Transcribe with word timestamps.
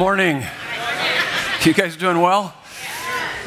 morning. 0.00 0.42
You 1.62 1.74
guys 1.74 1.94
doing 1.94 2.22
well? 2.22 2.54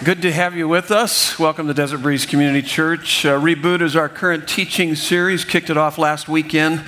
Good 0.04 0.22
to 0.22 0.32
have 0.32 0.56
you 0.56 0.68
with 0.68 0.92
us. 0.92 1.40
Welcome 1.40 1.66
to 1.66 1.74
Desert 1.74 2.04
Breeze 2.04 2.28
Community 2.28 2.62
Church. 2.62 3.26
Uh, 3.26 3.40
Reboot 3.42 3.82
is 3.82 3.96
our 3.96 4.08
current 4.08 4.48
teaching 4.48 4.94
series. 4.94 5.46
Kicked 5.46 5.72
it 5.72 5.78
off 5.78 5.98
last 5.98 6.30
weekend. 6.30 6.84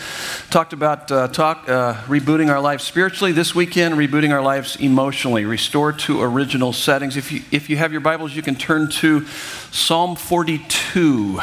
Talked 0.52 0.74
about 0.74 1.12
uh, 1.12 1.30
talk 1.30 1.68
uh, 1.68 1.96
rebooting 2.04 2.52
our 2.52 2.62
lives 2.62 2.84
spiritually. 2.84 3.32
This 3.32 3.56
weekend, 3.56 3.96
rebooting 3.96 4.32
our 4.32 4.44
lives 4.44 4.76
emotionally. 4.76 5.46
Restore 5.46 5.94
to 5.94 6.22
original 6.22 6.72
settings. 6.72 7.18
If 7.18 7.32
you 7.32 7.42
if 7.52 7.68
you 7.68 7.78
have 7.78 7.92
your 7.92 8.02
Bibles, 8.02 8.36
you 8.36 8.44
can 8.44 8.54
turn 8.54 8.92
to 8.92 9.26
Psalm 9.72 10.16
42. 10.16 11.40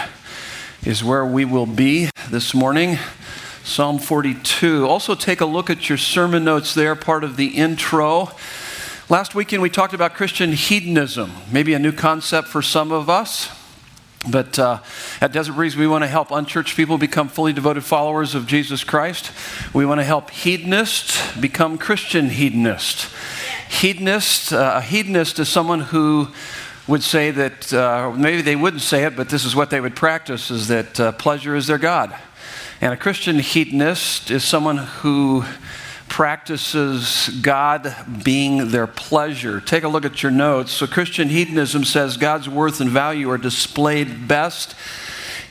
Is 0.84 1.02
where 1.02 1.26
we 1.26 1.44
will 1.44 1.66
be 1.66 2.08
this 2.30 2.54
morning. 2.54 2.98
Psalm 3.64 3.98
42. 4.00 4.88
Also, 4.88 5.14
take 5.14 5.40
a 5.40 5.46
look 5.46 5.70
at 5.70 5.88
your 5.88 5.96
sermon 5.96 6.44
notes 6.44 6.74
there, 6.74 6.96
part 6.96 7.22
of 7.22 7.36
the 7.36 7.48
intro. 7.48 8.30
Last 9.08 9.36
weekend, 9.36 9.62
we 9.62 9.70
talked 9.70 9.94
about 9.94 10.14
Christian 10.14 10.52
hedonism, 10.52 11.30
maybe 11.50 11.72
a 11.72 11.78
new 11.78 11.92
concept 11.92 12.48
for 12.48 12.60
some 12.60 12.90
of 12.90 13.08
us. 13.08 13.50
But 14.28 14.58
uh, 14.58 14.80
at 15.20 15.32
Desert 15.32 15.54
Breeze, 15.54 15.76
we 15.76 15.86
want 15.86 16.02
to 16.02 16.08
help 16.08 16.32
unchurched 16.32 16.76
people 16.76 16.98
become 16.98 17.28
fully 17.28 17.52
devoted 17.52 17.84
followers 17.84 18.34
of 18.34 18.46
Jesus 18.48 18.82
Christ. 18.82 19.30
We 19.72 19.86
want 19.86 20.00
to 20.00 20.04
help 20.04 20.30
hedonists 20.30 21.36
become 21.36 21.78
Christian 21.78 22.30
hedonists. 22.30 23.12
Hedonist, 23.68 24.52
uh, 24.52 24.74
a 24.76 24.80
hedonist 24.80 25.38
is 25.38 25.48
someone 25.48 25.80
who 25.80 26.28
would 26.88 27.02
say 27.04 27.30
that, 27.30 27.72
uh, 27.72 28.12
maybe 28.16 28.42
they 28.42 28.56
wouldn't 28.56 28.82
say 28.82 29.04
it, 29.04 29.14
but 29.14 29.28
this 29.28 29.44
is 29.44 29.54
what 29.54 29.70
they 29.70 29.80
would 29.80 29.94
practice, 29.94 30.50
is 30.50 30.66
that 30.68 30.98
uh, 30.98 31.12
pleasure 31.12 31.54
is 31.54 31.68
their 31.68 31.78
God. 31.78 32.16
And 32.82 32.92
a 32.92 32.96
Christian 32.96 33.38
hedonist 33.38 34.32
is 34.32 34.42
someone 34.42 34.78
who 34.78 35.44
practices 36.08 37.28
God 37.40 37.94
being 38.24 38.70
their 38.70 38.88
pleasure. 38.88 39.60
Take 39.60 39.84
a 39.84 39.88
look 39.88 40.04
at 40.04 40.20
your 40.24 40.32
notes. 40.32 40.72
So, 40.72 40.88
Christian 40.88 41.28
hedonism 41.28 41.84
says 41.84 42.16
God's 42.16 42.48
worth 42.48 42.80
and 42.80 42.90
value 42.90 43.30
are 43.30 43.38
displayed 43.38 44.26
best 44.26 44.74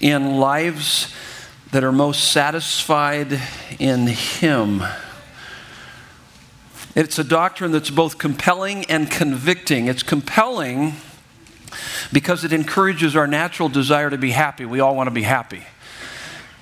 in 0.01 0.39
lives 0.41 1.15
that 1.71 1.85
are 1.85 1.93
most 1.93 2.33
satisfied 2.33 3.39
in 3.79 4.07
Him. 4.07 4.83
It's 6.97 7.17
a 7.17 7.23
doctrine 7.23 7.71
that's 7.71 7.91
both 7.91 8.17
compelling 8.17 8.83
and 8.89 9.09
convicting. 9.09 9.87
It's 9.87 10.03
compelling 10.03 10.95
because 12.11 12.43
it 12.43 12.51
encourages 12.51 13.15
our 13.15 13.25
natural 13.25 13.69
desire 13.69 14.09
to 14.09 14.17
be 14.17 14.31
happy. 14.31 14.65
We 14.65 14.81
all 14.81 14.97
want 14.97 15.07
to 15.07 15.11
be 15.11 15.23
happy. 15.23 15.63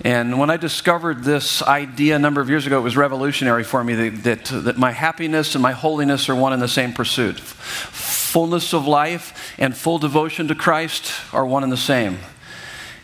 And 0.02 0.40
when 0.40 0.50
I 0.50 0.56
discovered 0.56 1.24
this 1.24 1.62
idea 1.62 2.16
a 2.16 2.20
number 2.20 2.40
of 2.40 2.50
years 2.50 2.66
ago, 2.66 2.80
it 2.80 2.84
was 2.84 2.96
revolutionary 2.96 3.66
for 3.66 3.84
me 3.84 3.96
that, 3.96 4.24
that, 4.24 4.46
that, 4.64 4.78
my 4.78 4.92
happiness 4.92 5.56
and 5.56 5.62
my 5.62 5.74
holiness 5.74 6.30
are 6.30 6.36
one 6.36 6.54
and 6.54 6.62
the 6.62 6.70
same 6.70 6.94
pursuit. 6.94 7.38
Fullness 7.38 8.74
of 8.74 8.88
life 8.88 9.54
and 9.58 9.76
full 9.76 10.00
devotion 10.00 10.48
to 10.48 10.56
Christ 10.56 11.12
are 11.34 11.46
one 11.46 11.64
and 11.64 11.72
the 11.72 11.78
same. 11.78 12.18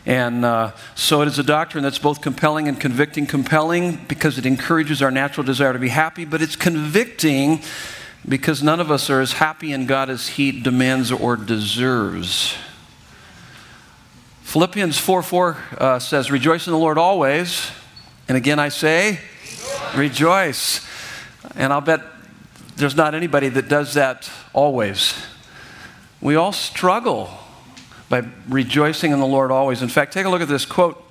And 0.06 0.46
uh, 0.46 0.72
so 0.94 1.22
it 1.22 1.28
is 1.28 1.38
a 1.38 1.44
doctrine 1.44 1.84
that's 1.84 2.00
both 2.00 2.22
compelling 2.22 2.70
and 2.70 2.80
convicting. 2.80 3.26
Compelling 3.26 4.06
because 4.08 4.38
it 4.38 4.46
encourages 4.46 5.02
our 5.02 5.12
natural 5.12 5.44
desire 5.44 5.74
to 5.74 5.80
be 5.80 5.90
happy, 5.90 6.24
but 6.24 6.42
it's 6.42 6.56
convicting 6.56 7.62
because 8.28 8.64
none 8.64 8.80
of 8.80 8.90
us 8.90 9.09
are 9.09 9.20
as 9.20 9.34
happy 9.34 9.74
in 9.74 9.86
God 9.86 10.09
as 10.09 10.30
He 10.30 10.62
demands 10.62 11.12
or 11.12 11.36
deserves. 11.36 12.56
Philippians 14.56 14.98
4 14.98 15.22
4 15.22 15.58
uh, 15.80 16.00
says, 16.00 16.31
Rejoice 16.31 16.66
in 16.66 16.72
the 16.72 16.80
Lord 16.80 16.98
always. 16.98 17.70
And 18.30 18.38
again, 18.38 18.58
I 18.58 18.70
say, 18.70 19.20
Rejoice. 19.94 19.97
Rejoice. 19.97 20.88
And 21.58 21.73
I'll 21.73 21.81
bet 21.81 22.00
there's 22.78 22.95
not 22.95 23.14
anybody 23.14 23.50
that 23.50 23.67
does 23.67 23.95
that 23.95 24.31
always. 24.53 25.13
We 26.22 26.38
all 26.38 26.53
struggle 26.53 27.38
by 28.07 28.24
rejoicing 28.47 29.12
in 29.12 29.19
the 29.19 29.25
Lord 29.25 29.52
always. 29.52 29.81
In 29.81 29.90
fact, 29.90 30.13
take 30.13 30.25
a 30.25 30.30
look 30.30 30.41
at 30.41 30.47
this 30.47 30.66
quote, 30.66 31.03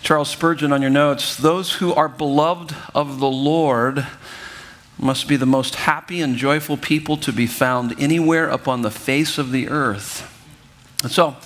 Charles 0.00 0.30
Spurgeon, 0.30 0.72
on 0.72 0.80
your 0.80 0.90
notes. 0.90 1.36
Those 1.36 1.74
who 1.74 1.92
are 1.92 2.08
beloved 2.08 2.74
of 2.94 3.18
the 3.18 3.28
Lord 3.28 4.06
must 4.98 5.28
be 5.28 5.36
the 5.36 5.44
most 5.44 5.74
happy 5.74 6.22
and 6.22 6.36
joyful 6.36 6.78
people 6.78 7.18
to 7.18 7.34
be 7.34 7.46
found 7.46 7.94
anywhere 8.00 8.48
upon 8.48 8.80
the 8.80 8.90
face 8.90 9.36
of 9.36 9.52
the 9.52 9.68
earth. 9.68 10.26
And 11.02 11.12
so, 11.12 11.36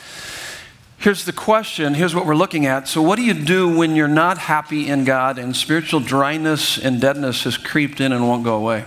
Here's 0.99 1.25
the 1.25 1.33
question. 1.33 1.95
Here's 1.95 2.15
what 2.15 2.27
we're 2.27 2.35
looking 2.35 2.67
at. 2.67 2.89
So, 2.89 3.03
what 3.03 3.17
do 3.17 3.23
you 3.23 3.35
do 3.35 3.77
when 3.77 3.95
you're 3.95 4.09
not 4.09 4.39
happy 4.39 4.89
in 4.89 5.05
God 5.05 5.39
and 5.39 5.55
spiritual 5.55 6.01
dryness 6.01 6.79
and 6.79 7.01
deadness 7.01 7.45
has 7.45 7.57
creeped 7.59 8.01
in 8.01 8.13
and 8.13 8.27
won't 8.27 8.45
go 8.45 8.57
away? 8.57 8.85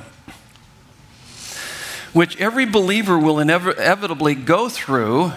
Which 2.11 2.35
every 2.37 2.65
believer 2.65 3.17
will 3.17 3.39
inevitably 3.39 4.33
go 4.33 4.67
through, 4.67 5.33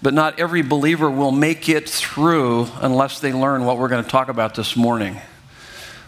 but 0.00 0.14
not 0.14 0.38
every 0.38 0.62
believer 0.62 1.10
will 1.10 1.32
make 1.32 1.68
it 1.68 1.88
through 1.88 2.68
unless 2.80 3.18
they 3.18 3.32
learn 3.32 3.64
what 3.64 3.78
we're 3.78 3.88
going 3.88 4.04
to 4.04 4.10
talk 4.10 4.28
about 4.28 4.54
this 4.54 4.76
morning. 4.76 5.20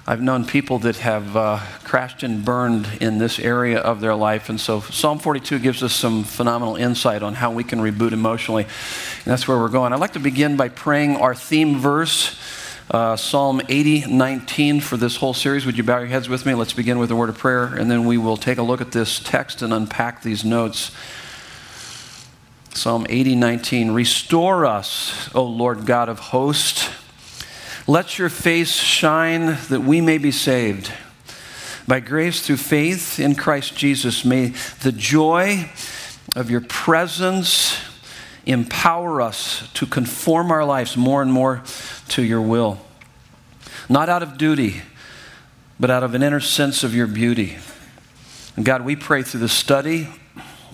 I've 0.06 0.22
known 0.22 0.44
people 0.47 0.78
that 0.81 0.97
have 0.97 1.37
uh, 1.37 1.61
crashed 1.84 2.22
and 2.22 2.44
burned 2.44 2.88
in 3.00 3.19
this 3.19 3.38
area 3.38 3.78
of 3.78 4.00
their 4.00 4.15
life. 4.15 4.49
And 4.49 4.59
so 4.61 4.81
Psalm 4.81 5.19
42 5.19 5.59
gives 5.59 5.83
us 5.83 5.93
some 5.93 6.25
phenomenal 6.25 6.77
insight 6.77 7.22
on 7.22 7.34
how 7.34 7.53
we 7.53 7.65
can 7.65 7.81
reboot 7.81 8.12
emotionally. 8.12 8.65
And 8.65 9.25
that's 9.25 9.47
where 9.47 9.59
we're 9.59 9.69
going. 9.69 9.93
I'd 9.93 10.00
like 10.00 10.15
to 10.15 10.19
begin 10.19 10.56
by 10.56 10.69
praying 10.69 11.16
our 11.16 11.34
theme 11.34 11.78
verse. 11.78 12.38
Uh, 12.91 13.15
Psalm 13.15 13.61
80, 13.69 14.06
19 14.06 14.81
for 14.81 14.97
this 14.97 15.16
whole 15.16 15.34
series. 15.34 15.65
Would 15.65 15.77
you 15.77 15.84
bow 15.84 15.99
your 15.99 16.09
heads 16.09 16.28
with 16.28 16.44
me? 16.44 16.55
Let's 16.55 16.72
begin 16.72 16.99
with 16.99 17.12
a 17.12 17.17
word 17.17 17.28
of 17.28 17.38
prayer, 17.38 17.67
and 17.67 17.88
then 17.88 18.05
we 18.05 18.19
will 18.19 18.37
take 18.37 18.59
a 18.59 18.62
look 18.62 18.81
at 18.81 18.91
this 18.91 19.21
text 19.21 19.62
and 19.62 19.72
unpack 19.72 20.22
these 20.22 20.44
notes. 20.44 20.91
Psalm 22.75 23.06
80, 23.09 23.37
19. 23.37 23.93
Restore 23.93 24.67
us, 24.67 25.32
O 25.37 25.44
Lord 25.44 25.87
God 25.87 26.09
of 26.09 26.19
hosts. 26.19 26.91
Let 27.91 28.21
your 28.21 28.28
face 28.28 28.71
shine 28.71 29.59
that 29.69 29.81
we 29.81 30.01
may 30.01 30.19
be 30.19 30.31
saved. 30.31 30.93
By 31.89 31.99
grace 31.99 32.41
through 32.41 32.59
faith 32.59 33.19
in 33.19 33.34
Christ 33.34 33.77
Jesus, 33.77 34.25
may 34.25 34.51
the 34.83 34.93
joy 34.93 35.69
of 36.37 36.53
your 36.53 36.61
presence 36.61 37.83
empower 38.47 39.21
us 39.21 39.69
to 39.73 39.87
conform 39.87 40.53
our 40.53 40.65
lives 40.65 40.97
more 40.97 41.21
and 41.21 41.33
more 41.33 41.65
to 42.11 42.23
your 42.23 42.41
will. 42.41 42.79
Not 43.89 44.09
out 44.09 44.23
of 44.23 44.39
duty, 44.39 44.83
but 45.81 45.91
out 45.91 46.05
of 46.05 46.15
an 46.15 46.23
inner 46.23 46.39
sense 46.39 46.84
of 46.84 46.95
your 46.95 47.09
beauty. 47.09 47.59
And 48.55 48.65
God, 48.65 48.84
we 48.84 48.95
pray 48.95 49.25
through 49.25 49.41
the 49.41 49.49
study 49.49 50.11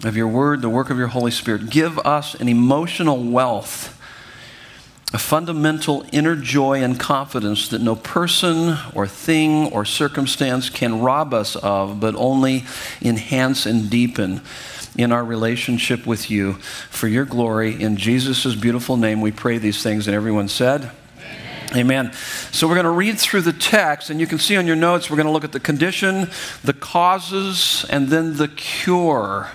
of 0.05 0.19
your 0.19 0.29
word, 0.29 0.61
the 0.61 0.69
work 0.69 0.91
of 0.91 0.99
your 0.99 1.09
Holy 1.09 1.31
Spirit, 1.31 1.71
give 1.71 1.99
us 2.01 2.35
an 2.35 2.47
emotional 2.47 3.25
wealth 3.25 3.96
a 5.17 5.19
fundamental 5.19 6.05
inner 6.13 6.37
joy 6.37 6.83
and 6.83 7.01
confidence 7.01 7.69
that 7.69 7.81
no 7.81 7.97
person 7.97 8.77
or 8.93 9.07
thing 9.07 9.73
or 9.73 9.83
circumstance 9.83 10.69
can 10.69 11.01
rob 11.01 11.33
us 11.33 11.57
of, 11.57 11.99
but 11.99 12.15
only 12.17 12.67
enhance 13.01 13.65
and 13.65 13.89
deepen 13.89 14.43
in 14.95 15.13
our 15.13 15.25
relationship 15.25 16.07
with 16.07 16.31
you 16.31 16.53
for 16.91 17.09
your 17.09 17.25
glory. 17.25 17.83
In 17.83 17.97
Jesus' 17.97 18.55
beautiful 18.55 18.99
name, 18.99 19.23
we 19.23 19.33
pray 19.33 19.57
these 19.57 19.83
things. 19.83 20.07
And 20.07 20.15
everyone 20.15 20.49
said, 20.49 20.91
Amen. 21.75 22.13
So 22.53 22.69
we're 22.69 22.75
going 22.75 22.85
to 22.85 22.91
read 22.91 23.19
through 23.19 23.41
the 23.41 23.55
text, 23.55 24.11
and 24.11 24.21
you 24.21 24.27
can 24.27 24.39
see 24.39 24.59
on 24.59 24.67
your 24.67 24.77
notes, 24.77 25.09
we're 25.09 25.17
going 25.17 25.27
to 25.29 25.33
look 25.33 25.45
at 25.45 25.53
the 25.53 25.61
condition, 25.61 26.29
the 26.63 26.75
causes, 26.75 27.87
and 27.89 28.09
then 28.09 28.37
the 28.37 28.49
cure. 28.49 29.49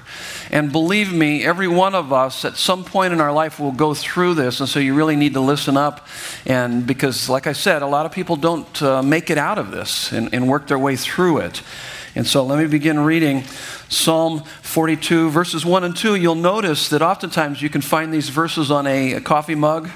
And 0.52 0.70
believe 0.70 1.14
me, 1.14 1.46
every 1.46 1.70
one 1.70 1.96
of 1.96 2.12
us 2.12 2.44
at 2.44 2.58
some 2.58 2.84
point 2.84 3.14
in 3.14 3.22
our 3.22 3.32
life 3.32 3.58
will 3.58 3.72
go 3.72 3.94
through 3.94 4.34
this. 4.34 4.60
And 4.60 4.68
so 4.68 4.80
you 4.80 4.94
really 4.94 5.16
need 5.16 5.34
to 5.36 5.40
listen 5.40 5.78
up. 5.78 6.06
And 6.46 6.86
because, 6.86 7.30
like 7.30 7.48
I 7.48 7.54
said, 7.54 7.82
a 7.82 7.88
lot 7.88 8.06
of 8.06 8.12
people 8.12 8.36
don't 8.36 8.82
uh, 8.82 9.02
make 9.02 9.30
it 9.30 9.38
out 9.38 9.58
of 9.58 9.72
this 9.72 10.12
and, 10.12 10.34
and 10.34 10.50
work 10.50 10.68
their 10.68 10.78
way 10.78 10.98
through 10.98 11.38
it. 11.38 11.64
And 12.16 12.28
so 12.28 12.44
let 12.44 12.60
me 12.60 12.68
begin 12.68 13.00
reading 13.00 13.46
Psalm 13.88 14.44
42, 14.64 15.30
verses 15.30 15.66
1 15.66 15.86
and 15.86 15.96
2. 15.96 16.16
You'll 16.16 16.36
notice 16.36 16.90
that 16.90 17.02
oftentimes 17.02 17.62
you 17.62 17.70
can 17.70 17.80
find 17.80 18.14
these 18.14 18.28
verses 18.28 18.70
on 18.70 18.86
a, 18.86 19.14
a 19.14 19.22
coffee 19.22 19.56
mug 19.56 19.90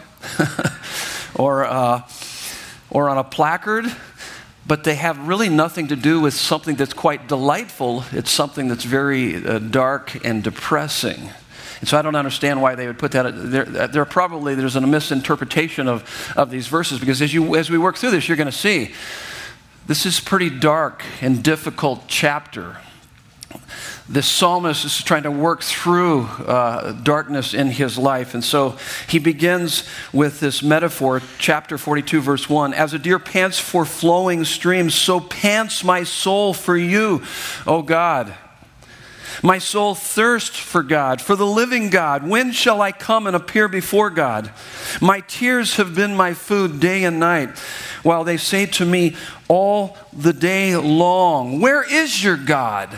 or, 1.36 1.66
uh, 1.66 2.02
or 2.90 3.10
on 3.10 3.18
a 3.18 3.26
placard 3.26 3.94
but 4.68 4.84
they 4.84 4.96
have 4.96 5.28
really 5.28 5.50
nothing 5.50 5.88
to 5.90 5.96
do 5.96 6.20
with 6.20 6.34
something 6.34 6.76
that's 6.76 6.94
quite 6.94 7.28
delightful. 7.28 8.04
It's 8.12 8.32
something 8.32 8.68
that's 8.68 8.84
very 8.84 9.46
uh, 9.46 9.60
dark 9.60 10.26
and 10.26 10.44
depressing. 10.44 11.30
And 11.80 11.90
so 11.90 11.98
I 11.98 12.02
don't 12.02 12.16
understand 12.16 12.62
why 12.62 12.76
they 12.76 12.88
would 12.88 12.98
put 12.98 13.12
that. 13.12 13.32
There, 13.36 13.66
there 13.66 14.06
probably 14.06 14.56
there's 14.56 14.76
a 14.76 14.82
misinterpretation 14.82 15.88
of, 15.88 16.34
of 16.36 16.50
these 16.50 16.68
verses 16.68 17.00
because 17.00 17.22
as, 17.22 17.34
you, 17.34 17.56
as 17.56 17.70
we 17.70 17.78
work 17.78 17.98
through 17.98 18.12
this, 18.12 18.28
you're 18.28 18.38
going 18.38 18.48
to 18.48 18.52
see 18.52 18.94
this 19.86 20.06
is 20.06 20.20
pretty 20.20 20.50
dark 20.50 21.04
and 21.22 21.44
difficult 21.44 22.06
chapter. 22.08 22.78
This 24.08 24.28
psalmist 24.28 24.86
is 24.86 25.02
trying 25.02 25.24
to 25.24 25.32
work 25.32 25.64
through 25.64 26.24
uh, 26.46 26.92
darkness 26.92 27.56
in 27.56 27.68
his 27.68 27.98
life. 27.98 28.36
And 28.36 28.44
so 28.44 28.78
he 29.10 29.18
begins 29.18 29.90
with 30.14 30.40
this 30.40 30.62
metaphor, 30.62 31.24
chapter 31.40 31.78
42, 31.78 32.22
verse 32.22 32.48
1 32.48 32.74
As 32.76 32.94
a 32.94 33.00
deer 33.00 33.18
pants 33.18 33.60
for 33.60 33.84
flowing 33.84 34.46
streams, 34.46 34.94
so 34.94 35.20
pants 35.20 35.84
my 35.84 36.04
soul 36.04 36.54
for 36.54 36.78
you, 36.78 37.24
O 37.66 37.82
God. 37.82 38.36
My 39.42 39.58
soul 39.58 39.96
thirsts 39.96 40.58
for 40.58 40.84
God, 40.84 41.20
for 41.20 41.36
the 41.36 41.46
living 41.46 41.90
God. 41.90 42.28
When 42.28 42.52
shall 42.52 42.82
I 42.82 42.92
come 42.92 43.28
and 43.28 43.36
appear 43.36 43.68
before 43.68 44.10
God? 44.10 44.52
My 45.02 45.22
tears 45.22 45.76
have 45.76 45.96
been 45.96 46.16
my 46.16 46.34
food 46.34 46.80
day 46.80 47.04
and 47.04 47.20
night, 47.20 47.58
while 48.04 48.24
they 48.24 48.38
say 48.38 48.68
to 48.68 48.86
me 48.86 49.16
all 49.48 49.98
the 50.14 50.32
day 50.32 50.78
long, 50.78 51.60
Where 51.60 51.84
is 51.84 52.24
your 52.24 52.38
God? 52.38 52.98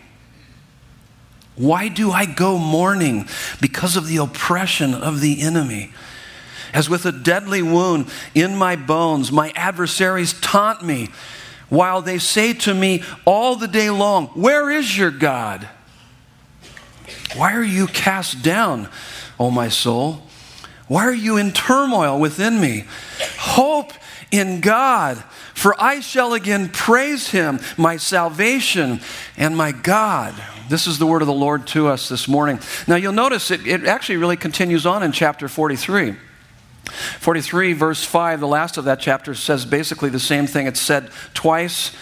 Why 1.61 1.89
do 1.89 2.11
I 2.11 2.25
go 2.25 2.57
mourning? 2.57 3.27
Because 3.61 3.95
of 3.95 4.07
the 4.07 4.17
oppression 4.17 4.95
of 4.95 5.21
the 5.21 5.41
enemy. 5.41 5.91
As 6.73 6.89
with 6.89 7.05
a 7.05 7.11
deadly 7.11 7.61
wound 7.61 8.07
in 8.33 8.55
my 8.55 8.75
bones, 8.75 9.31
my 9.31 9.51
adversaries 9.55 10.33
taunt 10.41 10.83
me 10.83 11.09
while 11.69 12.01
they 12.01 12.17
say 12.17 12.53
to 12.53 12.73
me 12.73 13.03
all 13.25 13.55
the 13.55 13.67
day 13.67 13.89
long, 13.91 14.27
Where 14.27 14.71
is 14.71 14.97
your 14.97 15.11
God? 15.11 15.67
Why 17.35 17.53
are 17.53 17.63
you 17.63 17.87
cast 17.87 18.41
down, 18.41 18.89
O 19.39 19.51
my 19.51 19.69
soul? 19.69 20.23
Why 20.87 21.05
are 21.05 21.13
you 21.13 21.37
in 21.37 21.51
turmoil 21.51 22.19
within 22.19 22.59
me? 22.59 22.85
Hope 23.37 23.93
in 24.31 24.61
God, 24.61 25.17
for 25.53 25.75
I 25.81 25.99
shall 25.99 26.33
again 26.33 26.69
praise 26.69 27.29
him, 27.29 27.59
my 27.77 27.97
salvation 27.97 29.01
and 29.37 29.55
my 29.55 29.71
God. 29.71 30.33
This 30.69 30.87
is 30.87 30.97
the 30.97 31.05
word 31.05 31.21
of 31.21 31.27
the 31.27 31.33
Lord 31.33 31.67
to 31.67 31.87
us 31.87 32.07
this 32.07 32.27
morning. 32.27 32.59
Now 32.87 32.95
you'll 32.95 33.11
notice 33.11 33.51
it, 33.51 33.67
it 33.67 33.85
actually 33.85 34.17
really 34.17 34.37
continues 34.37 34.85
on 34.85 35.03
in 35.03 35.11
chapter 35.11 35.47
43. 35.47 36.15
43, 37.19 37.73
verse 37.73 38.03
5, 38.03 38.39
the 38.39 38.47
last 38.47 38.77
of 38.77 38.85
that 38.85 38.99
chapter 38.99 39.35
says 39.35 39.65
basically 39.65 40.09
the 40.09 40.19
same 40.19 40.47
thing. 40.47 40.67
It's 40.67 40.81
said 40.81 41.09
twice, 41.33 41.95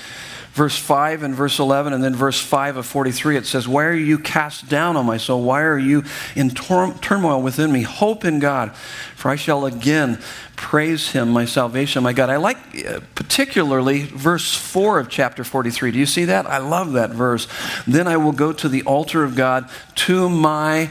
verse 0.53 0.77
5 0.77 1.23
and 1.23 1.35
verse 1.35 1.59
11, 1.59 1.93
and 1.93 2.03
then 2.03 2.15
verse 2.15 2.39
5 2.39 2.77
of 2.77 2.85
43. 2.85 3.37
It 3.37 3.45
says, 3.45 3.67
Why 3.67 3.85
are 3.85 3.93
you 3.93 4.17
cast 4.17 4.69
down, 4.69 4.97
O 4.97 5.03
my 5.03 5.17
soul? 5.17 5.43
Why 5.43 5.61
are 5.61 5.77
you 5.77 6.03
in 6.35 6.49
tor- 6.49 6.93
turmoil 7.01 7.41
within 7.41 7.71
me? 7.71 7.83
Hope 7.83 8.25
in 8.25 8.39
God, 8.39 8.75
for 9.15 9.29
I 9.29 9.35
shall 9.35 9.65
again 9.65 10.19
praise 10.55 11.11
him, 11.11 11.29
my 11.29 11.45
salvation, 11.45 12.03
my 12.03 12.13
God. 12.13 12.29
I 12.29 12.37
like 12.37 12.57
uh, 12.85 12.99
particularly 13.15 14.03
verse 14.03 14.53
4 14.53 14.99
of 14.99 15.09
chapter 15.09 15.43
43. 15.43 15.91
Do 15.91 15.99
you 15.99 16.05
see 16.05 16.25
that? 16.25 16.45
I 16.45 16.57
love 16.57 16.93
that 16.93 17.11
verse. 17.11 17.47
Then 17.87 18.07
I 18.07 18.17
will 18.17 18.33
go 18.33 18.51
to 18.53 18.67
the 18.67 18.83
altar 18.83 19.23
of 19.23 19.35
God 19.35 19.69
to 19.95 20.29
my 20.29 20.89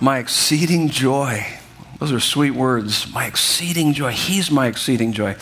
my 0.00 0.18
exceeding 0.18 0.88
joy. 0.88 1.46
Those 2.00 2.10
are 2.10 2.18
sweet 2.18 2.50
words. 2.50 3.12
My 3.12 3.26
exceeding 3.26 3.92
joy. 3.92 4.10
He's 4.10 4.50
my 4.50 4.66
exceeding 4.66 5.12
joy. 5.12 5.36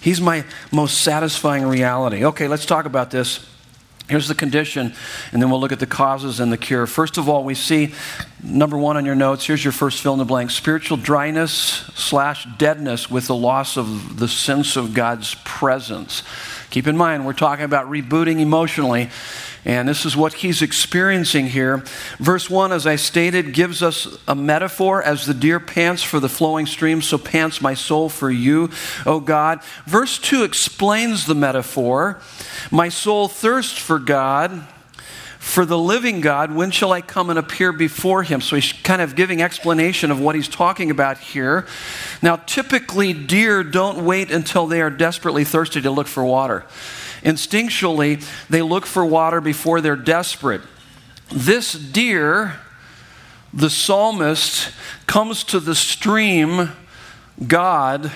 He's 0.00 0.20
my 0.20 0.44
most 0.72 1.02
satisfying 1.02 1.64
reality. 1.64 2.24
Okay, 2.24 2.48
let's 2.48 2.66
talk 2.66 2.86
about 2.86 3.10
this. 3.10 3.46
Here's 4.08 4.26
the 4.26 4.34
condition, 4.34 4.92
and 5.30 5.40
then 5.40 5.50
we'll 5.50 5.60
look 5.60 5.70
at 5.70 5.78
the 5.78 5.86
causes 5.86 6.40
and 6.40 6.52
the 6.52 6.56
cure. 6.56 6.84
First 6.88 7.16
of 7.16 7.28
all, 7.28 7.44
we 7.44 7.54
see 7.54 7.94
number 8.42 8.76
one 8.76 8.96
on 8.96 9.04
your 9.04 9.14
notes. 9.14 9.46
Here's 9.46 9.64
your 9.64 9.72
first 9.72 10.02
fill 10.02 10.14
in 10.14 10.18
the 10.18 10.24
blank 10.24 10.50
spiritual 10.50 10.96
dryness 10.96 11.52
slash 11.94 12.44
deadness 12.58 13.08
with 13.08 13.28
the 13.28 13.36
loss 13.36 13.76
of 13.76 14.18
the 14.18 14.26
sense 14.26 14.74
of 14.74 14.94
God's 14.94 15.36
presence. 15.44 16.24
Keep 16.70 16.88
in 16.88 16.96
mind, 16.96 17.24
we're 17.24 17.34
talking 17.34 17.64
about 17.64 17.86
rebooting 17.88 18.40
emotionally. 18.40 19.10
And 19.64 19.88
this 19.88 20.06
is 20.06 20.16
what 20.16 20.34
he's 20.34 20.62
experiencing 20.62 21.48
here. 21.48 21.84
Verse 22.18 22.48
1, 22.48 22.72
as 22.72 22.86
I 22.86 22.96
stated, 22.96 23.52
gives 23.52 23.82
us 23.82 24.18
a 24.26 24.34
metaphor 24.34 25.02
as 25.02 25.26
the 25.26 25.34
deer 25.34 25.60
pants 25.60 26.02
for 26.02 26.18
the 26.18 26.30
flowing 26.30 26.66
stream, 26.66 27.02
so 27.02 27.18
pants 27.18 27.60
my 27.60 27.74
soul 27.74 28.08
for 28.08 28.30
you, 28.30 28.70
O 29.04 29.20
God. 29.20 29.60
Verse 29.84 30.18
2 30.18 30.44
explains 30.44 31.26
the 31.26 31.34
metaphor. 31.34 32.20
My 32.70 32.88
soul 32.88 33.28
thirsts 33.28 33.76
for 33.76 33.98
God, 33.98 34.66
for 35.38 35.64
the 35.64 35.78
living 35.78 36.20
God. 36.20 36.54
When 36.54 36.70
shall 36.70 36.92
I 36.92 37.00
come 37.00 37.30
and 37.30 37.38
appear 37.38 37.72
before 37.72 38.22
him? 38.22 38.40
So 38.40 38.56
he's 38.56 38.72
kind 38.72 39.02
of 39.02 39.16
giving 39.16 39.42
explanation 39.42 40.10
of 40.10 40.20
what 40.20 40.34
he's 40.34 40.48
talking 40.48 40.90
about 40.90 41.18
here. 41.18 41.66
Now, 42.22 42.36
typically, 42.36 43.12
deer 43.12 43.64
don't 43.64 44.04
wait 44.04 44.30
until 44.30 44.66
they 44.66 44.80
are 44.80 44.90
desperately 44.90 45.44
thirsty 45.44 45.80
to 45.80 45.90
look 45.90 46.06
for 46.06 46.24
water. 46.24 46.64
Instinctually, 47.22 48.24
they 48.48 48.62
look 48.62 48.86
for 48.86 49.04
water 49.04 49.40
before 49.40 49.80
they're 49.80 49.96
desperate. 49.96 50.62
This 51.30 51.72
deer, 51.72 52.60
the 53.52 53.70
psalmist, 53.70 54.72
comes 55.06 55.44
to 55.44 55.60
the 55.60 55.74
stream, 55.74 56.70
God, 57.46 58.12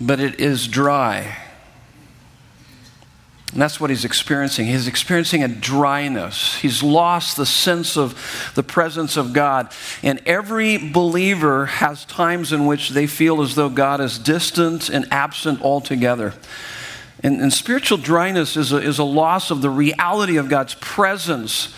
but 0.00 0.20
it 0.20 0.40
is 0.40 0.68
dry. 0.68 1.36
And 3.54 3.62
that's 3.62 3.80
what 3.80 3.88
he's 3.88 4.04
experiencing. 4.04 4.66
He's 4.66 4.88
experiencing 4.88 5.44
a 5.44 5.48
dryness. 5.48 6.56
He's 6.56 6.82
lost 6.82 7.36
the 7.36 7.46
sense 7.46 7.96
of 7.96 8.52
the 8.56 8.64
presence 8.64 9.16
of 9.16 9.32
God. 9.32 9.70
And 10.02 10.20
every 10.26 10.76
believer 10.76 11.66
has 11.66 12.04
times 12.04 12.52
in 12.52 12.66
which 12.66 12.90
they 12.90 13.06
feel 13.06 13.40
as 13.42 13.54
though 13.54 13.68
God 13.68 14.00
is 14.00 14.18
distant 14.18 14.88
and 14.88 15.06
absent 15.12 15.62
altogether. 15.62 16.34
And, 17.24 17.40
and 17.40 17.50
spiritual 17.50 17.96
dryness 17.96 18.54
is 18.54 18.70
a, 18.70 18.76
is 18.76 18.98
a 18.98 19.04
loss 19.04 19.50
of 19.50 19.62
the 19.62 19.70
reality 19.70 20.36
of 20.36 20.50
God's 20.50 20.74
presence 20.74 21.74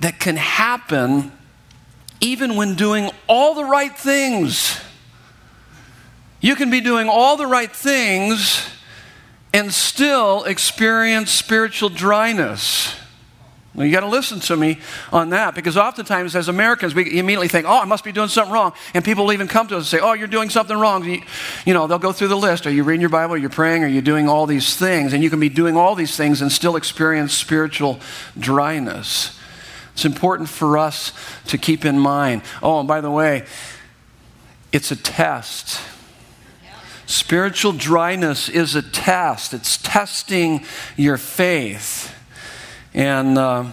that 0.00 0.20
can 0.20 0.36
happen 0.36 1.32
even 2.20 2.54
when 2.54 2.74
doing 2.74 3.10
all 3.26 3.54
the 3.54 3.64
right 3.64 3.96
things. 3.96 4.78
You 6.42 6.56
can 6.56 6.70
be 6.70 6.82
doing 6.82 7.08
all 7.08 7.38
the 7.38 7.46
right 7.46 7.74
things 7.74 8.68
and 9.54 9.72
still 9.72 10.44
experience 10.44 11.30
spiritual 11.30 11.88
dryness. 11.88 12.94
Well, 13.78 13.86
you 13.86 13.92
got 13.92 14.00
to 14.00 14.08
listen 14.08 14.40
to 14.40 14.56
me 14.56 14.80
on 15.12 15.30
that 15.30 15.54
because 15.54 15.76
oftentimes, 15.76 16.34
as 16.34 16.48
Americans, 16.48 16.96
we 16.96 17.16
immediately 17.16 17.46
think, 17.46 17.64
"Oh, 17.64 17.78
I 17.78 17.84
must 17.84 18.02
be 18.02 18.10
doing 18.10 18.28
something 18.28 18.52
wrong," 18.52 18.72
and 18.92 19.04
people 19.04 19.26
will 19.26 19.32
even 19.32 19.46
come 19.46 19.68
to 19.68 19.76
us 19.76 19.82
and 19.82 20.00
say, 20.00 20.04
"Oh, 20.04 20.14
you're 20.14 20.26
doing 20.26 20.50
something 20.50 20.76
wrong." 20.76 21.04
You, 21.04 21.22
you 21.64 21.74
know, 21.74 21.86
they'll 21.86 22.00
go 22.00 22.10
through 22.10 22.26
the 22.26 22.36
list: 22.36 22.66
Are 22.66 22.72
you 22.72 22.82
reading 22.82 23.02
your 23.02 23.08
Bible? 23.08 23.34
Are 23.34 23.38
you 23.38 23.48
praying? 23.48 23.84
Are 23.84 23.88
you 23.88 24.00
doing 24.00 24.28
all 24.28 24.46
these 24.46 24.74
things? 24.74 25.12
And 25.12 25.22
you 25.22 25.30
can 25.30 25.38
be 25.38 25.48
doing 25.48 25.76
all 25.76 25.94
these 25.94 26.16
things 26.16 26.42
and 26.42 26.50
still 26.50 26.74
experience 26.74 27.32
spiritual 27.32 28.00
dryness. 28.36 29.38
It's 29.92 30.04
important 30.04 30.48
for 30.48 30.76
us 30.76 31.12
to 31.46 31.56
keep 31.56 31.84
in 31.84 32.00
mind. 32.00 32.42
Oh, 32.60 32.80
and 32.80 32.88
by 32.88 33.00
the 33.00 33.12
way, 33.12 33.44
it's 34.72 34.90
a 34.90 34.96
test. 34.96 35.80
Spiritual 37.06 37.74
dryness 37.74 38.48
is 38.48 38.74
a 38.74 38.82
test. 38.82 39.54
It's 39.54 39.76
testing 39.76 40.64
your 40.96 41.16
faith. 41.16 42.12
And 42.98 43.38
uh, 43.38 43.64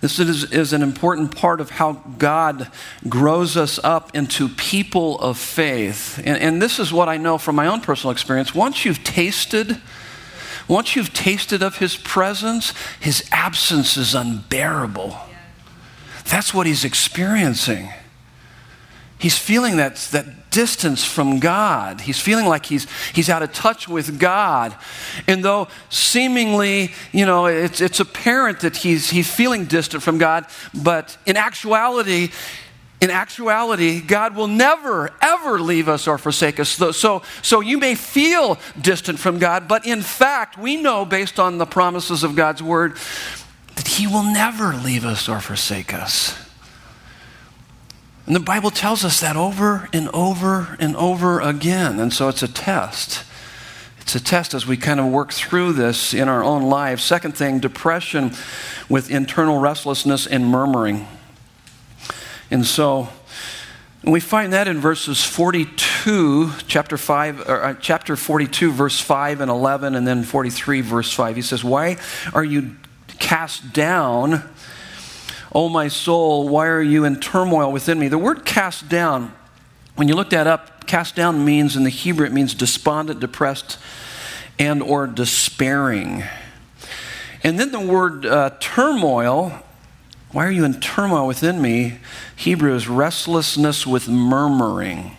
this 0.00 0.20
is, 0.20 0.52
is 0.52 0.72
an 0.72 0.82
important 0.82 1.36
part 1.36 1.60
of 1.60 1.70
how 1.70 1.94
God 2.16 2.70
grows 3.08 3.56
us 3.56 3.80
up 3.82 4.14
into 4.14 4.48
people 4.48 5.18
of 5.18 5.36
faith. 5.36 6.18
And, 6.24 6.40
and 6.40 6.62
this 6.62 6.78
is 6.78 6.92
what 6.92 7.08
I 7.08 7.16
know 7.16 7.38
from 7.38 7.56
my 7.56 7.66
own 7.66 7.80
personal 7.80 8.12
experience. 8.12 8.54
Once 8.54 8.84
you've 8.84 9.02
tasted 9.02 9.80
Once 10.68 10.94
you've 10.94 11.12
tasted 11.12 11.60
of 11.60 11.78
his 11.78 11.96
presence, 11.96 12.72
his 13.00 13.28
absence 13.32 13.96
is 13.96 14.14
unbearable. 14.14 15.18
That's 16.30 16.54
what 16.54 16.68
he's 16.68 16.84
experiencing. 16.84 17.88
He's 19.18 19.36
feeling 19.36 19.76
that, 19.78 19.96
that 20.12 20.26
distance 20.52 21.02
from 21.02 21.40
God. 21.40 22.02
He's 22.02 22.20
feeling 22.20 22.46
like 22.46 22.66
he's, 22.66 22.86
he's 23.12 23.28
out 23.28 23.42
of 23.42 23.52
touch 23.52 23.88
with 23.88 24.20
God. 24.20 24.76
And 25.26 25.44
though 25.44 25.66
seemingly, 25.88 26.92
you 27.10 27.26
know, 27.26 27.46
it's, 27.46 27.80
it's 27.80 27.98
apparent 27.98 28.60
that 28.60 28.76
he's, 28.76 29.10
he's 29.10 29.28
feeling 29.28 29.64
distant 29.64 30.02
from 30.02 30.18
God, 30.18 30.46
but 30.72 31.16
in 31.26 31.36
actuality, 31.36 32.30
in 33.00 33.10
actuality, 33.10 34.00
God 34.00 34.36
will 34.36 34.46
never, 34.46 35.10
ever 35.20 35.58
leave 35.58 35.88
us 35.88 36.06
or 36.06 36.18
forsake 36.18 36.60
us. 36.60 36.68
So, 36.68 36.92
so, 36.92 37.22
so 37.42 37.60
you 37.60 37.78
may 37.78 37.96
feel 37.96 38.60
distant 38.80 39.18
from 39.18 39.40
God, 39.40 39.66
but 39.66 39.84
in 39.84 40.02
fact, 40.02 40.56
we 40.56 40.76
know 40.76 41.04
based 41.04 41.40
on 41.40 41.58
the 41.58 41.66
promises 41.66 42.22
of 42.22 42.36
God's 42.36 42.62
word 42.62 42.96
that 43.74 43.88
He 43.88 44.06
will 44.06 44.22
never 44.22 44.74
leave 44.74 45.04
us 45.04 45.28
or 45.28 45.40
forsake 45.40 45.92
us. 45.92 46.51
And 48.26 48.36
the 48.36 48.40
Bible 48.40 48.70
tells 48.70 49.04
us 49.04 49.20
that 49.20 49.36
over 49.36 49.88
and 49.92 50.08
over 50.10 50.76
and 50.78 50.94
over 50.96 51.40
again. 51.40 51.98
And 51.98 52.12
so 52.12 52.28
it's 52.28 52.42
a 52.42 52.48
test. 52.48 53.24
It's 54.00 54.14
a 54.14 54.20
test 54.20 54.54
as 54.54 54.66
we 54.66 54.76
kind 54.76 55.00
of 55.00 55.06
work 55.06 55.32
through 55.32 55.72
this 55.72 56.14
in 56.14 56.28
our 56.28 56.42
own 56.42 56.62
lives. 56.62 57.02
Second 57.02 57.36
thing, 57.36 57.58
depression 57.58 58.32
with 58.88 59.10
internal 59.10 59.58
restlessness 59.58 60.26
and 60.26 60.46
murmuring. 60.46 61.06
And 62.50 62.66
so 62.66 63.08
we 64.04 64.20
find 64.20 64.52
that 64.52 64.66
in 64.66 64.80
verses 64.80 65.24
42, 65.24 66.50
chapter 66.66 66.98
5, 66.98 67.48
or, 67.48 67.64
uh, 67.64 67.74
chapter 67.74 68.16
42, 68.16 68.72
verse 68.72 69.00
5 69.00 69.40
and 69.40 69.50
11, 69.50 69.94
and 69.94 70.06
then 70.06 70.24
43, 70.24 70.80
verse 70.80 71.12
5. 71.12 71.36
He 71.36 71.42
says, 71.42 71.62
Why 71.62 71.96
are 72.34 72.44
you 72.44 72.76
cast 73.20 73.72
down, 73.72 74.42
O 75.54 75.68
my 75.68 75.88
soul? 75.88 76.48
Why 76.48 76.66
are 76.68 76.82
you 76.82 77.04
in 77.04 77.20
turmoil 77.20 77.70
within 77.70 77.98
me? 77.98 78.08
The 78.08 78.18
word 78.18 78.44
cast 78.44 78.88
down, 78.88 79.32
when 79.96 80.08
you 80.08 80.14
look 80.14 80.30
that 80.30 80.46
up, 80.46 80.86
cast 80.86 81.14
down 81.14 81.44
means, 81.44 81.76
in 81.76 81.84
the 81.84 81.90
Hebrew, 81.90 82.26
it 82.26 82.32
means 82.32 82.54
despondent, 82.54 83.20
depressed, 83.20 83.78
and 84.58 84.82
or 84.82 85.06
despairing. 85.06 86.24
And 87.44 87.58
then 87.58 87.72
the 87.72 87.80
word 87.80 88.24
uh, 88.24 88.50
turmoil 88.60 89.62
why 90.32 90.46
are 90.46 90.50
you 90.50 90.64
in 90.64 90.80
turmoil 90.80 91.26
within 91.26 91.60
me? 91.60 91.98
Hebrew 92.34 92.74
is 92.74 92.88
restlessness 92.88 93.86
with 93.86 94.08
murmuring. 94.08 95.14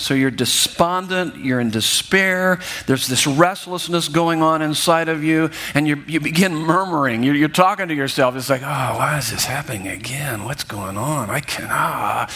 So 0.00 0.14
you're 0.14 0.30
despondent, 0.30 1.36
you're 1.36 1.60
in 1.60 1.70
despair, 1.70 2.60
there's 2.86 3.06
this 3.06 3.26
restlessness 3.26 4.08
going 4.08 4.42
on 4.42 4.62
inside 4.62 5.08
of 5.08 5.22
you, 5.22 5.50
and 5.74 5.86
you, 5.86 6.02
you 6.06 6.20
begin 6.20 6.54
murmuring. 6.54 7.22
You're, 7.22 7.34
you're, 7.34 7.50
talking 7.50 7.88
to 7.88 7.94
yourself. 7.94 8.36
It's 8.36 8.48
like, 8.48 8.62
oh, 8.62 8.96
why 8.96 9.18
is 9.18 9.30
this 9.30 9.44
happening 9.44 9.88
again? 9.88 10.44
What's 10.44 10.64
going 10.64 10.96
on? 10.96 11.28
I 11.28 11.40
can't, 11.40 11.70
ah, 11.70 12.28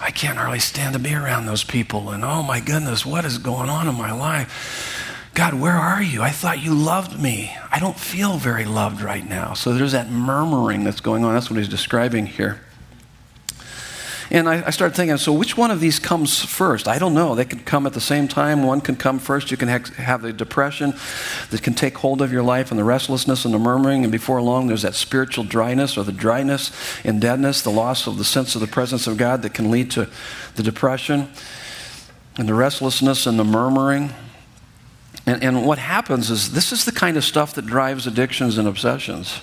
I 0.00 0.10
can't 0.10 0.38
hardly 0.38 0.60
stand 0.60 0.94
to 0.94 0.98
be 0.98 1.12
around 1.12 1.46
those 1.46 1.64
people. 1.64 2.10
And 2.10 2.24
oh 2.24 2.42
my 2.42 2.60
goodness, 2.60 3.04
what 3.04 3.24
is 3.24 3.38
going 3.38 3.68
on 3.68 3.88
in 3.88 3.94
my 3.96 4.12
life? 4.12 5.30
God, 5.34 5.54
where 5.54 5.74
are 5.74 6.02
you? 6.02 6.22
I 6.22 6.30
thought 6.30 6.62
you 6.62 6.72
loved 6.72 7.20
me. 7.20 7.54
I 7.70 7.80
don't 7.80 7.98
feel 7.98 8.38
very 8.38 8.64
loved 8.64 9.02
right 9.02 9.28
now. 9.28 9.54
So 9.54 9.74
there's 9.74 9.92
that 9.92 10.08
murmuring 10.08 10.84
that's 10.84 11.00
going 11.00 11.24
on. 11.24 11.34
That's 11.34 11.50
what 11.50 11.58
he's 11.58 11.68
describing 11.68 12.26
here. 12.26 12.60
And 14.34 14.48
I, 14.48 14.66
I, 14.66 14.70
started 14.70 14.96
thinking, 14.96 15.16
so 15.16 15.32
which 15.32 15.56
one 15.56 15.70
of 15.70 15.78
these 15.78 16.00
comes 16.00 16.44
first? 16.44 16.88
I 16.88 16.98
don't 16.98 17.14
know. 17.14 17.36
They 17.36 17.44
could 17.44 17.64
come 17.64 17.86
at 17.86 17.92
the 17.92 18.00
same 18.00 18.26
time. 18.26 18.64
One 18.64 18.80
can 18.80 18.96
come 18.96 19.20
first. 19.20 19.52
You 19.52 19.56
can 19.56 19.68
ha- 19.68 19.92
have 19.96 20.22
the 20.22 20.32
depression 20.32 20.92
that 21.50 21.62
can 21.62 21.72
take 21.72 21.96
hold 21.98 22.20
of 22.20 22.32
your 22.32 22.42
life 22.42 22.72
and 22.72 22.80
the 22.80 22.82
restlessness 22.82 23.44
and 23.44 23.54
the 23.54 23.60
murmuring. 23.60 24.02
And 24.02 24.10
before 24.10 24.42
long, 24.42 24.66
there's 24.66 24.82
that 24.82 24.96
spiritual 24.96 25.44
dryness 25.44 25.96
or 25.96 26.02
the 26.02 26.10
dryness 26.10 26.72
and 27.04 27.20
deadness, 27.20 27.62
the 27.62 27.70
loss 27.70 28.08
of 28.08 28.18
the 28.18 28.24
sense 28.24 28.56
of 28.56 28.60
the 28.60 28.66
presence 28.66 29.06
of 29.06 29.16
God 29.18 29.42
that 29.42 29.54
can 29.54 29.70
lead 29.70 29.92
to 29.92 30.10
the 30.56 30.64
depression 30.64 31.28
and 32.36 32.48
the 32.48 32.54
restlessness 32.54 33.28
and 33.28 33.38
the 33.38 33.44
murmuring. 33.44 34.12
And, 35.26 35.44
and 35.44 35.64
what 35.64 35.78
happens 35.78 36.32
is 36.32 36.54
this 36.54 36.72
is 36.72 36.84
the 36.84 36.90
kind 36.90 37.16
of 37.16 37.22
stuff 37.22 37.54
that 37.54 37.66
drives 37.66 38.04
addictions 38.08 38.58
and 38.58 38.66
obsessions. 38.66 39.42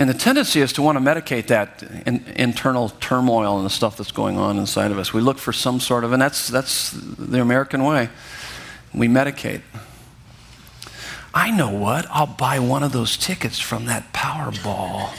And 0.00 0.08
the 0.08 0.14
tendency 0.14 0.62
is 0.62 0.72
to 0.72 0.82
want 0.82 0.96
to 0.96 1.04
medicate 1.04 1.48
that 1.48 1.82
in, 2.06 2.24
internal 2.34 2.88
turmoil 2.88 3.58
and 3.58 3.66
the 3.66 3.70
stuff 3.70 3.98
that's 3.98 4.12
going 4.12 4.38
on 4.38 4.56
inside 4.58 4.92
of 4.92 4.98
us. 4.98 5.12
We 5.12 5.20
look 5.20 5.36
for 5.36 5.52
some 5.52 5.78
sort 5.78 6.04
of, 6.04 6.12
and 6.14 6.22
that's, 6.22 6.48
that's 6.48 6.92
the 6.92 7.42
American 7.42 7.84
way. 7.84 8.08
We 8.94 9.08
medicate. 9.08 9.60
I 11.34 11.50
know 11.50 11.68
what, 11.68 12.06
I'll 12.08 12.26
buy 12.26 12.60
one 12.60 12.82
of 12.82 12.92
those 12.92 13.18
tickets 13.18 13.60
from 13.60 13.84
that 13.86 14.10
Powerball. 14.14 15.10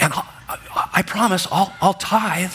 And 0.00 0.14
I'll, 0.14 0.28
I 0.94 1.02
promise 1.02 1.46
I'll, 1.52 1.74
I'll 1.82 1.92
tithe 1.92 2.54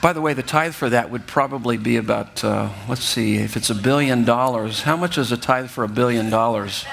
by 0.00 0.12
the 0.12 0.20
way, 0.20 0.32
the 0.32 0.44
tithe 0.44 0.74
for 0.74 0.88
that 0.90 1.10
would 1.10 1.26
probably 1.26 1.76
be 1.76 1.96
about, 1.96 2.44
uh, 2.44 2.68
let's 2.88 3.02
see, 3.02 3.38
if 3.38 3.56
it's 3.56 3.68
a 3.68 3.74
billion 3.74 4.24
dollars, 4.24 4.82
how 4.82 4.96
much 4.96 5.18
is 5.18 5.32
a 5.32 5.36
tithe 5.36 5.70
for 5.70 5.82
a 5.82 5.88
billion 5.88 6.30
dollars? 6.30 6.84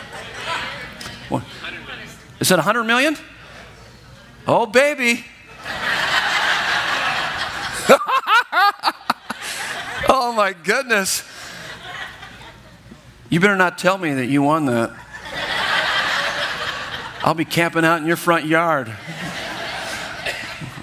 Is 2.40 2.52
it 2.52 2.60
a 2.60 2.62
hundred 2.62 2.84
million? 2.84 3.18
Oh, 4.48 4.66
baby. 4.66 5.26
oh, 10.10 10.34
my 10.36 10.54
goodness. 10.64 11.24
You 13.30 13.40
better 13.40 13.56
not 13.56 13.78
tell 13.78 13.98
me 13.98 14.14
that 14.14 14.28
you 14.28 14.44
won 14.44 14.66
that. 14.66 14.92
I'll 17.24 17.34
be 17.34 17.46
camping 17.46 17.84
out 17.84 18.00
in 18.00 18.06
your 18.06 18.18
front 18.18 18.46
yard. 18.46 18.96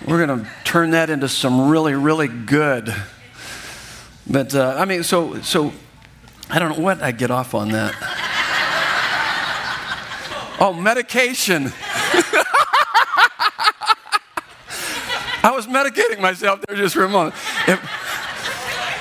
We're 0.06 0.26
going 0.26 0.44
to 0.44 0.50
turn 0.64 0.90
that 0.90 1.08
into 1.08 1.28
some 1.28 1.70
really, 1.70 1.94
really 1.94 2.26
good. 2.26 2.92
But 4.28 4.54
uh, 4.54 4.74
I 4.76 4.84
mean, 4.84 5.04
so 5.04 5.40
so 5.42 5.72
I 6.50 6.58
don't 6.58 6.76
know 6.76 6.84
what 6.84 7.02
I 7.02 7.12
get 7.12 7.30
off 7.30 7.54
on 7.54 7.70
that. 7.70 7.94
Oh, 10.62 10.72
medication. 10.72 11.72
I 15.44 15.50
was 15.50 15.66
medicating 15.66 16.20
myself 16.20 16.60
there 16.66 16.76
just 16.76 16.94
for 16.94 17.02
a 17.02 17.08
moment. 17.08 17.34
If, 17.66 17.82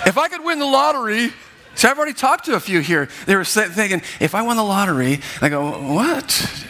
if 0.07 0.17
I 0.17 0.27
could 0.27 0.43
win 0.43 0.57
the 0.57 0.65
lottery, 0.65 1.31
see, 1.75 1.87
I've 1.87 1.99
already 1.99 2.15
talked 2.15 2.45
to 2.45 2.55
a 2.55 2.59
few 2.59 2.79
here. 2.79 3.09
They 3.27 3.35
were 3.35 3.45
thinking, 3.45 4.01
if 4.19 4.33
I 4.33 4.41
won 4.41 4.57
the 4.57 4.63
lottery, 4.63 5.21
I 5.39 5.49
go, 5.49 5.93
what? 5.93 6.65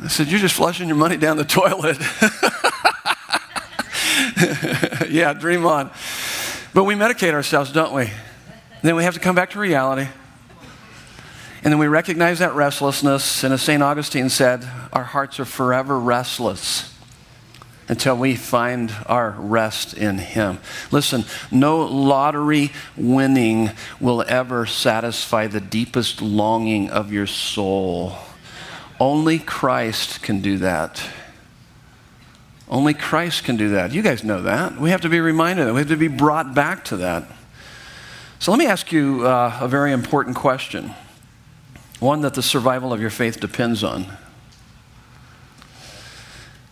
I 0.00 0.06
said, 0.06 0.28
You're 0.28 0.38
just 0.38 0.54
flushing 0.54 0.86
your 0.86 0.96
money 0.96 1.16
down 1.16 1.38
the 1.38 1.44
toilet. 1.44 1.98
yeah, 5.10 5.32
dream 5.32 5.66
on. 5.66 5.90
But 6.72 6.84
we 6.84 6.94
medicate 6.94 7.32
ourselves, 7.32 7.72
don't 7.72 7.92
we? 7.92 8.04
And 8.04 8.82
then 8.82 8.94
we 8.94 9.02
have 9.02 9.14
to 9.14 9.20
come 9.20 9.34
back 9.34 9.50
to 9.50 9.58
reality. 9.58 10.06
And 11.62 11.72
then 11.72 11.78
we 11.78 11.88
recognize 11.88 12.38
that 12.38 12.54
restlessness. 12.54 13.42
And 13.44 13.52
as 13.52 13.62
St. 13.62 13.82
Augustine 13.82 14.28
said, 14.28 14.64
our 14.92 15.04
hearts 15.04 15.40
are 15.40 15.44
forever 15.44 15.98
restless 15.98 16.94
until 17.88 18.16
we 18.16 18.36
find 18.36 18.94
our 19.06 19.30
rest 19.30 19.94
in 19.94 20.18
Him. 20.18 20.58
Listen, 20.90 21.24
no 21.50 21.84
lottery 21.84 22.70
winning 22.96 23.70
will 23.98 24.22
ever 24.28 24.66
satisfy 24.66 25.46
the 25.46 25.60
deepest 25.60 26.20
longing 26.20 26.90
of 26.90 27.12
your 27.12 27.26
soul. 27.26 28.16
Only 29.00 29.38
Christ 29.38 30.22
can 30.22 30.40
do 30.40 30.58
that. 30.58 31.02
Only 32.68 32.92
Christ 32.92 33.44
can 33.44 33.56
do 33.56 33.70
that. 33.70 33.92
You 33.92 34.02
guys 34.02 34.22
know 34.22 34.42
that. 34.42 34.78
We 34.78 34.90
have 34.90 35.00
to 35.02 35.08
be 35.08 35.20
reminded 35.20 35.72
We 35.72 35.78
have 35.78 35.88
to 35.88 35.96
be 35.96 36.08
brought 36.08 36.54
back 36.54 36.84
to 36.86 36.98
that. 36.98 37.24
So 38.40 38.50
let 38.50 38.58
me 38.58 38.66
ask 38.66 38.92
you 38.92 39.26
uh, 39.26 39.58
a 39.60 39.68
very 39.68 39.92
important 39.92 40.36
question, 40.36 40.94
one 42.00 42.20
that 42.22 42.34
the 42.34 42.42
survival 42.42 42.92
of 42.92 43.00
your 43.00 43.10
faith 43.10 43.40
depends 43.40 43.82
on. 43.82 44.06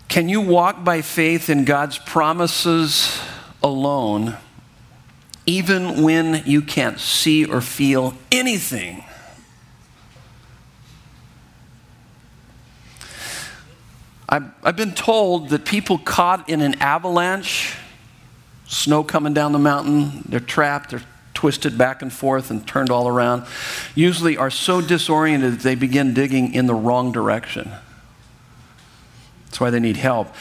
Can 0.08 0.28
you 0.28 0.40
walk 0.40 0.84
by 0.84 1.02
faith 1.02 1.50
in 1.50 1.64
God's 1.64 1.98
promises 1.98 3.20
alone, 3.62 4.36
even 5.46 6.02
when 6.02 6.42
you 6.46 6.62
can't 6.62 6.98
see 6.98 7.44
or 7.44 7.60
feel 7.60 8.14
anything 8.30 9.04
I've, 14.28 14.50
I've 14.62 14.76
been 14.76 14.94
told 14.94 15.50
that 15.50 15.64
people 15.64 15.98
caught 15.98 16.48
in 16.48 16.60
an 16.60 16.80
avalanche, 16.80 17.76
snow 18.66 19.04
coming 19.04 19.34
down 19.34 19.52
the 19.52 19.58
mountain, 19.58 20.24
they're 20.28 20.40
trapped, 20.40 20.90
they're 20.90 21.02
twisted 21.36 21.76
back 21.76 22.00
and 22.00 22.10
forth 22.10 22.50
and 22.50 22.66
turned 22.66 22.90
all 22.90 23.06
around, 23.06 23.46
usually 23.94 24.38
are 24.38 24.50
so 24.50 24.80
disoriented 24.80 25.52
that 25.52 25.60
they 25.60 25.74
begin 25.74 26.14
digging 26.14 26.54
in 26.54 26.66
the 26.66 26.74
wrong 26.74 27.12
direction. 27.12 27.70
That's 29.44 29.60
why 29.60 29.68
they 29.68 29.78
need 29.78 29.98
help. 29.98 30.34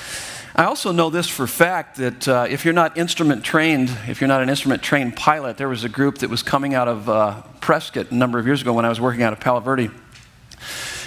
I 0.56 0.64
also 0.64 0.94
know 0.94 1.10
this 1.10 1.28
for 1.28 1.48
fact 1.48 1.98
that 1.98 2.28
uh, 2.30 2.48
if 2.50 2.64
you're 2.64 2.74
not 2.74 2.98
instrument 2.98 3.44
trained, 3.44 3.90
if 4.08 4.22
you're 4.22 4.30
not 4.30 4.42
an 4.42 4.50
instrument 4.50 4.82
trained 4.82 5.18
pilot, 5.18 5.58
there 5.58 5.68
was 5.68 5.84
a 5.84 5.90
group 5.90 6.20
that 6.20 6.30
was 6.30 6.42
coming 6.42 6.74
out 6.74 6.88
of 6.88 7.10
uh, 7.10 7.42
Prescott 7.60 8.12
a 8.12 8.16
number 8.16 8.40
of 8.40 8.46
years 8.46 8.62
ago 8.62 8.72
when 8.72 8.86
I 8.86 8.90
was 8.90 9.02
working 9.02 9.22
out 9.22 9.34
of 9.34 9.42
Palo 9.42 9.60
Verde, 9.60 9.92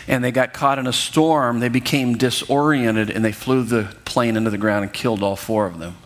and 0.06 0.22
they 0.22 0.32
got 0.32 0.52
caught 0.52 0.78
in 0.78 0.86
a 0.86 0.92
storm. 0.92 1.60
They 1.60 1.70
became 1.70 2.18
disoriented 2.18 3.08
and 3.08 3.24
they 3.24 3.32
flew 3.32 3.62
the 3.62 3.94
plane 4.04 4.36
into 4.36 4.50
the 4.50 4.58
ground 4.58 4.84
and 4.84 4.92
killed 4.92 5.22
all 5.22 5.34
four 5.34 5.64
of 5.64 5.78
them. 5.78 5.96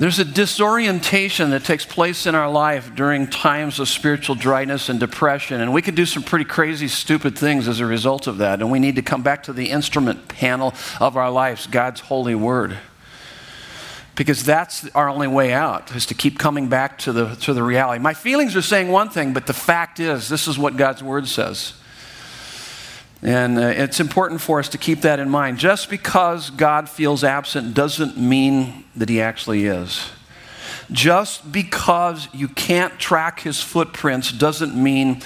There's 0.00 0.18
a 0.18 0.24
disorientation 0.24 1.50
that 1.50 1.62
takes 1.62 1.84
place 1.84 2.24
in 2.24 2.34
our 2.34 2.50
life 2.50 2.94
during 2.94 3.26
times 3.26 3.78
of 3.78 3.86
spiritual 3.86 4.34
dryness 4.34 4.88
and 4.88 4.98
depression, 4.98 5.60
and 5.60 5.74
we 5.74 5.82
can 5.82 5.94
do 5.94 6.06
some 6.06 6.22
pretty 6.22 6.46
crazy, 6.46 6.88
stupid 6.88 7.38
things 7.38 7.68
as 7.68 7.80
a 7.80 7.84
result 7.84 8.26
of 8.26 8.38
that. 8.38 8.62
And 8.62 8.70
we 8.70 8.78
need 8.78 8.96
to 8.96 9.02
come 9.02 9.22
back 9.22 9.42
to 9.42 9.52
the 9.52 9.68
instrument 9.68 10.26
panel 10.26 10.72
of 11.00 11.18
our 11.18 11.30
lives, 11.30 11.66
God's 11.66 12.00
holy 12.00 12.34
word. 12.34 12.78
Because 14.16 14.42
that's 14.42 14.88
our 14.94 15.10
only 15.10 15.28
way 15.28 15.52
out, 15.52 15.94
is 15.94 16.06
to 16.06 16.14
keep 16.14 16.38
coming 16.38 16.70
back 16.70 16.96
to 17.00 17.12
the, 17.12 17.34
to 17.34 17.52
the 17.52 17.62
reality. 17.62 18.00
My 18.00 18.14
feelings 18.14 18.56
are 18.56 18.62
saying 18.62 18.88
one 18.88 19.10
thing, 19.10 19.34
but 19.34 19.46
the 19.46 19.52
fact 19.52 20.00
is, 20.00 20.30
this 20.30 20.48
is 20.48 20.58
what 20.58 20.78
God's 20.78 21.02
word 21.02 21.28
says. 21.28 21.74
And 23.22 23.58
uh, 23.58 23.62
it's 23.62 24.00
important 24.00 24.40
for 24.40 24.58
us 24.58 24.68
to 24.70 24.78
keep 24.78 25.02
that 25.02 25.18
in 25.18 25.28
mind. 25.28 25.58
Just 25.58 25.90
because 25.90 26.50
God 26.50 26.88
feels 26.88 27.22
absent 27.22 27.74
doesn't 27.74 28.16
mean 28.16 28.84
that 28.96 29.08
he 29.08 29.20
actually 29.20 29.66
is. 29.66 30.10
Just 30.90 31.52
because 31.52 32.28
you 32.32 32.48
can't 32.48 32.98
track 32.98 33.40
his 33.40 33.62
footprints 33.62 34.32
doesn't 34.32 34.74
mean 34.74 35.22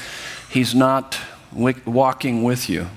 he's 0.51 0.75
not 0.75 1.19
walking 1.53 2.43
with 2.43 2.69
you 2.69 2.89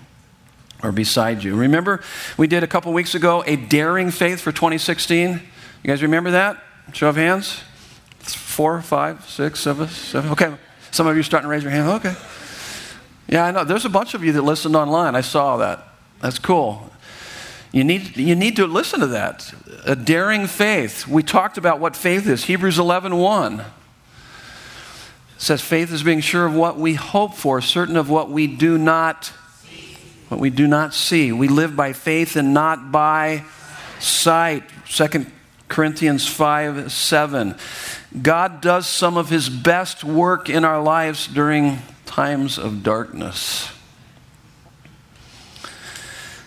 or 0.84 0.92
beside 0.92 1.44
you. 1.44 1.56
Remember, 1.56 2.02
we 2.38 2.48
did 2.48 2.64
a 2.64 2.68
couple 2.68 2.92
weeks 2.92 3.16
ago 3.16 3.44
a 3.46 3.56
daring 3.56 4.12
faith 4.12 4.42
for 4.42 4.52
2016? 4.52 5.32
You 5.32 5.40
guys 5.84 6.02
remember 6.02 6.32
that? 6.32 6.62
Show 6.94 7.10
of 7.10 7.16
hands? 7.16 7.62
Four, 8.20 8.82
five, 8.82 9.28
six, 9.30 9.60
seven, 9.60 9.88
seven. 9.88 10.32
Okay. 10.32 10.54
Some 10.92 11.08
of 11.08 11.16
you 11.16 11.20
are 11.20 11.24
starting 11.24 11.48
to 11.48 11.52
raise 11.52 11.64
your 11.64 11.72
hand. 11.72 11.88
Okay. 11.90 12.16
Yeah, 13.28 13.46
I 13.46 13.52
know. 13.52 13.64
There's 13.64 13.86
a 13.86 13.90
bunch 13.90 14.14
of 14.14 14.24
you 14.24 14.32
that 14.34 14.42
listened 14.42 14.76
online. 14.76 15.16
I 15.16 15.22
saw 15.22 15.58
that. 15.58 15.84
That's 16.22 16.40
cool. 16.40 16.90
You 17.72 17.84
need, 17.84 18.16
you 18.16 18.36
need 18.36 18.56
to 18.56 18.66
listen 18.66 19.02
to 19.02 19.08
that. 19.08 19.54
A 19.86 19.96
daring 19.96 20.48
faith. 20.48 21.08
We 21.08 21.24
talked 21.24 21.58
about 21.58 21.80
what 21.80 21.96
faith 21.96 22.28
is. 22.28 22.46
Hebrews 22.46 22.80
11 22.80 23.18
1 23.18 23.64
says 25.38 25.62
faith 25.62 25.92
is 25.92 26.02
being 26.02 26.22
sure 26.22 26.46
of 26.46 26.56
what 26.56 26.78
we 26.78 26.96
hope 26.96 27.36
for, 27.36 27.62
certain 27.62 27.96
of 27.96 28.10
what 28.10 28.30
we 28.30 28.48
do 28.48 28.78
not 28.78 29.32
what 30.30 30.40
we 30.42 30.50
do 30.50 30.68
not 30.68 30.94
see. 30.94 31.32
We 31.32 31.48
live 31.48 31.76
by 31.76 31.94
faith 31.94 32.36
and 32.36 32.54
not 32.54 32.92
by 32.92 33.46
sight. 34.00 34.64
2 34.90 35.26
Corinthians 35.70 36.28
5 36.28 36.92
7. 36.92 37.56
God 38.22 38.62
does 38.62 38.88
some 38.88 39.18
of 39.18 39.30
his 39.30 39.50
best 39.50 40.04
work 40.04 40.50
in 40.50 40.66
our 40.66 40.82
lives 40.82 41.28
during 41.28 41.80
times 42.08 42.58
of 42.58 42.82
darkness. 42.82 43.70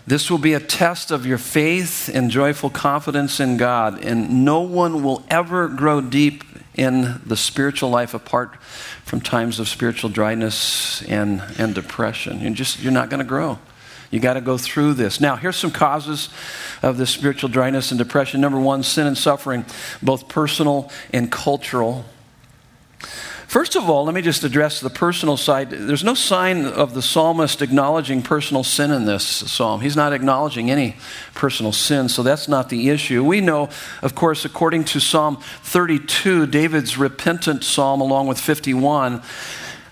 This 0.07 0.29
will 0.29 0.38
be 0.38 0.55
a 0.55 0.61
test 0.61 1.12
of 1.12 1.25
your 1.25 1.38
faith 1.38 2.11
and 2.12 2.31
joyful 2.31 2.71
confidence 2.71 3.38
in 3.38 3.57
God, 3.57 4.05
and 4.05 4.45
no 4.45 4.62
one 4.62 5.05
will 5.05 5.25
ever 5.31 5.69
grow 5.69 6.00
deep 6.00 6.43
in 6.75 7.21
the 7.25 7.37
spiritual 7.37 7.90
life 7.90 8.14
apart 8.14 8.57
from 9.05 9.21
times 9.21 9.61
of 9.61 9.69
spiritual 9.69 10.11
dryness 10.11 11.02
and, 11.02 11.43
and 11.59 11.75
depression. 11.75 12.40
You're 12.40 12.52
just 12.52 12.81
you're 12.81 12.93
not 12.93 13.11
going 13.11 13.19
to 13.19 13.25
grow. 13.25 13.59
You 14.11 14.19
got 14.19 14.35
to 14.35 14.40
go 14.40 14.59
through 14.59 14.95
this. 14.95 15.21
Now, 15.21 15.37
here's 15.37 15.57
some 15.57 15.71
causes 15.71 16.31
of 16.83 16.97
this 16.97 17.11
spiritual 17.11 17.49
dryness 17.49 17.93
and 17.93 17.99
depression. 17.99 18.40
Number 18.40 18.59
one, 18.59 18.83
sin 18.83 19.07
and 19.07 19.17
suffering, 19.17 19.64
both 20.02 20.29
personal 20.29 20.90
and 21.12 21.31
cultural. 21.31 22.05
First 23.50 23.75
of 23.75 23.90
all, 23.90 24.04
let 24.04 24.14
me 24.14 24.23
just 24.23 24.45
address 24.45 24.78
the 24.78 24.88
personal 24.88 25.37
side. 25.37 25.71
There's 25.71 26.04
no 26.04 26.14
sign 26.14 26.66
of 26.66 26.95
the 26.95 27.02
psalmist 27.02 27.62
acknowledging 27.62 28.23
personal 28.23 28.62
sin 28.62 28.92
in 28.92 29.07
this 29.07 29.25
psalm. 29.25 29.80
He's 29.80 29.97
not 29.97 30.12
acknowledging 30.12 30.71
any 30.71 30.95
personal 31.35 31.73
sin, 31.73 32.09
so 32.09 32.23
that's 32.23 32.47
not 32.47 32.69
the 32.69 32.90
issue. 32.90 33.25
We 33.25 33.40
know, 33.40 33.69
of 34.02 34.14
course, 34.14 34.45
according 34.45 34.85
to 34.85 35.00
Psalm 35.00 35.38
32, 35.64 36.47
David's 36.47 36.97
repentant 36.97 37.65
psalm, 37.65 38.00
along 38.00 38.28
with 38.28 38.39
51, 38.39 39.21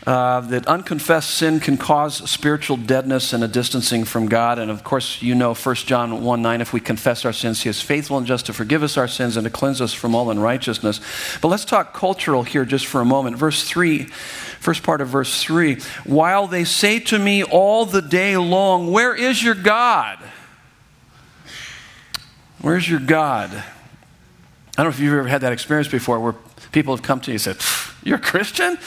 uh, 0.08 0.40
that 0.40 0.66
unconfessed 0.66 1.28
sin 1.28 1.60
can 1.60 1.76
cause 1.76 2.30
spiritual 2.30 2.78
deadness 2.78 3.34
and 3.34 3.44
a 3.44 3.48
distancing 3.48 4.06
from 4.06 4.26
God. 4.26 4.58
And 4.58 4.70
of 4.70 4.82
course, 4.82 5.20
you 5.20 5.34
know 5.34 5.52
1 5.52 5.74
John 5.74 6.24
1 6.24 6.40
9, 6.40 6.60
if 6.62 6.72
we 6.72 6.80
confess 6.80 7.26
our 7.26 7.32
sins, 7.34 7.62
He 7.62 7.68
is 7.68 7.82
faithful 7.82 8.16
and 8.16 8.26
just 8.26 8.46
to 8.46 8.54
forgive 8.54 8.82
us 8.82 8.96
our 8.96 9.06
sins 9.06 9.36
and 9.36 9.44
to 9.44 9.50
cleanse 9.50 9.82
us 9.82 9.92
from 9.92 10.14
all 10.14 10.30
unrighteousness. 10.30 11.02
But 11.42 11.48
let's 11.48 11.66
talk 11.66 11.92
cultural 11.92 12.42
here 12.42 12.64
just 12.64 12.86
for 12.86 13.02
a 13.02 13.04
moment. 13.04 13.36
Verse 13.36 13.64
3, 13.64 14.04
first 14.04 14.82
part 14.82 15.02
of 15.02 15.08
verse 15.08 15.42
3 15.42 15.74
While 16.06 16.46
they 16.46 16.64
say 16.64 17.00
to 17.00 17.18
me 17.18 17.44
all 17.44 17.84
the 17.84 18.00
day 18.00 18.38
long, 18.38 18.90
Where 18.90 19.14
is 19.14 19.44
your 19.44 19.54
God? 19.54 20.18
Where's 22.62 22.88
your 22.88 23.00
God? 23.00 23.50
I 23.52 23.62
don't 24.78 24.86
know 24.86 24.88
if 24.88 25.00
you've 25.00 25.12
ever 25.12 25.28
had 25.28 25.42
that 25.42 25.52
experience 25.52 25.88
before 25.88 26.18
where 26.18 26.34
people 26.72 26.96
have 26.96 27.04
come 27.04 27.20
to 27.20 27.30
you 27.30 27.34
and 27.34 27.42
said, 27.42 27.58
You're 28.02 28.16
a 28.16 28.22
Christian? 28.22 28.78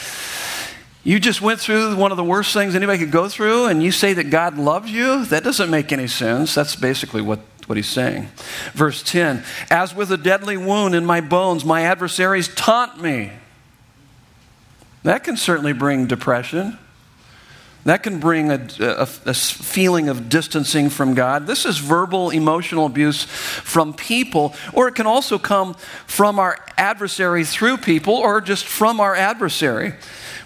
You 1.04 1.18
just 1.18 1.42
went 1.42 1.58
through 1.58 1.96
one 1.96 2.12
of 2.12 2.16
the 2.16 2.24
worst 2.24 2.52
things 2.52 2.74
anybody 2.74 2.98
could 2.98 3.10
go 3.10 3.28
through, 3.28 3.66
and 3.66 3.82
you 3.82 3.90
say 3.90 4.12
that 4.14 4.30
God 4.30 4.56
loves 4.56 4.90
you? 4.90 5.24
That 5.24 5.42
doesn't 5.42 5.68
make 5.68 5.92
any 5.92 6.06
sense. 6.06 6.54
That's 6.54 6.76
basically 6.76 7.22
what, 7.22 7.40
what 7.66 7.76
he's 7.76 7.88
saying. 7.88 8.28
Verse 8.72 9.02
10 9.02 9.42
As 9.70 9.94
with 9.94 10.12
a 10.12 10.16
deadly 10.16 10.56
wound 10.56 10.94
in 10.94 11.04
my 11.04 11.20
bones, 11.20 11.64
my 11.64 11.82
adversaries 11.82 12.48
taunt 12.54 13.00
me. 13.00 13.32
That 15.02 15.24
can 15.24 15.36
certainly 15.36 15.72
bring 15.72 16.06
depression. 16.06 16.78
That 17.84 18.04
can 18.04 18.20
bring 18.20 18.50
a, 18.52 18.68
a, 18.78 19.08
a, 19.26 19.34
feeling 19.34 20.08
of 20.08 20.28
distancing 20.28 20.88
from 20.88 21.14
God. 21.14 21.48
This 21.48 21.66
is 21.66 21.78
verbal, 21.78 22.30
emotional 22.30 22.86
abuse 22.86 23.24
from 23.24 23.92
people, 23.92 24.54
or 24.72 24.86
it 24.86 24.94
can 24.94 25.06
also 25.06 25.36
come 25.36 25.74
from 26.06 26.38
our 26.38 26.56
adversary 26.76 27.44
through 27.44 27.78
people, 27.78 28.14
or 28.14 28.40
just 28.40 28.66
from 28.66 29.00
our 29.00 29.16
adversary. 29.16 29.94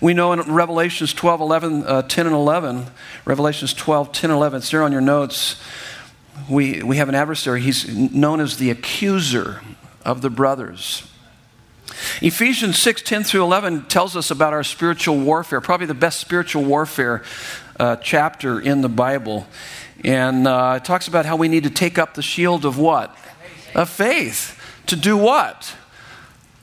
We 0.00 0.14
know 0.14 0.32
in 0.32 0.40
Revelations 0.40 1.12
12, 1.12 1.40
11, 1.42 1.84
uh, 1.86 2.02
10 2.02 2.26
and 2.26 2.34
11, 2.34 2.86
Revelations 3.26 3.74
12, 3.74 4.12
10 4.12 4.30
and 4.30 4.36
11, 4.36 4.58
it's 4.58 4.70
there 4.70 4.82
on 4.82 4.92
your 4.92 5.02
notes. 5.02 5.60
We, 6.48 6.82
we 6.82 6.96
have 6.96 7.10
an 7.10 7.14
adversary. 7.14 7.60
He's 7.60 7.86
known 7.94 8.40
as 8.40 8.56
the 8.56 8.70
accuser 8.70 9.60
of 10.06 10.22
the 10.22 10.30
brothers. 10.30 11.06
Ephesians 12.22 12.78
6, 12.78 13.02
10 13.02 13.24
through 13.24 13.42
11 13.42 13.86
tells 13.86 14.16
us 14.16 14.30
about 14.30 14.52
our 14.52 14.64
spiritual 14.64 15.18
warfare, 15.18 15.60
probably 15.60 15.86
the 15.86 15.94
best 15.94 16.20
spiritual 16.20 16.64
warfare 16.64 17.22
uh, 17.78 17.96
chapter 17.96 18.60
in 18.60 18.80
the 18.80 18.88
Bible. 18.88 19.46
And 20.04 20.46
uh, 20.46 20.74
it 20.76 20.84
talks 20.84 21.08
about 21.08 21.26
how 21.26 21.36
we 21.36 21.48
need 21.48 21.64
to 21.64 21.70
take 21.70 21.98
up 21.98 22.14
the 22.14 22.22
shield 22.22 22.64
of 22.64 22.78
what? 22.78 23.16
Of 23.74 23.90
faith. 23.90 24.60
To 24.86 24.96
do 24.96 25.16
what? 25.16 25.74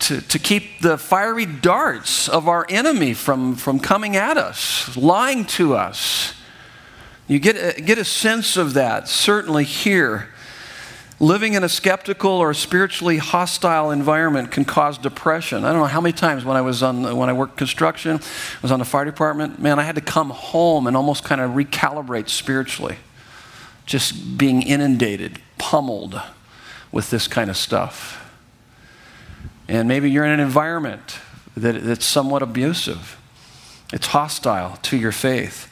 to, 0.04 0.19
to 0.19 0.38
keep 0.39 0.82
the 0.82 0.98
fiery 0.98 1.46
darts 1.46 2.28
of 2.28 2.50
our 2.50 2.65
enemy 2.67 3.13
from, 3.13 3.56
from 3.56 3.80
coming 3.80 4.17
at 4.17 4.36
us, 4.36 4.98
lying 4.98 5.46
to 5.46 5.76
us. 5.76 6.34
You 7.28 7.39
get 7.39 7.78
a, 7.78 7.82
get 7.82 7.98
a 7.98 8.04
sense 8.04 8.58
of 8.58 8.74
that, 8.74 9.08
certainly 9.08 9.63
here. 9.63 10.33
Living 11.24 11.54
in 11.54 11.64
a 11.64 11.70
skeptical 11.70 12.32
or 12.32 12.54
spiritually 12.54 13.18
hostile 13.18 13.92
environment 13.92 14.52
can 14.52 14.66
cause 14.66 14.98
depression. 14.98 15.64
I 15.64 15.72
don't 15.72 15.80
know 15.80 15.88
how 15.88 16.02
many 16.02 16.12
times 16.12 16.44
when 16.44 16.58
I 16.58 16.62
was 16.62 16.84
on 16.84 17.16
when 17.16 17.30
I 17.30 17.34
worked 17.34 17.56
construction, 17.56 18.18
I 18.18 18.62
was 18.62 18.74
on 18.74 18.80
the 18.80 18.86
fire 18.86 19.06
department, 19.06 19.58
man, 19.58 19.80
I 19.80 19.84
had 19.84 19.96
to 19.96 20.02
come 20.02 20.32
home 20.32 20.86
and 20.86 20.98
almost 20.98 21.24
kind 21.24 21.40
of 21.40 21.52
recalibrate 21.52 22.28
spiritually. 22.28 22.98
Just 23.86 24.38
being 24.38 24.64
inundated, 24.64 25.40
pummeled 25.58 26.22
with 26.92 27.10
this 27.10 27.30
kind 27.30 27.50
of 27.50 27.56
stuff. 27.56 28.30
And 29.70 29.88
maybe 29.88 30.12
you're 30.12 30.26
in 30.26 30.32
an 30.32 30.42
environment 30.42 31.20
that, 31.56 31.86
that's 31.86 32.06
somewhat 32.06 32.42
abusive, 32.42 33.18
it's 33.94 34.08
hostile 34.08 34.78
to 34.82 34.98
your 34.98 35.14
faith. 35.14 35.70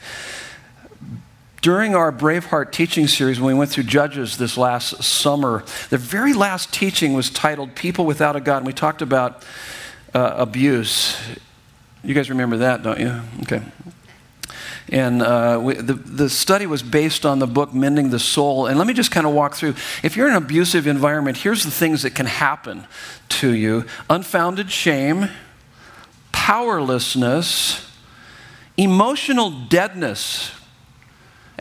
During 1.62 1.94
our 1.94 2.10
Braveheart 2.10 2.72
teaching 2.72 3.06
series, 3.06 3.38
when 3.38 3.54
we 3.54 3.58
went 3.58 3.70
through 3.70 3.84
Judges 3.84 4.36
this 4.36 4.58
last 4.58 5.00
summer, 5.04 5.62
the 5.90 5.96
very 5.96 6.32
last 6.32 6.74
teaching 6.74 7.14
was 7.14 7.30
titled 7.30 7.76
People 7.76 8.04
Without 8.04 8.34
a 8.34 8.40
God. 8.40 8.58
And 8.58 8.66
we 8.66 8.72
talked 8.72 9.00
about 9.00 9.44
uh, 10.12 10.34
abuse. 10.38 11.16
You 12.02 12.14
guys 12.14 12.28
remember 12.30 12.56
that, 12.56 12.82
don't 12.82 12.98
you? 12.98 13.20
Okay. 13.42 13.62
And 14.88 15.22
uh, 15.22 15.60
we, 15.62 15.74
the, 15.74 15.94
the 15.94 16.28
study 16.28 16.66
was 16.66 16.82
based 16.82 17.24
on 17.24 17.38
the 17.38 17.46
book 17.46 17.72
Mending 17.72 18.10
the 18.10 18.18
Soul. 18.18 18.66
And 18.66 18.76
let 18.76 18.88
me 18.88 18.92
just 18.92 19.12
kind 19.12 19.24
of 19.24 19.32
walk 19.32 19.54
through. 19.54 19.76
If 20.02 20.16
you're 20.16 20.26
in 20.26 20.34
an 20.34 20.42
abusive 20.42 20.88
environment, 20.88 21.36
here's 21.36 21.62
the 21.62 21.70
things 21.70 22.02
that 22.02 22.16
can 22.16 22.26
happen 22.26 22.88
to 23.28 23.54
you 23.54 23.86
unfounded 24.10 24.72
shame, 24.72 25.28
powerlessness, 26.32 27.88
emotional 28.76 29.50
deadness. 29.68 30.50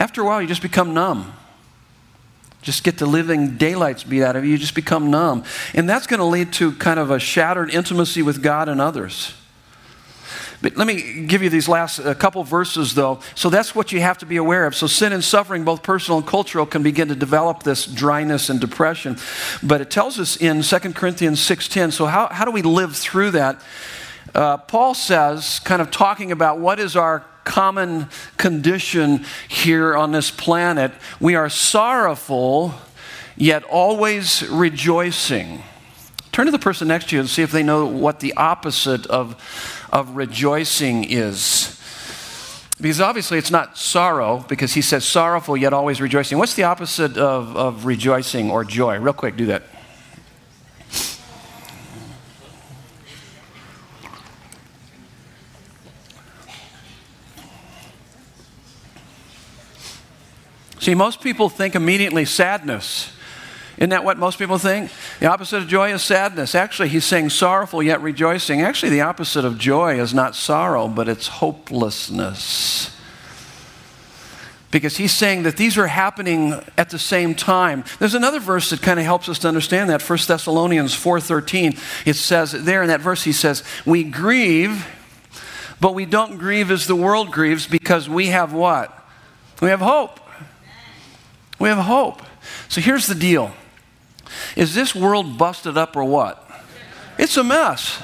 After 0.02 0.24
a 0.24 0.26
while, 0.26 0.42
you 0.42 0.48
just 0.48 0.64
become 0.64 0.96
numb. 0.96 1.32
just 2.64 2.84
get 2.84 2.98
the 2.98 3.06
living 3.06 3.56
daylights 3.58 4.04
beat 4.04 4.24
out 4.24 4.36
of 4.36 4.44
you. 4.44 4.54
You 4.54 4.58
just 4.58 4.74
become 4.74 5.12
numb. 5.12 5.44
And 5.76 5.88
that's 5.88 6.08
going 6.08 6.20
to 6.20 6.26
lead 6.26 6.54
to 6.54 6.72
kind 6.72 7.00
of 7.00 7.12
a 7.12 7.20
shattered 7.20 7.72
intimacy 7.72 8.24
with 8.24 8.42
God 8.42 8.68
and 8.68 8.82
others. 8.82 9.36
But 10.60 10.76
let 10.76 10.88
me 10.88 11.28
give 11.28 11.44
you 11.44 11.52
these 11.52 11.70
last 11.70 12.00
a 12.00 12.16
couple 12.16 12.44
verses, 12.44 12.96
though. 12.96 13.20
So 13.36 13.52
that's 13.52 13.76
what 13.76 13.92
you 13.92 14.02
have 14.02 14.18
to 14.18 14.26
be 14.26 14.38
aware 14.38 14.66
of. 14.66 14.76
So 14.76 14.88
sin 14.88 15.14
and 15.14 15.24
suffering, 15.24 15.66
both 15.66 15.84
personal 15.84 16.18
and 16.18 16.26
cultural, 16.26 16.66
can 16.66 16.82
begin 16.82 17.08
to 17.10 17.16
develop 17.16 17.62
this 17.62 17.86
dryness 17.86 18.50
and 18.50 18.60
depression. 18.60 19.18
But 19.62 19.82
it 19.82 19.92
tells 19.92 20.20
us 20.20 20.36
in 20.36 20.64
2 20.64 20.80
Corinthians 20.94 21.40
6.10, 21.42 21.94
so 21.94 22.08
how, 22.08 22.28
how 22.30 22.46
do 22.46 22.50
we 22.50 22.64
live 22.64 22.96
through 22.96 23.32
that? 23.32 23.62
Uh, 24.34 24.58
Paul 24.58 24.96
says, 24.96 25.60
kind 25.60 25.80
of 25.80 25.92
talking 25.92 26.32
about 26.32 26.58
what 26.58 26.80
is 26.80 26.96
our 26.96 27.24
common 27.44 28.08
condition 28.38 29.26
here 29.48 29.96
on 29.96 30.12
this 30.12 30.32
planet, 30.32 30.92
we 31.20 31.36
are 31.36 31.50
sorrowful, 31.50 32.74
yet 33.36 33.64
always 33.64 34.48
rejoicing. 34.50 35.64
Turn 36.32 36.46
to 36.46 36.52
the 36.52 36.60
person 36.60 36.88
next 36.88 37.10
to 37.10 37.16
you 37.16 37.20
and 37.20 37.30
see 37.30 37.42
if 37.42 37.52
they 37.52 37.64
know 37.64 37.86
what 37.86 38.20
the 38.20 38.34
opposite 38.36 39.06
of, 39.08 39.36
of 39.92 40.16
rejoicing 40.16 41.04
is. 41.04 41.78
Because 42.80 43.02
obviously 43.02 43.38
it's 43.38 43.52
not 43.52 43.78
sorrow, 43.78 44.44
because 44.48 44.74
he 44.74 44.82
says 44.82 45.06
sorrowful 45.06 45.56
yet 45.56 45.72
always 45.72 46.02
rejoicing. 46.02 46.38
What's 46.38 46.56
the 46.56 46.64
opposite 46.64 47.18
of, 47.18 47.56
of 47.56 47.86
rejoicing 47.86 48.50
or 48.50 48.64
joy? 48.64 48.98
Real 48.98 49.14
quick, 49.14 49.38
do 49.38 49.46
that. 49.48 49.64
See, 60.82 60.96
most 60.96 61.22
people 61.22 61.48
think 61.48 61.76
immediately 61.76 62.26
sadness. 62.26 63.14
Isn't 63.78 63.92
that 63.92 64.04
what 64.04 64.18
most 64.18 64.40
people 64.40 64.58
think? 64.58 64.90
The 65.20 65.28
opposite 65.28 65.58
of 65.58 65.68
joy 65.68 65.94
is 65.94 66.02
sadness. 66.02 66.56
Actually, 66.56 66.90
he's 66.90 67.06
saying 67.06 67.30
sorrowful 67.30 67.84
yet 67.84 68.02
rejoicing. 68.02 68.62
Actually, 68.62 68.90
the 68.90 69.02
opposite 69.02 69.46
of 69.46 69.60
joy 69.60 70.00
is 70.00 70.12
not 70.12 70.36
sorrow, 70.36 70.88
but 70.88 71.08
it's 71.08 71.28
hopelessness. 71.28 72.98
Because 74.72 74.98
he's 74.98 75.14
saying 75.14 75.44
that 75.44 75.56
these 75.56 75.78
are 75.78 75.86
happening 75.86 76.60
at 76.80 76.90
the 76.90 76.98
same 76.98 77.36
time. 77.36 77.84
There's 78.00 78.16
another 78.16 78.40
verse 78.40 78.72
that 78.72 78.82
kind 78.82 79.00
of 79.00 79.06
helps 79.06 79.30
us 79.30 79.38
to 79.40 79.48
understand 79.48 79.88
that. 79.92 80.02
1 80.02 80.28
Thessalonians 80.28 80.96
4:13. 80.96 81.78
It 82.06 82.16
says 82.16 82.54
there 82.54 82.82
in 82.82 82.88
that 82.88 83.02
verse 83.02 83.22
he 83.22 83.34
says, 83.34 83.64
"We 83.86 84.04
grieve, 84.04 84.88
but 85.80 85.94
we 85.94 86.06
don't 86.06 86.40
grieve 86.40 86.72
as 86.72 86.88
the 86.88 86.96
world 86.96 87.32
grieves 87.32 87.68
because 87.68 88.10
we 88.10 88.28
have 88.28 88.52
what? 88.52 88.98
We 89.62 89.70
have 89.70 89.82
hope. 89.82 90.20
We 91.62 91.70
have 91.70 91.78
hope. 91.78 92.24
So 92.70 92.82
here's 92.82 93.06
the 93.06 93.16
deal 93.16 93.52
is 94.56 94.74
this 94.74 94.96
world 94.96 95.38
busted 95.38 95.78
up 95.78 95.96
or 95.96 96.04
what? 96.04 96.50
It's 97.20 97.38
a 97.38 97.44
mess. 97.44 98.02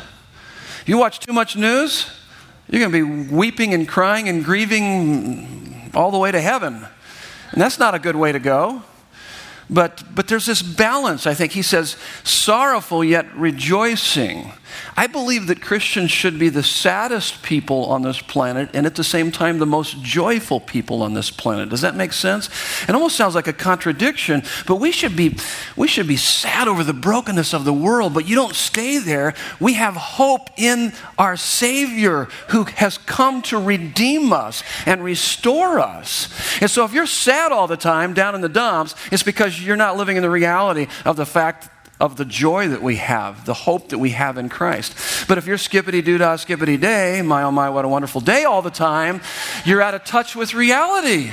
You 0.86 1.00
watch 1.00 1.20
too 1.20 1.34
much 1.34 1.56
news, 1.56 2.10
you're 2.70 2.80
going 2.80 2.92
to 2.92 3.28
be 3.28 3.34
weeping 3.34 3.74
and 3.74 3.88
crying 3.88 4.30
and 4.30 4.46
grieving 4.46 5.92
all 5.96 6.12
the 6.12 6.20
way 6.20 6.32
to 6.32 6.40
heaven. 6.40 6.86
And 7.52 7.62
that's 7.62 7.80
not 7.80 7.96
a 7.96 8.00
good 8.00 8.16
way 8.16 8.32
to 8.32 8.40
go. 8.40 8.84
But, 9.70 10.04
but 10.14 10.28
there's 10.28 10.46
this 10.46 10.62
balance, 10.62 11.26
I 11.26 11.34
think. 11.34 11.54
He 11.54 11.62
says, 11.62 11.98
sorrowful 12.24 13.04
yet 13.04 13.26
rejoicing. 13.36 14.54
I 14.96 15.08
believe 15.08 15.48
that 15.48 15.62
Christians 15.62 16.12
should 16.12 16.40
be 16.40 16.50
the 16.50 16.64
saddest 16.64 17.44
people 17.44 17.86
on 17.86 18.02
this 18.02 18.22
planet 18.22 18.70
and 18.74 18.86
at 18.86 18.96
the 18.96 19.04
same 19.04 19.32
time 19.32 19.60
the 19.60 19.66
most 19.66 20.02
joyful 20.04 20.60
people 20.60 21.02
on 21.02 21.14
this 21.14 21.32
planet. 21.32 21.70
Does 21.70 21.82
that 21.82 21.96
make 21.96 22.14
sense? 22.14 22.50
It 22.88 22.96
almost 22.96 23.16
sounds 23.16 23.36
like 23.36 23.48
a 23.48 23.54
contradiction, 23.54 24.44
but 24.66 24.76
we 24.76 24.92
should 24.92 25.16
be, 25.16 25.38
we 25.76 25.88
should 25.88 26.08
be 26.08 26.18
sad 26.18 26.68
over 26.68 26.84
the 26.84 26.94
brokenness 26.94 27.54
of 27.54 27.66
the 27.66 27.74
world, 27.74 28.14
but 28.14 28.28
you 28.28 28.36
don't 28.36 28.56
stay 28.56 28.98
there. 28.98 29.34
We 29.60 29.74
have 29.74 29.96
hope 29.96 30.50
in 30.58 30.94
our 31.18 31.38
Savior 31.38 32.26
who 32.50 32.64
has 32.64 32.98
come 32.98 33.42
to 33.44 33.58
redeem 33.58 34.34
us 34.34 34.64
and 34.86 35.04
restore 35.04 35.80
us. 35.80 36.30
And 36.62 36.70
so 36.70 36.86
if 36.86 36.94
you're 36.94 37.06
sad 37.06 37.52
all 37.52 37.68
the 37.68 37.78
time 37.78 38.14
down 38.14 38.36
in 38.36 38.42
the 38.42 38.50
dumps, 38.50 38.96
it's 39.12 39.24
because 39.24 39.62
you're 39.62 39.76
not 39.76 39.98
living 39.98 40.18
in 40.18 40.24
the 40.24 40.30
reality 40.30 40.88
of 41.06 41.16
the 41.16 41.26
fact 41.26 41.70
of 42.00 42.18
the 42.18 42.26
joy 42.26 42.68
that 42.68 42.82
we 42.82 42.98
have, 42.98 43.46
the 43.46 43.54
hope 43.54 43.90
that 43.90 43.98
we 43.98 44.12
have 44.12 44.38
in 44.38 44.50
Christ. 44.50 44.96
But 45.28 45.38
if 45.38 45.48
you're 45.48 45.58
skippity 45.58 46.02
doo 46.02 46.18
dah, 46.18 46.36
skippity 46.36 46.78
day, 46.78 47.22
my 47.24 47.44
oh 47.44 47.52
my, 47.52 47.70
what 47.70 47.86
a 47.86 47.88
wonderful 47.88 48.22
day 48.22 48.44
all 48.44 48.62
the 48.62 48.70
time, 48.70 49.22
you're 49.66 49.82
out 49.82 49.96
of 49.96 50.04
touch 50.04 50.36
with 50.36 50.54
reality. 50.54 51.32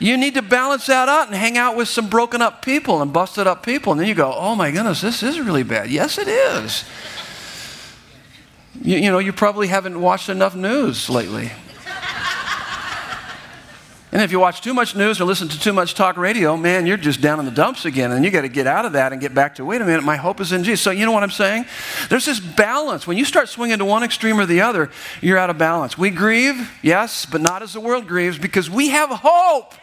You 0.00 0.16
need 0.16 0.34
to 0.34 0.42
balance 0.42 0.86
that 0.86 1.08
out 1.08 1.26
and 1.26 1.36
hang 1.36 1.58
out 1.58 1.76
with 1.76 1.88
some 1.88 2.08
broken 2.08 2.40
up 2.40 2.64
people 2.64 3.02
and 3.02 3.12
busted 3.12 3.48
up 3.48 3.64
people. 3.64 3.92
And 3.92 4.00
then 4.00 4.06
you 4.06 4.14
go, 4.14 4.32
oh 4.32 4.54
my 4.54 4.70
goodness, 4.70 5.00
this 5.00 5.22
is 5.22 5.40
really 5.40 5.64
bad. 5.64 5.90
Yes, 5.90 6.18
it 6.18 6.28
is. 6.28 6.84
You, 8.80 8.96
you 8.96 9.10
know, 9.10 9.18
you 9.18 9.32
probably 9.32 9.66
haven't 9.66 10.00
watched 10.00 10.28
enough 10.28 10.54
news 10.54 11.10
lately. 11.10 11.50
And 14.10 14.22
if 14.22 14.32
you 14.32 14.40
watch 14.40 14.62
too 14.62 14.72
much 14.72 14.96
news 14.96 15.20
or 15.20 15.24
listen 15.24 15.48
to 15.48 15.60
too 15.60 15.74
much 15.74 15.92
talk 15.92 16.16
radio, 16.16 16.56
man, 16.56 16.86
you're 16.86 16.96
just 16.96 17.20
down 17.20 17.38
in 17.40 17.44
the 17.44 17.50
dumps 17.50 17.84
again. 17.84 18.10
And 18.10 18.24
you 18.24 18.30
got 18.30 18.40
to 18.40 18.48
get 18.48 18.66
out 18.66 18.86
of 18.86 18.92
that 18.92 19.12
and 19.12 19.20
get 19.20 19.34
back 19.34 19.56
to, 19.56 19.66
wait 19.66 19.82
a 19.82 19.84
minute, 19.84 20.02
my 20.02 20.16
hope 20.16 20.40
is 20.40 20.50
in 20.50 20.64
Jesus. 20.64 20.80
So, 20.80 20.90
you 20.90 21.04
know 21.04 21.12
what 21.12 21.22
I'm 21.22 21.30
saying? 21.30 21.66
There's 22.08 22.24
this 22.24 22.40
balance. 22.40 23.06
When 23.06 23.18
you 23.18 23.26
start 23.26 23.50
swinging 23.50 23.78
to 23.78 23.84
one 23.84 24.02
extreme 24.02 24.40
or 24.40 24.46
the 24.46 24.62
other, 24.62 24.90
you're 25.20 25.36
out 25.36 25.50
of 25.50 25.58
balance. 25.58 25.98
We 25.98 26.08
grieve, 26.08 26.72
yes, 26.82 27.26
but 27.26 27.42
not 27.42 27.62
as 27.62 27.74
the 27.74 27.80
world 27.80 28.08
grieves 28.08 28.38
because 28.38 28.70
we 28.70 28.88
have 28.88 29.10
hope. 29.10 29.74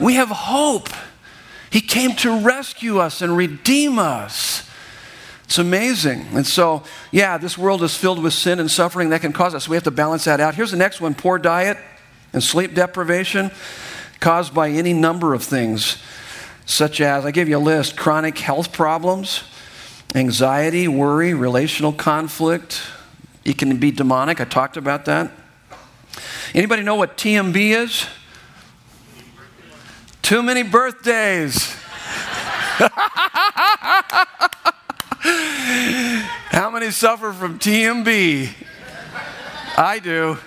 We 0.00 0.14
have 0.14 0.28
hope. 0.28 0.88
He 1.70 1.80
came 1.80 2.14
to 2.16 2.38
rescue 2.40 2.98
us 2.98 3.20
and 3.20 3.36
redeem 3.36 3.98
us. 3.98 4.70
It's 5.42 5.58
amazing. 5.58 6.28
And 6.34 6.46
so, 6.46 6.84
yeah, 7.10 7.36
this 7.36 7.58
world 7.58 7.82
is 7.82 7.96
filled 7.96 8.22
with 8.22 8.32
sin 8.32 8.60
and 8.60 8.70
suffering 8.70 9.08
that 9.10 9.22
can 9.22 9.32
cause 9.32 9.56
us. 9.56 9.68
We 9.68 9.76
have 9.76 9.84
to 9.84 9.90
balance 9.90 10.24
that 10.24 10.38
out. 10.38 10.54
Here's 10.54 10.70
the 10.70 10.76
next 10.76 11.00
one 11.00 11.14
poor 11.14 11.36
diet 11.36 11.78
and 12.34 12.42
sleep 12.42 12.74
deprivation 12.74 13.50
caused 14.20 14.52
by 14.52 14.68
any 14.68 14.92
number 14.92 15.32
of 15.32 15.42
things, 15.42 15.96
such 16.66 17.00
as 17.00 17.24
I 17.24 17.30
gave 17.30 17.48
you 17.48 17.56
a 17.56 17.58
list 17.58 17.96
chronic 17.96 18.36
health 18.38 18.72
problems, 18.72 19.44
anxiety, 20.14 20.88
worry, 20.88 21.32
relational 21.32 21.92
conflict. 21.92 22.82
It 23.44 23.56
can 23.56 23.76
be 23.76 23.90
demonic. 23.90 24.40
I 24.40 24.44
talked 24.44 24.76
about 24.76 25.04
that. 25.06 25.30
Anybody 26.54 26.82
know 26.82 26.96
what 26.96 27.16
TMB 27.16 27.56
is? 27.56 28.06
Too 30.22 30.42
many 30.42 30.62
birthdays. 30.62 31.76
How 36.50 36.70
many 36.70 36.90
suffer 36.90 37.32
from 37.32 37.58
TMB? 37.58 38.50
I 39.76 39.98
do. 39.98 40.38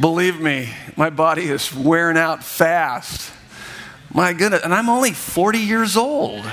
Believe 0.00 0.40
me, 0.40 0.70
my 0.96 1.10
body 1.10 1.44
is 1.44 1.72
wearing 1.72 2.16
out 2.16 2.42
fast. 2.42 3.32
My 4.12 4.32
goodness, 4.32 4.62
and 4.62 4.74
I'm 4.74 4.88
only 4.88 5.12
40 5.12 5.58
years 5.58 5.96
old. 5.96 6.38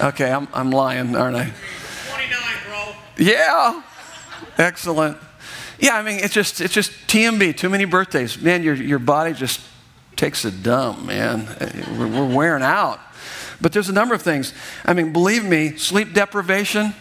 okay, 0.00 0.30
I'm, 0.30 0.48
I'm 0.52 0.70
lying, 0.70 1.16
aren't 1.16 1.36
I? 1.36 1.50
29, 2.10 2.40
bro. 2.66 2.92
Yeah, 3.16 3.82
excellent. 4.58 5.16
Yeah, 5.78 5.96
I 5.96 6.02
mean, 6.02 6.20
it's 6.20 6.34
just 6.34 6.60
it's 6.60 6.74
just 6.74 6.92
TMB. 7.08 7.56
Too 7.56 7.68
many 7.68 7.86
birthdays, 7.86 8.40
man. 8.40 8.62
Your 8.62 8.74
your 8.74 8.98
body 8.98 9.32
just 9.32 9.60
takes 10.14 10.44
a 10.44 10.50
dump, 10.50 11.04
man. 11.04 11.48
We're, 11.98 12.06
we're 12.06 12.34
wearing 12.34 12.62
out. 12.62 13.00
But 13.60 13.72
there's 13.72 13.88
a 13.88 13.92
number 13.92 14.14
of 14.14 14.22
things. 14.22 14.52
I 14.84 14.92
mean, 14.92 15.12
believe 15.12 15.44
me, 15.44 15.76
sleep 15.76 16.12
deprivation 16.12 16.94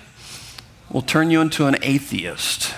will 0.91 1.01
turn 1.01 1.31
you 1.31 1.41
into 1.41 1.67
an 1.67 1.77
atheist. 1.81 2.73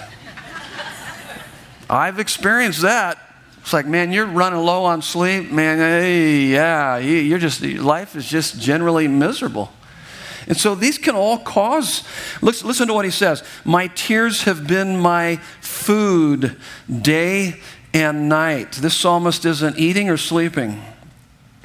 I've 1.90 2.20
experienced 2.20 2.82
that. 2.82 3.20
It's 3.62 3.74
like, 3.74 3.86
man, 3.86 4.12
you're 4.12 4.26
running 4.26 4.60
low 4.60 4.86
on 4.86 5.02
sleep, 5.02 5.52
man. 5.52 5.78
Hey, 5.78 6.42
yeah, 6.48 6.98
you're 6.98 7.40
just 7.40 7.62
life 7.62 8.16
is 8.16 8.28
just 8.28 8.60
generally 8.60 9.08
miserable. 9.08 9.72
And 10.48 10.58
so 10.58 10.76
these 10.76 10.98
can 10.98 11.16
all 11.16 11.38
cause. 11.38 12.04
Listen, 12.42 12.68
listen 12.68 12.88
to 12.88 12.94
what 12.94 13.06
he 13.06 13.12
says. 13.12 13.44
My 13.64 13.88
tears 13.88 14.44
have 14.44 14.68
been 14.68 15.00
my 15.00 15.38
food 15.62 16.58
day 16.90 17.62
and 17.94 18.28
night. 18.28 18.74
This 18.74 18.96
psalmist 18.96 19.46
isn't 19.46 19.80
eating 19.80 20.10
or 20.10 20.18
sleeping. 20.18 20.82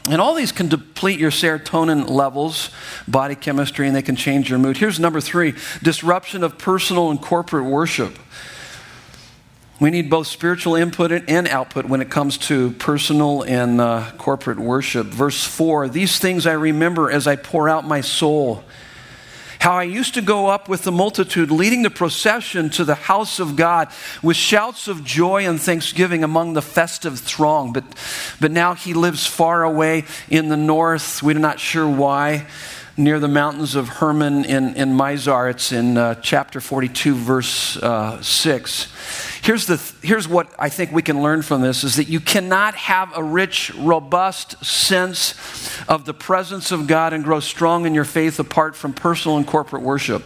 And 0.08 0.22
all 0.22 0.34
these 0.34 0.52
can 0.52 0.68
deplete 0.68 1.20
your 1.20 1.30
serotonin 1.30 2.08
levels, 2.08 2.70
body 3.06 3.34
chemistry, 3.34 3.86
and 3.86 3.94
they 3.94 4.02
can 4.02 4.16
change 4.16 4.48
your 4.48 4.58
mood. 4.58 4.78
Here's 4.78 4.98
number 4.98 5.20
three 5.20 5.54
disruption 5.82 6.42
of 6.42 6.56
personal 6.56 7.10
and 7.10 7.20
corporate 7.20 7.66
worship. 7.66 8.18
We 9.80 9.90
need 9.90 10.10
both 10.10 10.26
spiritual 10.26 10.74
input 10.74 11.12
and 11.12 11.46
output 11.46 11.84
when 11.84 12.00
it 12.00 12.10
comes 12.10 12.36
to 12.38 12.72
personal 12.72 13.42
and 13.42 13.80
uh, 13.80 14.10
corporate 14.18 14.58
worship. 14.58 15.06
Verse 15.06 15.44
4 15.44 15.88
These 15.88 16.18
things 16.18 16.46
I 16.46 16.52
remember 16.52 17.10
as 17.10 17.26
I 17.26 17.36
pour 17.36 17.68
out 17.68 17.86
my 17.86 18.00
soul. 18.00 18.64
How 19.60 19.74
I 19.74 19.82
used 19.82 20.14
to 20.14 20.22
go 20.22 20.46
up 20.46 20.68
with 20.68 20.82
the 20.82 20.92
multitude, 20.92 21.50
leading 21.50 21.82
the 21.82 21.90
procession 21.90 22.70
to 22.70 22.84
the 22.84 22.94
house 22.94 23.40
of 23.40 23.56
God 23.56 23.88
with 24.22 24.36
shouts 24.36 24.86
of 24.86 25.04
joy 25.04 25.46
and 25.46 25.60
thanksgiving 25.60 26.22
among 26.22 26.52
the 26.52 26.62
festive 26.62 27.18
throng. 27.18 27.72
But, 27.72 27.84
but 28.40 28.52
now 28.52 28.74
he 28.74 28.94
lives 28.94 29.26
far 29.26 29.64
away 29.64 30.04
in 30.28 30.48
the 30.48 30.56
north. 30.56 31.22
We're 31.22 31.38
not 31.38 31.58
sure 31.58 31.88
why 31.88 32.46
near 32.98 33.20
the 33.20 33.28
mountains 33.28 33.76
of 33.76 33.88
Hermon 33.88 34.44
in, 34.44 34.74
in 34.74 34.90
Mizar. 34.90 35.50
It's 35.50 35.70
in 35.70 35.96
uh, 35.96 36.16
chapter 36.16 36.60
42, 36.60 37.14
verse 37.14 37.76
uh, 37.76 38.20
6. 38.20 38.88
Here's, 39.48 39.64
the, 39.64 39.80
here's 40.02 40.28
what 40.28 40.52
I 40.58 40.68
think 40.68 40.92
we 40.92 41.00
can 41.00 41.22
learn 41.22 41.40
from 41.40 41.62
this 41.62 41.82
is 41.82 41.96
that 41.96 42.06
you 42.06 42.20
cannot 42.20 42.74
have 42.74 43.16
a 43.16 43.22
rich, 43.22 43.74
robust 43.76 44.62
sense 44.62 45.32
of 45.88 46.04
the 46.04 46.12
presence 46.12 46.70
of 46.70 46.86
God 46.86 47.14
and 47.14 47.24
grow 47.24 47.40
strong 47.40 47.86
in 47.86 47.94
your 47.94 48.04
faith 48.04 48.38
apart 48.38 48.76
from 48.76 48.92
personal 48.92 49.38
and 49.38 49.46
corporate 49.46 49.80
worship. 49.80 50.22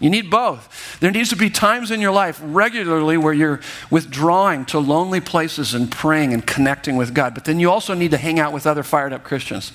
You 0.00 0.10
need 0.10 0.28
both. 0.28 0.98
There 0.98 1.12
needs 1.12 1.28
to 1.28 1.36
be 1.36 1.50
times 1.50 1.92
in 1.92 2.00
your 2.00 2.10
life 2.10 2.40
regularly 2.42 3.16
where 3.16 3.32
you're 3.32 3.60
withdrawing 3.90 4.64
to 4.66 4.80
lonely 4.80 5.20
places 5.20 5.72
and 5.72 5.88
praying 5.88 6.32
and 6.32 6.44
connecting 6.44 6.96
with 6.96 7.14
God. 7.14 7.34
But 7.34 7.44
then 7.44 7.60
you 7.60 7.70
also 7.70 7.94
need 7.94 8.10
to 8.10 8.16
hang 8.16 8.40
out 8.40 8.52
with 8.52 8.66
other 8.66 8.82
fired 8.82 9.12
up 9.12 9.22
Christians 9.22 9.70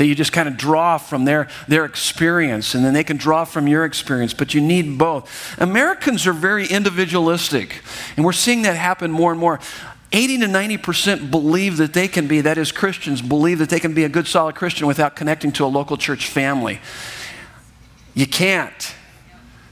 that 0.00 0.06
you 0.06 0.14
just 0.14 0.32
kind 0.32 0.48
of 0.48 0.56
draw 0.56 0.96
from 0.96 1.26
their, 1.26 1.46
their 1.68 1.84
experience 1.84 2.74
and 2.74 2.82
then 2.82 2.94
they 2.94 3.04
can 3.04 3.18
draw 3.18 3.44
from 3.44 3.68
your 3.68 3.84
experience. 3.84 4.32
But 4.32 4.54
you 4.54 4.60
need 4.62 4.96
both. 4.96 5.60
Americans 5.60 6.26
are 6.26 6.32
very 6.32 6.66
individualistic, 6.66 7.82
and 8.16 8.24
we're 8.24 8.32
seeing 8.32 8.62
that 8.62 8.76
happen 8.76 9.10
more 9.10 9.30
and 9.30 9.38
more. 9.38 9.60
80 10.10 10.38
to 10.38 10.46
90% 10.46 11.30
believe 11.30 11.76
that 11.76 11.92
they 11.92 12.08
can 12.08 12.26
be, 12.26 12.40
that 12.40 12.56
is, 12.56 12.72
Christians 12.72 13.20
believe 13.20 13.58
that 13.58 13.68
they 13.68 13.78
can 13.78 13.92
be 13.92 14.04
a 14.04 14.08
good, 14.08 14.26
solid 14.26 14.54
Christian 14.54 14.86
without 14.86 15.16
connecting 15.16 15.52
to 15.52 15.66
a 15.66 15.68
local 15.68 15.98
church 15.98 16.28
family. 16.28 16.80
You 18.14 18.26
can't. 18.26 18.94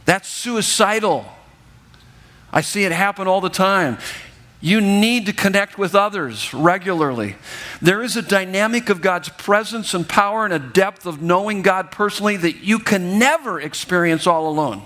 That's 0.05 0.29
suicidal. 0.29 1.25
I 2.53 2.61
see 2.61 2.85
it 2.85 2.93
happen 2.93 3.27
all 3.27 3.41
the 3.41 3.49
time. 3.49 3.97
You 4.61 4.81
need 4.81 5.27
to 5.27 5.33
connect 5.33 5.79
with 5.79 5.95
others 5.95 6.53
regularly. 6.53 7.37
There 7.81 8.03
is 8.03 8.17
a 8.17 8.23
dynamic 8.23 8.89
of 8.89 9.01
God's 9.01 9.29
presence 9.29 9.95
and 9.95 10.09
power 10.09 10.45
and 10.45 10.53
a 10.53 10.59
depth 10.59 11.07
of 11.07 11.23
knowing 11.23 11.63
God 11.63 11.93
personally 11.93 12.37
that 12.39 12.57
you 12.65 12.81
can 12.81 13.19
never 13.21 13.61
experience 13.61 14.27
all 14.27 14.49
alone. 14.49 14.83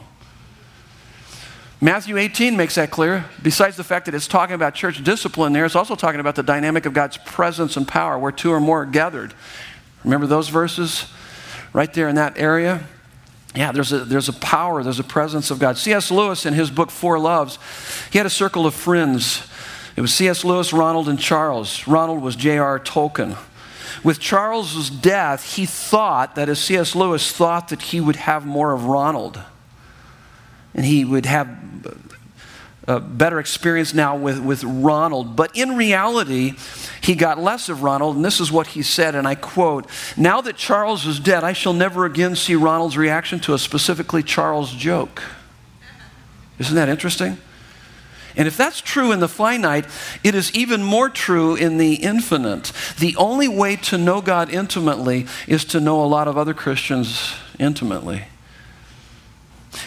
Matthew 1.81 2.17
18 2.17 2.57
makes 2.57 2.77
that 2.77 2.91
clear. 2.91 3.25
Besides 3.43 3.77
the 3.77 3.83
fact 3.83 4.07
that 4.07 4.15
it's 4.15 4.29
talking 4.29 4.55
about 4.55 4.75
church 4.75 5.03
discipline 5.03 5.53
there, 5.53 5.65
it's 5.65 5.75
also 5.75 5.97
talking 5.97 6.21
about 6.21 6.37
the 6.37 6.43
dynamic 6.43 6.87
of 6.87 6.93
God's 6.93 7.17
presence 7.17 7.77
and 7.77 7.89
power 7.89 8.19
where 8.19 8.31
two 8.31 8.53
or 8.53 8.61
more 8.61 8.83
are 8.83 8.87
gathered. 8.87 9.35
Remember 10.05 10.27
those 10.27 10.49
verses 10.49 11.07
right 11.73 11.93
there 11.93 12.09
in 12.09 12.17
that 12.17 12.39
area? 12.39 12.87
Yeah, 13.55 13.73
there's 13.73 13.93
a, 13.93 14.01
there's 14.05 14.29
a 14.29 14.33
power, 14.35 14.83
there's 14.83 15.01
a 15.01 15.05
presence 15.05 15.51
of 15.51 15.59
God. 15.59 15.77
C.S. 15.77 16.11
Lewis, 16.11 16.47
in 16.47 16.55
his 16.55 16.71
book 16.71 16.91
Four 16.91 17.19
Loves, 17.19 17.59
he 18.11 18.19
had 18.19 18.27
a 18.27 18.31
circle 18.31 18.67
of 18.67 18.75
friends. 18.75 19.49
It 19.97 20.01
was 20.01 20.15
C.S. 20.15 20.45
Lewis, 20.45 20.73
Ronald, 20.73 21.09
and 21.09 21.19
Charles. 21.19 21.87
Ronald 21.87 22.23
was 22.23 22.37
J.R. 22.37 22.81
Tolkien. 22.81 23.37
With 24.03 24.19
Charles's 24.19 24.91
death, 24.91 25.57
he 25.57 25.67
thought 25.67 26.35
that 26.35 26.49
as 26.49 26.59
C.S. 26.61 26.95
Lewis 26.95 27.31
thought 27.31 27.69
that 27.69 27.83
he 27.83 28.01
would 28.01 28.17
have 28.17 28.47
more 28.47 28.73
of 28.73 28.85
Ronald. 28.85 29.41
And 30.75 30.87
he 30.87 31.05
would 31.05 31.27
have 31.27 31.49
a 32.89 32.99
better 32.99 33.39
experience 33.39 33.95
now 33.95 34.17
with, 34.17 34.41
with 34.41 34.65
Ronald. 34.65 35.37
But 35.37 35.57
in 35.57 35.77
reality, 35.77 36.55
he 37.01 37.15
got 37.15 37.39
less 37.39 37.69
of 37.69 37.83
Ronald, 37.83 38.17
and 38.17 38.25
this 38.25 38.41
is 38.41 38.51
what 38.51 38.69
he 38.69 38.83
said, 38.83 39.15
and 39.15 39.27
I 39.27 39.35
quote 39.35 39.87
Now 40.17 40.41
that 40.41 40.57
Charles 40.57 41.07
is 41.07 41.21
dead, 41.21 41.45
I 41.45 41.53
shall 41.53 41.73
never 41.73 42.05
again 42.05 42.35
see 42.35 42.55
Ronald's 42.55 42.97
reaction 42.97 43.39
to 43.41 43.55
a 43.55 43.59
specifically 43.59 44.23
Charles 44.23 44.73
joke. 44.75 45.23
Isn't 46.59 46.77
that 46.77 46.89
interesting? 46.89 47.39
And 48.37 48.49
if 48.49 48.57
that's 48.57 48.81
true 48.81 49.13
in 49.13 49.21
the 49.21 49.29
finite, 49.29 49.87
it 50.25 50.35
is 50.35 50.55
even 50.55 50.83
more 50.83 51.09
true 51.09 51.55
in 51.55 51.77
the 51.77 51.95
infinite. 51.95 52.73
The 52.99 53.17
only 53.17 53.49
way 53.49 53.77
to 53.77 53.99
know 53.99 54.21
God 54.21 54.51
intimately 54.51 55.27
is 55.47 55.65
to 55.67 55.81
know 55.81 56.03
a 56.03 56.07
lot 56.07 56.29
of 56.29 56.39
other 56.39 56.55
Christians 56.55 57.35
intimately. 57.59 58.25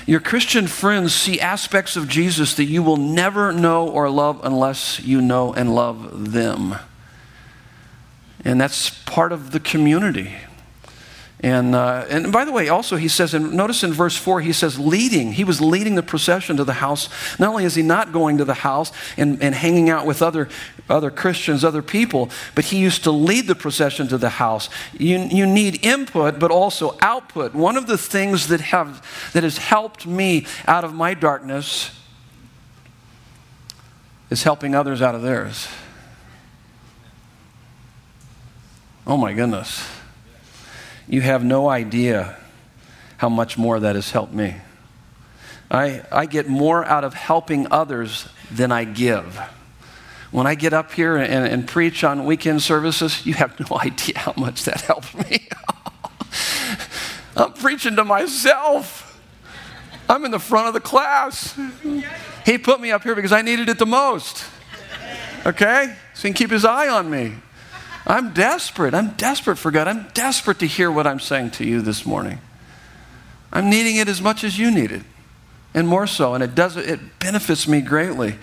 Your 0.05 0.19
Christian 0.19 0.67
friends 0.67 1.13
see 1.13 1.39
aspects 1.39 1.95
of 1.95 2.07
Jesus 2.07 2.55
that 2.55 2.65
you 2.65 2.81
will 2.83 2.97
never 2.97 3.51
know 3.51 3.87
or 3.87 4.09
love 4.09 4.41
unless 4.43 4.99
you 4.99 5.21
know 5.21 5.53
and 5.53 5.73
love 5.73 6.31
them. 6.31 6.75
And 8.43 8.61
that's 8.61 8.89
part 8.89 9.31
of 9.31 9.51
the 9.51 9.59
community. 9.59 10.35
And, 11.45 11.75
uh, 11.75 12.07
and 12.09 12.31
by 12.31 12.43
the 12.43 12.51
way, 12.51 12.69
also 12.69 12.95
he 12.95 13.07
says, 13.07 13.35
and 13.35 13.53
notice 13.53 13.83
in 13.83 13.93
verse 13.93 14.17
4, 14.17 14.41
he 14.41 14.51
says 14.51 14.79
leading. 14.79 15.33
He 15.33 15.43
was 15.43 15.61
leading 15.61 15.93
the 15.93 16.01
procession 16.01 16.57
to 16.57 16.63
the 16.63 16.73
house. 16.73 17.07
Not 17.37 17.49
only 17.49 17.65
is 17.65 17.75
he 17.75 17.83
not 17.83 18.11
going 18.11 18.39
to 18.39 18.45
the 18.45 18.55
house 18.55 18.91
and, 19.15 19.39
and 19.43 19.53
hanging 19.53 19.91
out 19.91 20.07
with 20.07 20.23
other, 20.23 20.49
other 20.89 21.11
Christians, 21.11 21.63
other 21.63 21.83
people, 21.83 22.31
but 22.55 22.65
he 22.65 22.79
used 22.79 23.03
to 23.03 23.11
lead 23.11 23.45
the 23.45 23.53
procession 23.53 24.07
to 24.07 24.17
the 24.17 24.29
house. 24.29 24.71
You, 24.97 25.19
you 25.19 25.45
need 25.45 25.85
input, 25.85 26.39
but 26.39 26.49
also 26.49 26.97
output. 26.99 27.53
One 27.53 27.77
of 27.77 27.85
the 27.85 27.99
things 27.99 28.47
that, 28.47 28.61
have, 28.61 29.05
that 29.33 29.43
has 29.43 29.59
helped 29.59 30.07
me 30.07 30.47
out 30.65 30.83
of 30.83 30.95
my 30.95 31.13
darkness 31.13 31.91
is 34.31 34.41
helping 34.41 34.73
others 34.73 34.99
out 34.99 35.13
of 35.13 35.21
theirs. 35.21 35.67
Oh 39.05 39.15
my 39.15 39.31
goodness. 39.31 39.87
You 41.07 41.21
have 41.21 41.43
no 41.43 41.69
idea 41.69 42.37
how 43.17 43.29
much 43.29 43.57
more 43.57 43.79
that 43.79 43.95
has 43.95 44.11
helped 44.11 44.33
me. 44.33 44.55
I, 45.69 46.03
I 46.11 46.25
get 46.25 46.47
more 46.47 46.85
out 46.85 47.03
of 47.03 47.13
helping 47.13 47.67
others 47.71 48.27
than 48.51 48.71
I 48.71 48.83
give. 48.83 49.39
When 50.31 50.47
I 50.47 50.55
get 50.55 50.73
up 50.73 50.91
here 50.91 51.17
and, 51.17 51.47
and 51.47 51.67
preach 51.67 52.03
on 52.03 52.25
weekend 52.25 52.61
services, 52.61 53.25
you 53.25 53.33
have 53.35 53.59
no 53.59 53.77
idea 53.79 54.19
how 54.19 54.33
much 54.37 54.65
that 54.65 54.81
helps 54.81 55.13
me. 55.13 55.47
I'm 57.37 57.53
preaching 57.53 57.95
to 57.97 58.03
myself. 58.03 59.19
I'm 60.07 60.23
in 60.23 60.31
the 60.31 60.39
front 60.39 60.67
of 60.67 60.73
the 60.73 60.79
class. 60.79 61.59
He 62.45 62.57
put 62.57 62.79
me 62.79 62.91
up 62.91 63.03
here 63.03 63.15
because 63.15 63.31
I 63.31 63.41
needed 63.41 63.69
it 63.69 63.79
the 63.79 63.85
most. 63.85 64.45
Okay? 65.45 65.95
So 66.13 66.21
he 66.21 66.29
can 66.29 66.33
keep 66.33 66.51
his 66.51 66.63
eye 66.63 66.87
on 66.87 67.09
me. 67.09 67.35
I'm 68.07 68.33
desperate. 68.33 68.93
I'm 68.93 69.11
desperate 69.11 69.57
for 69.57 69.71
God. 69.71 69.87
I'm 69.87 70.07
desperate 70.13 70.59
to 70.59 70.67
hear 70.67 70.91
what 70.91 71.07
I'm 71.07 71.19
saying 71.19 71.51
to 71.51 71.65
you 71.65 71.81
this 71.81 72.05
morning. 72.05 72.39
I'm 73.51 73.69
needing 73.69 73.95
it 73.95 74.07
as 74.07 74.21
much 74.21 74.43
as 74.43 74.59
you 74.59 74.69
need 74.69 74.91
it, 74.91 75.01
and 75.73 75.87
more 75.87 76.05
so. 76.07 76.33
And 76.33 76.43
it 76.43 76.55
does 76.55 76.77
it 76.77 77.19
benefits 77.19 77.67
me 77.67 77.81
greatly. 77.81 78.35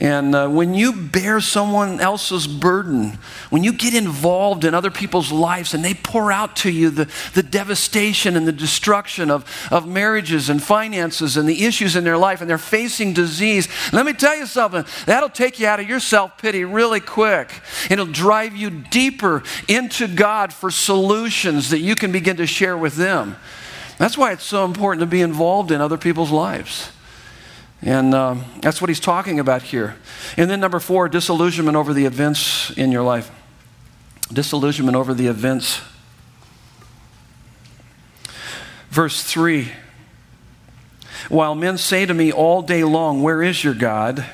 And 0.00 0.34
uh, 0.34 0.48
when 0.48 0.72
you 0.72 0.94
bear 0.94 1.42
someone 1.42 2.00
else's 2.00 2.46
burden, 2.46 3.18
when 3.50 3.62
you 3.62 3.74
get 3.74 3.92
involved 3.92 4.64
in 4.64 4.74
other 4.74 4.90
people's 4.90 5.30
lives 5.30 5.74
and 5.74 5.84
they 5.84 5.92
pour 5.92 6.32
out 6.32 6.56
to 6.56 6.70
you 6.70 6.88
the, 6.88 7.10
the 7.34 7.42
devastation 7.42 8.34
and 8.34 8.48
the 8.48 8.52
destruction 8.52 9.30
of, 9.30 9.44
of 9.70 9.86
marriages 9.86 10.48
and 10.48 10.62
finances 10.62 11.36
and 11.36 11.46
the 11.46 11.66
issues 11.66 11.96
in 11.96 12.04
their 12.04 12.16
life, 12.16 12.40
and 12.40 12.48
they're 12.48 12.56
facing 12.56 13.12
disease, 13.12 13.68
let 13.92 14.06
me 14.06 14.14
tell 14.14 14.34
you 14.34 14.46
something 14.46 14.86
that'll 15.04 15.28
take 15.28 15.60
you 15.60 15.66
out 15.66 15.80
of 15.80 15.86
your 15.86 16.00
self 16.00 16.38
pity 16.38 16.64
really 16.64 17.00
quick. 17.00 17.52
It'll 17.90 18.06
drive 18.06 18.56
you 18.56 18.70
deeper 18.70 19.42
into 19.68 20.08
God 20.08 20.50
for 20.54 20.70
solutions 20.70 21.68
that 21.70 21.80
you 21.80 21.94
can 21.94 22.10
begin 22.10 22.38
to 22.38 22.46
share 22.46 22.78
with 22.78 22.96
them. 22.96 23.36
That's 23.98 24.16
why 24.16 24.32
it's 24.32 24.44
so 24.44 24.64
important 24.64 25.00
to 25.00 25.06
be 25.06 25.20
involved 25.20 25.70
in 25.70 25.82
other 25.82 25.98
people's 25.98 26.30
lives. 26.30 26.90
And 27.82 28.14
um, 28.14 28.44
that's 28.60 28.80
what 28.80 28.90
he's 28.90 29.00
talking 29.00 29.40
about 29.40 29.62
here. 29.62 29.96
And 30.36 30.50
then, 30.50 30.60
number 30.60 30.80
four, 30.80 31.08
disillusionment 31.08 31.76
over 31.76 31.94
the 31.94 32.04
events 32.04 32.70
in 32.76 32.92
your 32.92 33.02
life. 33.02 33.30
Disillusionment 34.32 34.96
over 34.96 35.14
the 35.14 35.28
events. 35.28 35.80
Verse 38.90 39.22
3 39.22 39.72
While 41.28 41.54
men 41.54 41.78
say 41.78 42.04
to 42.04 42.12
me 42.12 42.30
all 42.30 42.60
day 42.60 42.84
long, 42.84 43.22
Where 43.22 43.42
is 43.42 43.64
your 43.64 43.74
God? 43.74 44.26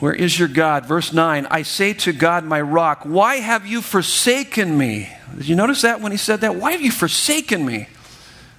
Where 0.00 0.14
is 0.14 0.38
your 0.38 0.48
God? 0.48 0.86
Verse 0.86 1.12
9 1.12 1.46
I 1.50 1.62
say 1.62 1.94
to 1.94 2.12
God, 2.12 2.44
my 2.44 2.60
rock, 2.60 3.02
Why 3.04 3.36
have 3.36 3.66
you 3.66 3.80
forsaken 3.80 4.76
me? 4.76 5.10
Did 5.36 5.48
you 5.48 5.56
notice 5.56 5.82
that 5.82 6.00
when 6.00 6.12
he 6.12 6.18
said 6.18 6.42
that? 6.42 6.56
Why 6.56 6.72
have 6.72 6.82
you 6.82 6.90
forsaken 6.90 7.64
me? 7.64 7.88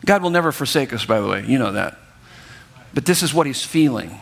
God 0.06 0.24
will 0.24 0.30
never 0.32 0.52
forsake 0.52 0.94
us, 0.94 1.06
by 1.06 1.20
the 1.20 1.28
way. 1.28 1.46
You 1.46 1.60
know 1.60 1.74
that. 1.74 1.98
But 2.94 3.06
this 3.06 3.24
is 3.24 3.34
what 3.34 3.48
he's 3.48 3.64
feeling. 3.64 4.20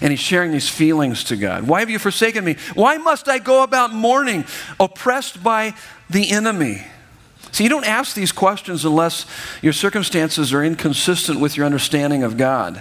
And 0.00 0.10
he's 0.10 0.20
sharing 0.20 0.52
these 0.52 0.68
feelings 0.68 1.24
to 1.24 1.36
God. 1.36 1.66
Why 1.66 1.80
have 1.80 1.90
you 1.90 1.98
forsaken 1.98 2.44
me? 2.44 2.56
Why 2.74 2.96
must 2.96 3.28
I 3.28 3.38
go 3.38 3.62
about 3.62 3.92
mourning, 3.92 4.44
oppressed 4.78 5.42
by 5.42 5.74
the 6.08 6.30
enemy? 6.30 6.84
See, 7.52 7.64
you 7.64 7.70
don't 7.70 7.86
ask 7.86 8.14
these 8.14 8.30
questions 8.30 8.84
unless 8.84 9.26
your 9.60 9.72
circumstances 9.72 10.52
are 10.52 10.62
inconsistent 10.62 11.40
with 11.40 11.56
your 11.56 11.66
understanding 11.66 12.22
of 12.22 12.36
God. 12.36 12.80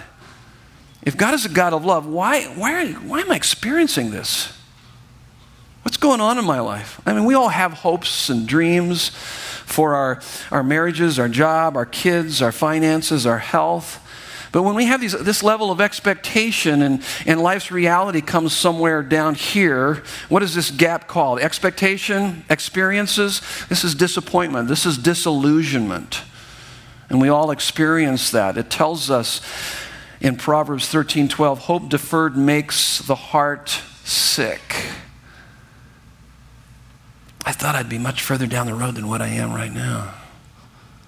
If 1.01 1.17
God 1.17 1.33
is 1.33 1.45
a 1.45 1.49
God 1.49 1.73
of 1.73 1.85
love, 1.85 2.05
why, 2.05 2.43
why, 2.43 2.91
why 2.91 3.21
am 3.21 3.31
I 3.31 3.35
experiencing 3.35 4.11
this? 4.11 4.53
What's 5.81 5.97
going 5.97 6.21
on 6.21 6.37
in 6.37 6.45
my 6.45 6.59
life? 6.59 7.01
I 7.05 7.13
mean, 7.13 7.25
we 7.25 7.33
all 7.33 7.49
have 7.49 7.73
hopes 7.73 8.29
and 8.29 8.47
dreams 8.47 9.09
for 9.09 9.95
our, 9.95 10.21
our 10.51 10.61
marriages, 10.61 11.17
our 11.17 11.29
job, 11.29 11.75
our 11.75 11.85
kids, 11.85 12.41
our 12.41 12.51
finances, 12.51 13.25
our 13.25 13.39
health. 13.39 14.05
But 14.51 14.63
when 14.63 14.73
we 14.75 14.85
have 14.85 14.99
these, 14.99 15.11
this 15.11 15.43
level 15.43 15.71
of 15.71 15.79
expectation 15.79 16.81
and, 16.81 17.03
and 17.25 17.41
life's 17.41 17.71
reality 17.71 18.21
comes 18.21 18.53
somewhere 18.53 19.03
down 19.03 19.35
here, 19.35 20.03
what 20.27 20.41
is 20.41 20.55
this 20.55 20.71
gap 20.71 21.07
called? 21.07 21.39
Expectation, 21.39 22.43
experiences? 22.49 23.41
This 23.69 23.83
is 23.83 23.93
disappointment. 23.93 24.67
This 24.67 24.85
is 24.85 24.97
disillusionment. 24.97 26.23
And 27.09 27.21
we 27.21 27.29
all 27.29 27.51
experience 27.51 28.31
that. 28.31 28.57
It 28.57 28.69
tells 28.69 29.09
us 29.09 29.41
in 30.21 30.35
Proverbs 30.35 30.87
13 30.87 31.27
12, 31.27 31.59
hope 31.59 31.89
deferred 31.89 32.35
makes 32.35 32.99
the 32.99 33.15
heart 33.15 33.69
sick. 34.03 34.87
I 37.45 37.51
thought 37.51 37.75
I'd 37.75 37.89
be 37.89 37.97
much 37.97 38.21
further 38.21 38.47
down 38.47 38.67
the 38.67 38.73
road 38.73 38.95
than 38.95 39.07
what 39.07 39.21
I 39.21 39.27
am 39.27 39.53
right 39.53 39.71
now. 39.71 40.13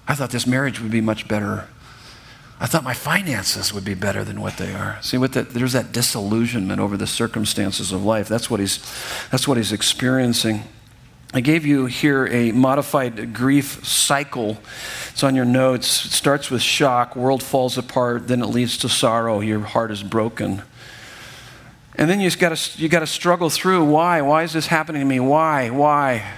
I 0.08 0.14
thought 0.14 0.30
this 0.30 0.46
marriage 0.46 0.80
would 0.80 0.90
be 0.90 1.00
much 1.00 1.28
better. 1.28 1.68
I 2.62 2.66
thought 2.66 2.84
my 2.84 2.94
finances 2.94 3.74
would 3.74 3.84
be 3.84 3.94
better 3.94 4.22
than 4.22 4.40
what 4.40 4.56
they 4.56 4.72
are. 4.72 4.96
See, 5.02 5.18
what 5.18 5.32
that, 5.32 5.50
there's 5.50 5.72
that 5.72 5.90
disillusionment 5.90 6.80
over 6.80 6.96
the 6.96 7.08
circumstances 7.08 7.90
of 7.90 8.04
life. 8.04 8.28
That's 8.28 8.48
what 8.48 8.60
he's, 8.60 8.78
that's 9.32 9.48
what 9.48 9.56
he's 9.56 9.72
experiencing. 9.72 10.62
I 11.34 11.40
gave 11.40 11.66
you 11.66 11.86
here 11.86 12.28
a 12.28 12.52
modified 12.52 13.34
grief 13.34 13.84
cycle. 13.84 14.58
It's 15.10 15.24
on 15.24 15.34
your 15.34 15.44
notes. 15.44 16.04
It 16.04 16.12
starts 16.12 16.52
with 16.52 16.62
shock, 16.62 17.16
world 17.16 17.42
falls 17.42 17.76
apart, 17.76 18.28
then 18.28 18.40
it 18.40 18.46
leads 18.46 18.78
to 18.78 18.88
sorrow, 18.88 19.40
your 19.40 19.58
heart 19.58 19.90
is 19.90 20.04
broken. 20.04 20.62
And 21.96 22.08
then 22.08 22.20
you've 22.20 22.38
got 22.38 22.56
to 22.56 22.80
you 22.80 22.88
got 22.88 23.00
to 23.00 23.08
struggle 23.08 23.50
through 23.50 23.86
why? 23.86 24.22
Why 24.22 24.44
is 24.44 24.52
this 24.52 24.68
happening 24.68 25.02
to 25.02 25.06
me? 25.06 25.18
Why? 25.18 25.70
Why? 25.70 26.30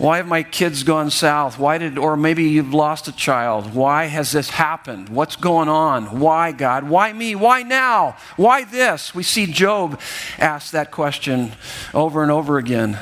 Why 0.00 0.16
have 0.16 0.26
my 0.26 0.42
kids 0.42 0.82
gone 0.82 1.10
south? 1.10 1.58
Why 1.58 1.76
did 1.76 1.98
or 1.98 2.16
maybe 2.16 2.44
you've 2.44 2.72
lost 2.72 3.06
a 3.06 3.12
child? 3.12 3.74
Why 3.74 4.06
has 4.06 4.32
this 4.32 4.48
happened? 4.48 5.10
What's 5.10 5.36
going 5.36 5.68
on? 5.68 6.20
Why 6.20 6.52
God? 6.52 6.84
Why 6.84 7.12
me? 7.12 7.34
Why 7.34 7.62
now? 7.62 8.16
Why 8.38 8.64
this? 8.64 9.14
We 9.14 9.22
see 9.22 9.44
Job 9.44 10.00
ask 10.38 10.72
that 10.72 10.90
question 10.90 11.52
over 11.92 12.22
and 12.22 12.32
over 12.32 12.56
again. 12.56 12.98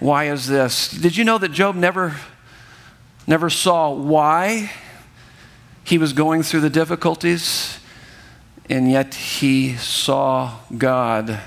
Why 0.00 0.24
is 0.24 0.46
this? 0.46 0.90
Did 0.90 1.16
you 1.16 1.24
know 1.24 1.38
that 1.38 1.50
Job 1.50 1.74
never, 1.74 2.14
never 3.26 3.48
saw 3.48 3.90
why 3.90 4.70
he 5.82 5.96
was 5.96 6.12
going 6.12 6.42
through 6.42 6.60
the 6.60 6.68
difficulties? 6.68 7.78
And 8.68 8.90
yet 8.90 9.14
he 9.14 9.76
saw 9.76 10.58
God, 10.76 11.40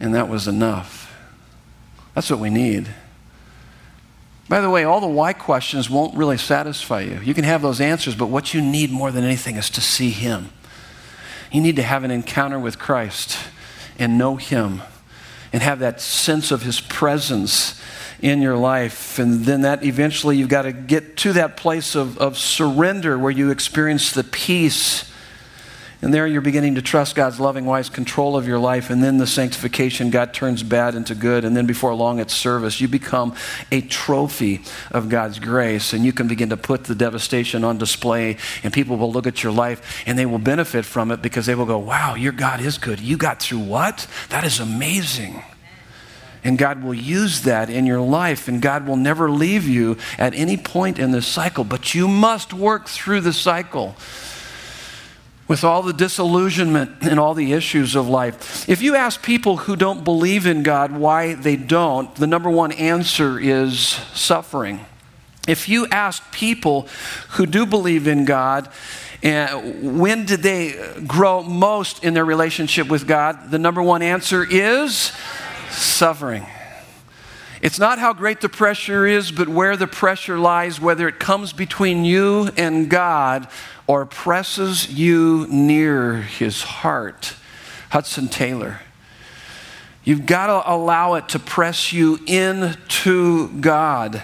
and 0.00 0.12
that 0.12 0.28
was 0.28 0.48
enough. 0.48 1.16
That's 2.16 2.28
what 2.28 2.40
we 2.40 2.50
need. 2.50 2.92
By 4.52 4.60
the 4.60 4.68
way, 4.68 4.84
all 4.84 5.00
the 5.00 5.06
why 5.06 5.32
questions 5.32 5.88
won't 5.88 6.14
really 6.14 6.36
satisfy 6.36 7.00
you. 7.00 7.18
You 7.24 7.32
can 7.32 7.44
have 7.44 7.62
those 7.62 7.80
answers, 7.80 8.14
but 8.14 8.26
what 8.26 8.52
you 8.52 8.60
need 8.60 8.90
more 8.90 9.10
than 9.10 9.24
anything 9.24 9.56
is 9.56 9.70
to 9.70 9.80
see 9.80 10.10
Him. 10.10 10.50
You 11.50 11.62
need 11.62 11.76
to 11.76 11.82
have 11.82 12.04
an 12.04 12.10
encounter 12.10 12.58
with 12.58 12.78
Christ 12.78 13.38
and 13.98 14.18
know 14.18 14.36
Him 14.36 14.82
and 15.54 15.62
have 15.62 15.78
that 15.78 16.02
sense 16.02 16.50
of 16.50 16.64
His 16.64 16.82
presence 16.82 17.80
in 18.20 18.42
your 18.42 18.58
life. 18.58 19.18
And 19.18 19.46
then 19.46 19.62
that 19.62 19.86
eventually 19.86 20.36
you've 20.36 20.50
got 20.50 20.62
to 20.62 20.72
get 20.72 21.16
to 21.16 21.32
that 21.32 21.56
place 21.56 21.94
of, 21.94 22.18
of 22.18 22.36
surrender 22.36 23.18
where 23.18 23.30
you 23.30 23.50
experience 23.50 24.12
the 24.12 24.22
peace 24.22 25.10
and 26.02 26.12
there 26.12 26.26
you're 26.26 26.40
beginning 26.40 26.74
to 26.74 26.82
trust 26.82 27.14
God's 27.14 27.38
loving, 27.38 27.64
wise 27.64 27.88
control 27.88 28.36
of 28.36 28.44
your 28.44 28.58
life. 28.58 28.90
And 28.90 29.04
then 29.04 29.18
the 29.18 29.26
sanctification, 29.26 30.10
God 30.10 30.34
turns 30.34 30.64
bad 30.64 30.96
into 30.96 31.14
good. 31.14 31.44
And 31.44 31.56
then 31.56 31.64
before 31.64 31.94
long, 31.94 32.18
it's 32.18 32.34
service. 32.34 32.80
You 32.80 32.88
become 32.88 33.36
a 33.70 33.82
trophy 33.82 34.62
of 34.90 35.08
God's 35.08 35.38
grace. 35.38 35.92
And 35.92 36.04
you 36.04 36.12
can 36.12 36.26
begin 36.26 36.48
to 36.48 36.56
put 36.56 36.84
the 36.84 36.96
devastation 36.96 37.62
on 37.62 37.78
display. 37.78 38.36
And 38.64 38.72
people 38.72 38.96
will 38.96 39.12
look 39.12 39.28
at 39.28 39.44
your 39.44 39.52
life 39.52 40.02
and 40.04 40.18
they 40.18 40.26
will 40.26 40.40
benefit 40.40 40.84
from 40.84 41.12
it 41.12 41.22
because 41.22 41.46
they 41.46 41.54
will 41.54 41.66
go, 41.66 41.78
wow, 41.78 42.16
your 42.16 42.32
God 42.32 42.60
is 42.60 42.78
good. 42.78 42.98
You 42.98 43.16
got 43.16 43.40
through 43.40 43.60
what? 43.60 44.08
That 44.30 44.42
is 44.42 44.58
amazing. 44.58 45.40
And 46.42 46.58
God 46.58 46.82
will 46.82 46.94
use 46.94 47.42
that 47.42 47.70
in 47.70 47.86
your 47.86 48.00
life, 48.00 48.48
and 48.48 48.60
God 48.60 48.88
will 48.88 48.96
never 48.96 49.30
leave 49.30 49.68
you 49.68 49.96
at 50.18 50.34
any 50.34 50.56
point 50.56 50.98
in 50.98 51.12
this 51.12 51.24
cycle. 51.24 51.62
But 51.62 51.94
you 51.94 52.08
must 52.08 52.52
work 52.52 52.88
through 52.88 53.20
the 53.20 53.32
cycle 53.32 53.94
with 55.52 55.64
all 55.64 55.82
the 55.82 55.92
disillusionment 55.92 56.90
and 57.02 57.20
all 57.20 57.34
the 57.34 57.52
issues 57.52 57.94
of 57.94 58.08
life. 58.08 58.66
If 58.70 58.80
you 58.80 58.96
ask 58.96 59.22
people 59.22 59.58
who 59.58 59.76
don't 59.76 60.02
believe 60.02 60.46
in 60.46 60.62
God 60.62 60.92
why 60.92 61.34
they 61.34 61.56
don't, 61.56 62.14
the 62.14 62.26
number 62.26 62.48
one 62.48 62.72
answer 62.72 63.38
is 63.38 63.78
suffering. 64.14 64.80
If 65.46 65.68
you 65.68 65.86
ask 65.88 66.22
people 66.32 66.88
who 67.32 67.44
do 67.44 67.66
believe 67.66 68.08
in 68.08 68.24
God, 68.24 68.70
uh, 69.22 69.60
when 69.82 70.24
did 70.24 70.40
they 70.40 71.02
grow 71.06 71.42
most 71.42 72.02
in 72.02 72.14
their 72.14 72.24
relationship 72.24 72.88
with 72.88 73.06
God? 73.06 73.50
The 73.50 73.58
number 73.58 73.82
one 73.82 74.00
answer 74.00 74.46
is 74.48 75.12
suffering. 75.68 76.46
It's 77.62 77.78
not 77.78 78.00
how 78.00 78.12
great 78.12 78.40
the 78.40 78.48
pressure 78.48 79.06
is, 79.06 79.30
but 79.30 79.48
where 79.48 79.76
the 79.76 79.86
pressure 79.86 80.36
lies, 80.36 80.80
whether 80.80 81.06
it 81.06 81.20
comes 81.20 81.52
between 81.52 82.04
you 82.04 82.50
and 82.56 82.90
God 82.90 83.46
or 83.86 84.04
presses 84.04 84.92
you 84.92 85.46
near 85.48 86.22
his 86.22 86.62
heart. 86.62 87.36
Hudson 87.90 88.28
Taylor. 88.28 88.80
You've 90.02 90.26
got 90.26 90.48
to 90.48 90.72
allow 90.72 91.14
it 91.14 91.28
to 91.30 91.38
press 91.38 91.92
you 91.92 92.18
into 92.26 93.48
God 93.60 94.22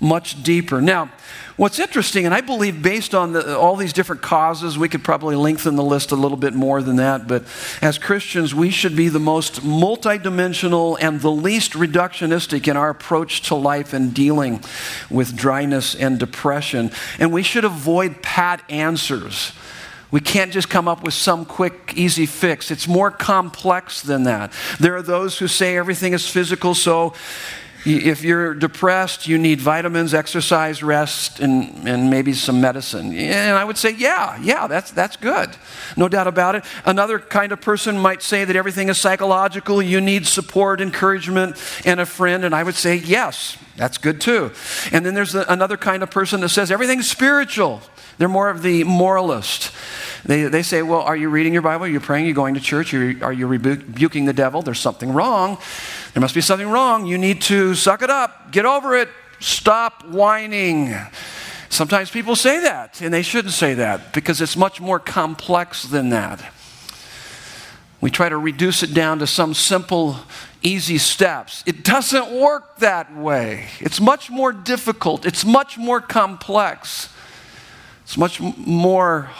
much 0.00 0.42
deeper. 0.42 0.80
Now, 0.80 1.10
What's 1.60 1.78
interesting, 1.78 2.24
and 2.24 2.34
I 2.34 2.40
believe 2.40 2.80
based 2.80 3.14
on 3.14 3.34
the, 3.34 3.58
all 3.58 3.76
these 3.76 3.92
different 3.92 4.22
causes, 4.22 4.78
we 4.78 4.88
could 4.88 5.04
probably 5.04 5.36
lengthen 5.36 5.76
the 5.76 5.84
list 5.84 6.10
a 6.10 6.16
little 6.16 6.38
bit 6.38 6.54
more 6.54 6.80
than 6.80 6.96
that, 6.96 7.28
but 7.28 7.44
as 7.82 7.98
Christians, 7.98 8.54
we 8.54 8.70
should 8.70 8.96
be 8.96 9.10
the 9.10 9.20
most 9.20 9.60
multidimensional 9.60 10.96
and 10.98 11.20
the 11.20 11.30
least 11.30 11.72
reductionistic 11.72 12.66
in 12.66 12.78
our 12.78 12.88
approach 12.88 13.42
to 13.42 13.54
life 13.54 13.92
and 13.92 14.14
dealing 14.14 14.62
with 15.10 15.36
dryness 15.36 15.94
and 15.94 16.18
depression. 16.18 16.90
And 17.18 17.30
we 17.30 17.42
should 17.42 17.66
avoid 17.66 18.22
pat 18.22 18.62
answers. 18.70 19.52
We 20.10 20.22
can't 20.22 20.52
just 20.52 20.70
come 20.70 20.88
up 20.88 21.04
with 21.04 21.12
some 21.12 21.44
quick, 21.44 21.92
easy 21.94 22.24
fix. 22.24 22.70
It's 22.70 22.88
more 22.88 23.10
complex 23.10 24.00
than 24.00 24.22
that. 24.22 24.54
There 24.80 24.96
are 24.96 25.02
those 25.02 25.38
who 25.38 25.46
say 25.46 25.76
everything 25.76 26.14
is 26.14 26.26
physical, 26.26 26.74
so 26.74 27.12
if 27.84 28.22
you're 28.22 28.54
depressed, 28.54 29.26
you 29.26 29.38
need 29.38 29.60
vitamins, 29.60 30.12
exercise, 30.14 30.82
rest, 30.82 31.40
and, 31.40 31.88
and 31.88 32.10
maybe 32.10 32.32
some 32.32 32.60
medicine. 32.60 33.14
And 33.14 33.56
I 33.56 33.64
would 33.64 33.78
say, 33.78 33.92
yeah, 33.92 34.38
yeah, 34.40 34.66
that's, 34.66 34.90
that's 34.90 35.16
good. 35.16 35.50
No 35.96 36.08
doubt 36.08 36.26
about 36.26 36.54
it. 36.54 36.64
Another 36.84 37.18
kind 37.18 37.52
of 37.52 37.60
person 37.60 37.98
might 37.98 38.22
say 38.22 38.44
that 38.44 38.56
everything 38.56 38.88
is 38.88 38.98
psychological. 38.98 39.80
You 39.80 40.00
need 40.00 40.26
support, 40.26 40.80
encouragement, 40.80 41.56
and 41.84 42.00
a 42.00 42.06
friend. 42.06 42.44
And 42.44 42.54
I 42.54 42.62
would 42.62 42.74
say, 42.74 42.96
yes, 42.96 43.56
that's 43.80 43.96
good 43.96 44.20
too. 44.20 44.52
And 44.92 45.06
then 45.06 45.14
there's 45.14 45.34
another 45.34 45.78
kind 45.78 46.02
of 46.02 46.10
person 46.10 46.42
that 46.42 46.50
says 46.50 46.70
everything's 46.70 47.08
spiritual. 47.08 47.80
They're 48.18 48.28
more 48.28 48.50
of 48.50 48.60
the 48.60 48.84
moralist. 48.84 49.72
They, 50.22 50.42
they 50.42 50.62
say, 50.62 50.82
Well, 50.82 51.00
are 51.00 51.16
you 51.16 51.30
reading 51.30 51.54
your 51.54 51.62
Bible? 51.62 51.86
Are 51.86 51.88
you 51.88 51.98
praying? 51.98 52.26
Are 52.26 52.28
you 52.28 52.34
going 52.34 52.52
to 52.56 52.60
church? 52.60 52.92
Are 52.92 53.10
you, 53.10 53.24
are 53.24 53.32
you 53.32 53.46
rebuking 53.46 54.26
the 54.26 54.34
devil? 54.34 54.60
There's 54.60 54.78
something 54.78 55.10
wrong. 55.14 55.56
There 56.12 56.20
must 56.20 56.34
be 56.34 56.42
something 56.42 56.68
wrong. 56.68 57.06
You 57.06 57.16
need 57.16 57.40
to 57.42 57.74
suck 57.74 58.02
it 58.02 58.10
up, 58.10 58.52
get 58.52 58.66
over 58.66 58.94
it, 58.94 59.08
stop 59.38 60.04
whining. 60.04 60.94
Sometimes 61.70 62.10
people 62.10 62.36
say 62.36 62.60
that, 62.60 63.00
and 63.00 63.14
they 63.14 63.22
shouldn't 63.22 63.54
say 63.54 63.72
that 63.72 64.12
because 64.12 64.42
it's 64.42 64.58
much 64.58 64.78
more 64.78 64.98
complex 64.98 65.84
than 65.84 66.10
that. 66.10 66.52
We 68.02 68.10
try 68.10 68.28
to 68.28 68.36
reduce 68.36 68.82
it 68.82 68.92
down 68.92 69.20
to 69.20 69.26
some 69.26 69.54
simple, 69.54 70.16
easy 70.62 70.98
steps. 70.98 71.62
It 71.66 71.84
doesn't 71.84 72.30
work 72.32 72.78
that 72.78 73.14
way. 73.14 73.66
It's 73.80 74.00
much 74.00 74.30
more 74.30 74.52
difficult, 74.52 75.26
it's 75.26 75.44
much 75.44 75.78
more 75.78 76.00
complex, 76.00 77.08
it's 78.02 78.16
much 78.16 78.40
more 78.40 79.30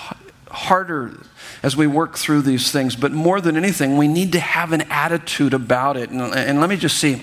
harder 0.50 1.20
as 1.62 1.76
we 1.76 1.86
work 1.86 2.16
through 2.16 2.42
these 2.42 2.70
things. 2.72 2.96
But 2.96 3.12
more 3.12 3.40
than 3.40 3.56
anything, 3.56 3.96
we 3.96 4.08
need 4.08 4.32
to 4.32 4.40
have 4.40 4.72
an 4.72 4.82
attitude 4.82 5.54
about 5.54 5.96
it. 5.96 6.10
And, 6.10 6.20
and 6.34 6.60
let 6.60 6.70
me 6.70 6.76
just 6.76 6.98
see. 6.98 7.22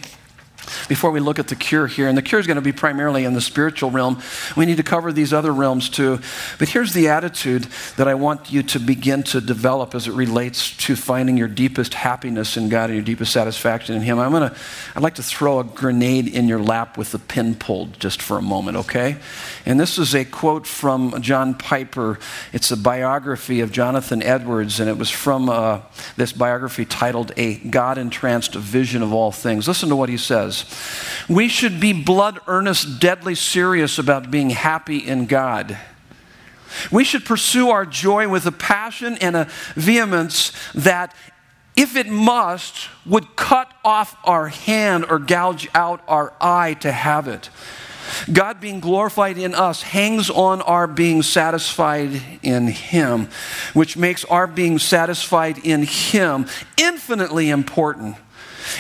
Before 0.88 1.12
we 1.12 1.20
look 1.20 1.40
at 1.40 1.48
the 1.48 1.56
cure 1.56 1.88
here. 1.88 2.08
And 2.08 2.18
the 2.18 2.22
cure 2.22 2.40
is 2.40 2.48
going 2.48 2.56
to 2.56 2.62
be 2.62 2.72
primarily 2.72 3.26
in 3.26 3.34
the 3.34 3.42
spiritual 3.42 3.92
realm. 3.92 4.22
We 4.56 4.66
need 4.66 4.78
to 4.78 4.84
cover 4.84 5.12
these 5.12 5.34
other 5.34 5.54
realms 5.54 5.90
too. 5.90 6.20
But 6.60 6.70
here's 6.70 6.94
the 6.94 7.10
attitude 7.10 7.63
that 7.98 8.08
I 8.08 8.13
want 8.15 8.52
you 8.52 8.63
to 8.63 8.80
begin 8.80 9.24
to 9.24 9.42
develop 9.42 9.96
as 9.96 10.08
it 10.08 10.13
relates 10.13 10.76
to 10.78 10.96
finding 10.96 11.38
your 11.38 11.48
deepest 11.48 11.94
happiness 11.94 12.58
in 12.58 12.70
God 12.70 12.90
and 12.90 12.96
your 12.96 13.06
deepest 13.06 13.32
satisfaction 13.34 13.96
in 13.96 14.02
Him. 14.02 14.20
I'm 14.20 14.32
going 14.32 14.50
to, 14.50 14.56
I'd 14.96 15.04
like 15.04 15.15
to 15.15 15.24
throw 15.24 15.60
a 15.60 15.63
grenade 15.63 16.28
in 16.28 16.48
your 16.48 16.62
lap 16.62 16.98
with 16.98 17.12
the 17.12 17.20
pin 17.20 17.56
pulled 17.56 18.00
just 18.00 18.22
for 18.22 18.38
a 18.38 18.42
moment, 18.42 18.78
okay? 18.78 19.18
And 19.65 19.80
this 19.80 19.98
is 19.98 20.15
a 20.15 20.26
quote 20.26 20.68
from 20.68 21.22
John 21.22 21.56
Piper. 21.56 22.20
It's 22.54 22.72
a 22.72 22.78
biography 22.78 23.62
of 23.62 23.72
Jonathan 23.72 24.24
Edwards, 24.24 24.80
and 24.80 24.90
it 24.90 24.98
was 24.98 25.10
from 25.10 25.50
uh, 25.50 25.82
this 26.15 26.34
biography 26.34 26.86
titled 26.86 27.32
A 27.38 27.56
God 27.56 27.98
Entranced 27.98 28.56
Vision 28.56 29.02
of 29.04 29.13
All 29.13 29.32
Things. 29.32 29.68
Listen 29.68 29.90
to 29.90 29.96
what 29.96 30.10
he 30.10 30.18
says 30.18 30.57
says. 30.64 31.28
We 31.30 31.48
should 31.48 31.80
be 31.80 31.94
blood 31.94 32.40
earnest, 32.48 33.00
deadly 33.00 33.36
serious 33.36 34.00
about 34.00 34.32
being 34.32 34.52
happy 34.52 34.98
in 34.98 35.26
God. 35.26 35.78
We 36.92 37.04
should 37.04 37.26
pursue 37.26 37.70
our 37.70 37.86
joy 37.86 38.28
with 38.28 38.46
a 38.46 38.52
passion 38.52 39.18
and 39.20 39.36
a 39.36 39.48
vehemence 39.76 40.52
that, 40.74 41.16
if 41.76 41.96
it 41.96 42.08
must, 42.08 42.90
would 43.06 43.36
cut 43.36 43.72
off 43.84 44.18
our 44.24 44.48
hand 44.48 45.06
or 45.10 45.20
gouge 45.20 45.68
out 45.74 46.02
our 46.08 46.34
eye 46.42 46.76
to 46.82 46.92
have 46.92 47.28
it. 47.28 47.50
God 48.32 48.62
being 48.62 48.80
glorified 48.80 49.38
in 49.38 49.54
us 49.54 49.82
hangs 49.82 50.30
on 50.30 50.62
our 50.62 50.88
being 50.88 51.22
satisfied 51.22 52.22
in 52.42 52.68
Him, 52.68 53.28
which 53.74 53.98
makes 53.98 54.24
our 54.26 54.48
being 54.48 54.80
satisfied 54.80 55.58
in 55.58 55.84
Him 55.84 56.46
infinitely 56.78 57.50
important. 57.50 58.16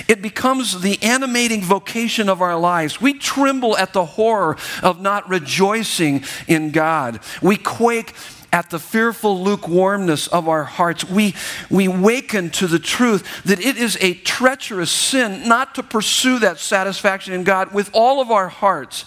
It 0.07 0.21
becomes 0.21 0.81
the 0.81 1.01
animating 1.01 1.61
vocation 1.61 2.29
of 2.29 2.41
our 2.41 2.57
lives. 2.57 3.01
We 3.01 3.13
tremble 3.13 3.77
at 3.77 3.93
the 3.93 4.05
horror 4.05 4.57
of 4.83 5.01
not 5.01 5.29
rejoicing 5.29 6.23
in 6.47 6.71
God. 6.71 7.19
We 7.41 7.57
quake 7.57 8.13
at 8.53 8.69
the 8.69 8.79
fearful 8.79 9.41
lukewarmness 9.43 10.27
of 10.27 10.47
our 10.47 10.63
hearts. 10.63 11.03
We, 11.03 11.35
we 11.69 11.87
waken 11.87 12.49
to 12.51 12.67
the 12.67 12.79
truth 12.79 13.43
that 13.43 13.59
it 13.59 13.77
is 13.77 13.97
a 13.99 14.13
treacherous 14.13 14.91
sin 14.91 15.47
not 15.47 15.75
to 15.75 15.83
pursue 15.83 16.39
that 16.39 16.57
satisfaction 16.59 17.33
in 17.33 17.43
God 17.43 17.73
with 17.73 17.89
all 17.93 18.21
of 18.21 18.31
our 18.31 18.47
hearts. 18.47 19.05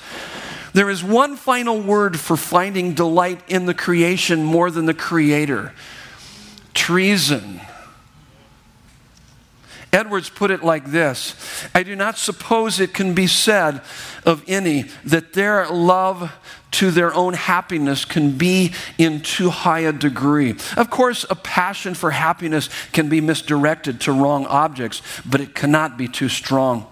There 0.73 0.91
is 0.91 1.03
one 1.03 1.37
final 1.37 1.81
word 1.81 2.19
for 2.19 2.37
finding 2.37 2.95
delight 2.95 3.43
in 3.49 3.67
the 3.67 3.75
creation 3.75 4.45
more 4.45 4.71
than 4.71 4.87
the 4.87 4.95
Creator 4.95 5.73
treason. 6.75 7.61
Edwards 9.93 10.31
put 10.31 10.51
it 10.51 10.63
like 10.63 10.87
this 10.87 11.35
I 11.75 11.83
do 11.83 11.97
not 11.97 12.19
suppose 12.19 12.81
it 12.81 12.95
can 12.95 13.15
be 13.15 13.27
said 13.27 13.81
of 14.25 14.45
any 14.47 14.83
that 15.05 15.33
their 15.33 15.69
love 15.69 16.33
to 16.73 16.91
their 16.91 17.13
own 17.15 17.35
happiness 17.35 18.05
can 18.05 18.33
be 18.39 18.73
in 18.97 19.21
too 19.21 19.51
high 19.51 19.81
a 19.81 19.93
degree. 19.93 20.55
Of 20.77 20.91
course, 20.91 21.27
a 21.29 21.35
passion 21.35 21.95
for 21.95 22.13
happiness 22.13 22.69
can 22.93 23.09
be 23.09 23.21
misdirected 23.21 24.03
to 24.03 24.13
wrong 24.13 24.47
objects, 24.47 25.03
but 25.27 25.41
it 25.41 25.55
cannot 25.55 25.99
be 25.99 26.07
too 26.07 26.29
strong. 26.29 26.90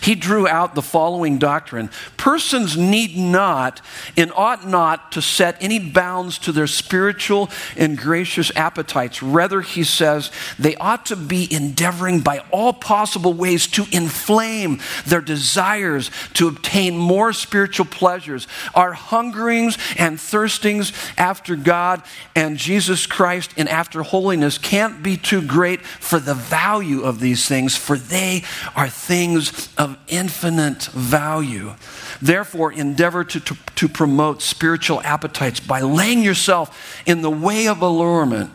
He 0.00 0.14
drew 0.14 0.46
out 0.46 0.74
the 0.74 0.82
following 0.82 1.38
doctrine 1.38 1.90
Persons 2.16 2.76
need 2.76 3.16
not 3.16 3.80
and 4.16 4.32
ought 4.32 4.66
not 4.66 5.12
to 5.12 5.20
set 5.20 5.56
any 5.60 5.78
bounds 5.78 6.38
to 6.38 6.52
their 6.52 6.66
spiritual 6.66 7.50
and 7.76 7.98
gracious 7.98 8.50
appetites. 8.56 9.22
Rather, 9.22 9.60
he 9.60 9.84
says, 9.84 10.30
they 10.58 10.74
ought 10.76 11.06
to 11.06 11.16
be 11.16 11.52
endeavoring 11.52 12.20
by 12.20 12.38
all 12.50 12.72
possible 12.72 13.34
ways 13.34 13.66
to 13.68 13.84
inflame 13.92 14.80
their 15.06 15.20
desires 15.20 16.10
to 16.34 16.48
obtain 16.48 16.96
more 16.96 17.32
spiritual 17.32 17.86
pleasures. 17.86 18.46
Our 18.74 18.92
hungerings 18.92 19.76
and 19.98 20.18
thirstings 20.18 20.92
after 21.18 21.56
God 21.56 22.02
and 22.34 22.56
Jesus 22.56 23.06
Christ 23.06 23.52
and 23.56 23.68
after 23.68 24.02
holiness 24.02 24.58
can't 24.58 25.02
be 25.02 25.16
too 25.16 25.42
great 25.42 25.82
for 25.82 26.18
the 26.18 26.34
value 26.34 27.02
of 27.02 27.20
these 27.20 27.46
things, 27.46 27.76
for 27.76 27.96
they 27.96 28.44
are 28.74 28.88
things 28.88 29.63
of 29.76 29.96
infinite 30.08 30.84
value. 30.84 31.74
Therefore, 32.20 32.72
endeavor 32.72 33.24
to, 33.24 33.40
to, 33.40 33.56
to, 33.76 33.88
promote 33.88 34.42
spiritual 34.42 35.00
appetites 35.02 35.60
by 35.60 35.80
laying 35.80 36.22
yourself 36.22 37.02
in 37.06 37.22
the 37.22 37.30
way 37.30 37.68
of 37.68 37.82
allurement. 37.82 38.50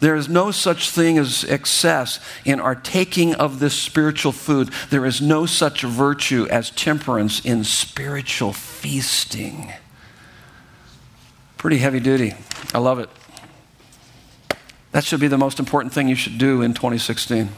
There 0.00 0.16
is 0.16 0.28
no 0.28 0.50
such 0.50 0.90
thing 0.90 1.18
as 1.18 1.44
excess 1.44 2.20
in 2.44 2.60
our 2.60 2.74
taking 2.74 3.34
of 3.34 3.58
this 3.58 3.74
spiritual 3.74 4.32
food. 4.32 4.70
There 4.90 5.06
is 5.06 5.22
no 5.22 5.46
such 5.46 5.82
virtue 5.82 6.46
as 6.50 6.70
temperance 6.70 7.44
in 7.44 7.64
spiritual 7.64 8.52
feasting. 8.52 9.72
Pretty 11.56 11.78
heavy 11.78 12.00
duty. 12.00 12.34
I 12.74 12.78
love 12.78 12.98
it. 12.98 13.08
That 14.92 15.04
should 15.04 15.20
be 15.20 15.28
the 15.28 15.38
most 15.38 15.58
important 15.58 15.94
thing 15.94 16.08
you 16.08 16.14
should 16.14 16.38
do 16.38 16.60
in 16.60 16.74
2016 16.74 17.48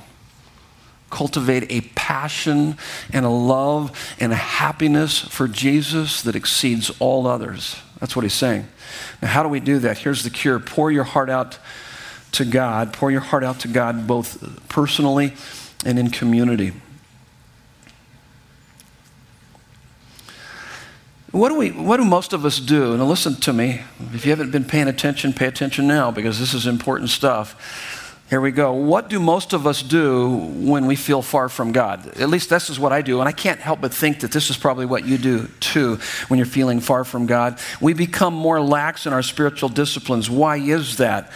cultivate 1.16 1.72
a 1.72 1.80
passion 1.94 2.76
and 3.10 3.24
a 3.24 3.30
love 3.30 3.90
and 4.20 4.34
a 4.34 4.36
happiness 4.36 5.18
for 5.18 5.48
Jesus 5.48 6.20
that 6.20 6.36
exceeds 6.36 6.90
all 6.98 7.26
others. 7.26 7.80
That's 8.00 8.14
what 8.14 8.22
he's 8.22 8.34
saying. 8.34 8.68
Now, 9.22 9.28
how 9.28 9.42
do 9.42 9.48
we 9.48 9.60
do 9.60 9.78
that? 9.78 9.96
Here's 9.96 10.24
the 10.24 10.30
cure 10.30 10.58
pour 10.58 10.92
your 10.92 11.04
heart 11.04 11.30
out 11.30 11.58
to 12.32 12.44
God, 12.44 12.92
pour 12.92 13.10
your 13.10 13.22
heart 13.22 13.44
out 13.44 13.60
to 13.60 13.68
God 13.68 14.06
both 14.06 14.68
personally 14.68 15.32
and 15.86 15.98
in 15.98 16.10
community. 16.10 16.72
What 21.30 21.48
do, 21.48 21.56
we, 21.56 21.70
what 21.70 21.96
do 21.96 22.04
most 22.04 22.34
of 22.34 22.44
us 22.44 22.58
do? 22.58 22.94
Now, 22.94 23.04
listen 23.04 23.36
to 23.36 23.54
me. 23.54 23.80
If 24.12 24.26
you 24.26 24.32
haven't 24.32 24.50
been 24.50 24.64
paying 24.64 24.86
attention, 24.86 25.32
pay 25.32 25.46
attention 25.46 25.86
now 25.86 26.10
because 26.10 26.38
this 26.38 26.52
is 26.52 26.66
important 26.66 27.08
stuff. 27.08 27.95
Here 28.28 28.40
we 28.40 28.50
go. 28.50 28.72
What 28.72 29.08
do 29.08 29.20
most 29.20 29.52
of 29.52 29.68
us 29.68 29.82
do 29.82 30.28
when 30.36 30.86
we 30.86 30.96
feel 30.96 31.22
far 31.22 31.48
from 31.48 31.70
God? 31.70 32.18
At 32.18 32.28
least 32.28 32.50
this 32.50 32.68
is 32.68 32.78
what 32.78 32.92
I 32.92 33.00
do, 33.00 33.20
and 33.20 33.28
I 33.28 33.32
can't 33.32 33.60
help 33.60 33.80
but 33.80 33.94
think 33.94 34.20
that 34.20 34.32
this 34.32 34.50
is 34.50 34.56
probably 34.56 34.84
what 34.84 35.04
you 35.04 35.16
do 35.16 35.46
too 35.60 36.00
when 36.26 36.38
you're 36.38 36.46
feeling 36.46 36.80
far 36.80 37.04
from 37.04 37.26
God. 37.26 37.60
We 37.80 37.94
become 37.94 38.34
more 38.34 38.60
lax 38.60 39.06
in 39.06 39.12
our 39.12 39.22
spiritual 39.22 39.68
disciplines. 39.68 40.28
Why 40.28 40.56
is 40.56 40.96
that? 40.96 41.30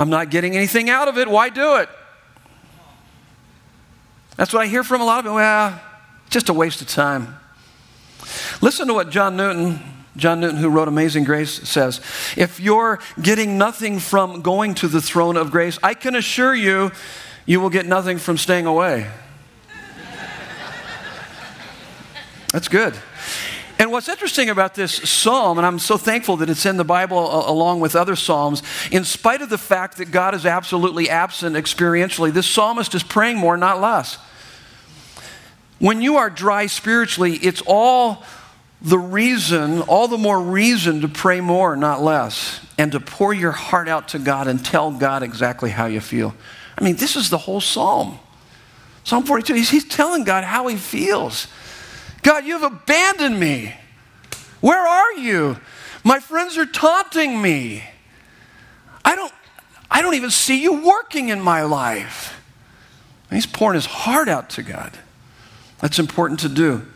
I'm 0.00 0.10
not 0.10 0.30
getting 0.30 0.56
anything 0.56 0.90
out 0.90 1.06
of 1.06 1.16
it. 1.16 1.28
Why 1.28 1.48
do 1.48 1.76
it? 1.76 1.88
That's 4.36 4.52
what 4.52 4.62
I 4.62 4.66
hear 4.66 4.82
from 4.82 5.00
a 5.00 5.04
lot 5.04 5.20
of 5.20 5.24
people. 5.26 5.36
Well, 5.36 5.80
just 6.28 6.48
a 6.48 6.52
waste 6.52 6.80
of 6.80 6.88
time. 6.88 7.36
Listen 8.60 8.88
to 8.88 8.94
what 8.94 9.10
John 9.10 9.36
Newton 9.36 9.78
John 10.16 10.40
Newton, 10.40 10.58
who 10.58 10.68
wrote 10.68 10.88
Amazing 10.88 11.24
Grace, 11.24 11.68
says 11.68 12.00
If 12.36 12.60
you're 12.60 12.98
getting 13.20 13.56
nothing 13.56 13.98
from 13.98 14.42
going 14.42 14.74
to 14.76 14.88
the 14.88 15.00
throne 15.00 15.36
of 15.36 15.50
grace, 15.50 15.78
I 15.82 15.94
can 15.94 16.14
assure 16.14 16.54
you, 16.54 16.92
you 17.46 17.60
will 17.60 17.70
get 17.70 17.86
nothing 17.86 18.18
from 18.18 18.36
staying 18.36 18.66
away. 18.66 19.10
That's 22.52 22.68
good. 22.68 22.94
And 23.78 23.90
what's 23.90 24.08
interesting 24.08 24.48
about 24.48 24.74
this 24.74 24.92
psalm, 25.10 25.58
and 25.58 25.66
I'm 25.66 25.80
so 25.80 25.96
thankful 25.96 26.36
that 26.36 26.48
it's 26.48 26.66
in 26.66 26.76
the 26.76 26.84
Bible 26.84 27.18
uh, 27.18 27.50
along 27.50 27.80
with 27.80 27.96
other 27.96 28.14
psalms, 28.14 28.62
in 28.92 29.02
spite 29.02 29.42
of 29.42 29.48
the 29.48 29.58
fact 29.58 29.96
that 29.96 30.12
God 30.12 30.36
is 30.36 30.46
absolutely 30.46 31.10
absent 31.10 31.56
experientially, 31.56 32.32
this 32.32 32.46
psalmist 32.46 32.94
is 32.94 33.02
praying 33.02 33.38
more, 33.38 33.56
not 33.56 33.80
less. 33.80 34.18
When 35.80 36.00
you 36.00 36.18
are 36.18 36.30
dry 36.30 36.66
spiritually, 36.66 37.38
it's 37.38 37.60
all 37.66 38.22
the 38.82 38.98
reason, 38.98 39.80
all 39.82 40.08
the 40.08 40.18
more 40.18 40.40
reason 40.40 41.02
to 41.02 41.08
pray 41.08 41.40
more, 41.40 41.76
not 41.76 42.02
less, 42.02 42.60
and 42.76 42.90
to 42.92 43.00
pour 43.00 43.32
your 43.32 43.52
heart 43.52 43.88
out 43.88 44.08
to 44.08 44.18
God 44.18 44.48
and 44.48 44.64
tell 44.64 44.90
God 44.90 45.22
exactly 45.22 45.70
how 45.70 45.86
you 45.86 46.00
feel. 46.00 46.34
I 46.76 46.82
mean, 46.82 46.96
this 46.96 47.14
is 47.14 47.30
the 47.30 47.38
whole 47.38 47.60
psalm. 47.60 48.18
Psalm 49.04 49.24
42, 49.24 49.54
he's, 49.54 49.70
he's 49.70 49.84
telling 49.84 50.24
God 50.24 50.42
how 50.42 50.66
he 50.66 50.76
feels. 50.76 51.46
God, 52.22 52.44
you've 52.44 52.62
abandoned 52.62 53.38
me. 53.38 53.74
Where 54.60 54.84
are 54.84 55.12
you? 55.12 55.58
My 56.02 56.18
friends 56.18 56.58
are 56.58 56.66
taunting 56.66 57.40
me. 57.40 57.84
I 59.04 59.14
don't, 59.14 59.32
I 59.90 60.02
don't 60.02 60.14
even 60.14 60.30
see 60.30 60.60
you 60.60 60.84
working 60.84 61.28
in 61.28 61.40
my 61.40 61.62
life. 61.62 62.40
And 63.30 63.36
he's 63.36 63.46
pouring 63.46 63.76
his 63.76 63.86
heart 63.86 64.28
out 64.28 64.50
to 64.50 64.62
God. 64.62 64.92
That's 65.80 65.98
important 65.98 66.40
to 66.40 66.48
do. 66.48 66.86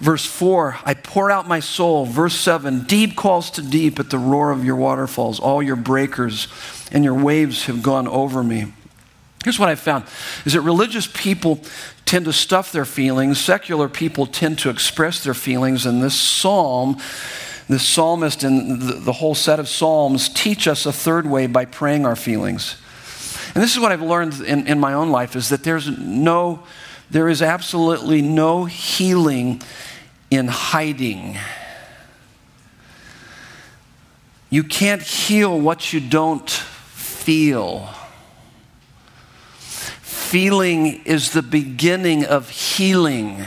Verse 0.00 0.24
4, 0.24 0.78
I 0.84 0.94
pour 0.94 1.30
out 1.30 1.46
my 1.46 1.60
soul. 1.60 2.04
Verse 2.04 2.34
7, 2.34 2.84
deep 2.84 3.16
calls 3.16 3.50
to 3.52 3.62
deep 3.62 3.98
at 4.00 4.10
the 4.10 4.18
roar 4.18 4.50
of 4.50 4.64
your 4.64 4.76
waterfalls. 4.76 5.38
All 5.38 5.62
your 5.62 5.76
breakers 5.76 6.48
and 6.90 7.04
your 7.04 7.14
waves 7.14 7.66
have 7.66 7.82
gone 7.82 8.08
over 8.08 8.42
me. 8.42 8.72
Here's 9.44 9.58
what 9.58 9.68
I 9.68 9.74
found 9.74 10.04
is 10.46 10.54
that 10.54 10.62
religious 10.62 11.06
people 11.06 11.60
tend 12.06 12.24
to 12.24 12.32
stuff 12.32 12.72
their 12.72 12.84
feelings, 12.86 13.38
secular 13.38 13.88
people 13.88 14.26
tend 14.26 14.58
to 14.60 14.70
express 14.70 15.22
their 15.22 15.34
feelings, 15.34 15.84
and 15.84 16.02
this 16.02 16.18
psalm, 16.18 16.96
this 17.68 17.86
psalmist 17.86 18.42
and 18.42 18.80
the, 18.80 19.12
whole 19.12 19.34
set 19.34 19.60
of 19.60 19.68
psalms 19.68 20.28
teach 20.30 20.66
us 20.66 20.86
a 20.86 20.92
third 20.92 21.26
way 21.26 21.46
by 21.46 21.64
praying 21.64 22.06
our 22.06 22.16
feelings. 22.16 22.76
And 23.54 23.62
this 23.62 23.72
is 23.72 23.80
what 23.80 23.92
I've 23.92 24.02
learned 24.02 24.40
in, 24.40 24.66
in 24.66 24.80
my 24.80 24.94
own 24.94 25.10
life 25.10 25.36
is 25.36 25.50
that 25.50 25.62
there's 25.62 25.88
no, 25.98 26.64
there 27.10 27.28
is 27.28 27.42
absolutely 27.42 28.22
no 28.22 28.64
healing 28.64 29.62
in 30.30 30.48
hiding. 30.48 31.36
You 34.50 34.64
can't 34.64 35.02
heal 35.02 35.60
what 35.60 35.92
you 35.92 36.00
don't 36.00 36.48
feel. 36.48 37.88
Feeling 39.58 41.04
is 41.04 41.32
the 41.32 41.42
beginning 41.42 42.24
of 42.24 42.50
healing. 42.50 43.46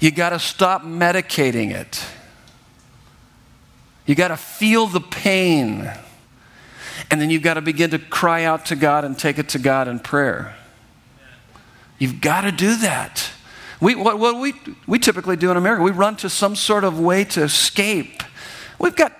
You 0.00 0.10
got 0.10 0.30
to 0.30 0.38
stop 0.38 0.82
medicating 0.82 1.72
it. 1.72 2.04
You 4.06 4.14
got 4.14 4.28
to 4.28 4.36
feel 4.36 4.86
the 4.86 5.00
pain. 5.00 5.90
And 7.10 7.20
then 7.20 7.30
you've 7.30 7.42
got 7.42 7.54
to 7.54 7.60
begin 7.60 7.90
to 7.90 7.98
cry 7.98 8.44
out 8.44 8.66
to 8.66 8.76
God 8.76 9.04
and 9.04 9.18
take 9.18 9.38
it 9.38 9.48
to 9.50 9.58
God 9.58 9.88
in 9.88 9.98
prayer. 9.98 10.56
You've 12.00 12.20
got 12.20 12.40
to 12.40 12.50
do 12.50 12.74
that. 12.78 13.30
We, 13.80 13.94
what, 13.94 14.18
what 14.18 14.40
we, 14.40 14.54
we 14.86 14.98
typically 14.98 15.36
do 15.36 15.50
in 15.50 15.56
America, 15.56 15.82
we 15.82 15.92
run 15.92 16.16
to 16.16 16.28
some 16.28 16.56
sort 16.56 16.82
of 16.82 16.98
way 16.98 17.24
to 17.24 17.42
escape. 17.42 18.22
We've 18.78 18.96
got 18.96 19.12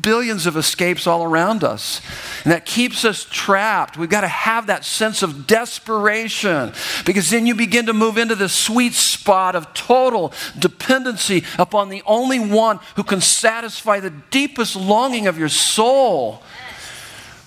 billions 0.00 0.46
of 0.46 0.56
escapes 0.56 1.06
all 1.06 1.22
around 1.22 1.62
us. 1.62 2.00
And 2.42 2.52
that 2.52 2.64
keeps 2.64 3.04
us 3.04 3.26
trapped. 3.30 3.98
We've 3.98 4.08
got 4.08 4.22
to 4.22 4.28
have 4.28 4.66
that 4.66 4.84
sense 4.84 5.22
of 5.22 5.46
desperation 5.46 6.72
because 7.04 7.30
then 7.30 7.46
you 7.46 7.54
begin 7.54 7.86
to 7.86 7.92
move 7.92 8.16
into 8.16 8.34
the 8.34 8.48
sweet 8.48 8.94
spot 8.94 9.54
of 9.54 9.72
total 9.74 10.32
dependency 10.58 11.44
upon 11.58 11.90
the 11.90 12.02
only 12.06 12.40
one 12.40 12.80
who 12.96 13.02
can 13.02 13.20
satisfy 13.20 14.00
the 14.00 14.10
deepest 14.30 14.76
longing 14.76 15.26
of 15.26 15.38
your 15.38 15.50
soul. 15.50 16.42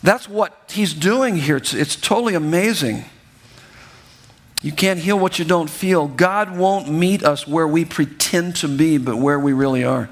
That's 0.04 0.30
what 0.30 0.72
he's 0.72 0.94
doing 0.94 1.36
here. 1.36 1.58
It's, 1.58 1.74
it's 1.74 1.96
totally 1.96 2.36
amazing. 2.36 3.06
You 4.62 4.72
can't 4.72 5.00
heal 5.00 5.20
what 5.20 5.38
you 5.38 5.46
don't 5.46 5.70
feel. 5.70 6.08
God 6.08 6.58
won't 6.58 6.90
meet 6.90 7.24
us 7.24 7.48
where 7.48 7.68
we 7.68 7.86
pretend 7.86 8.56
to 8.58 8.68
be, 8.68 8.98
but 8.98 9.18
where 9.18 9.40
we 9.40 9.54
really 9.54 9.84
are. 9.84 10.10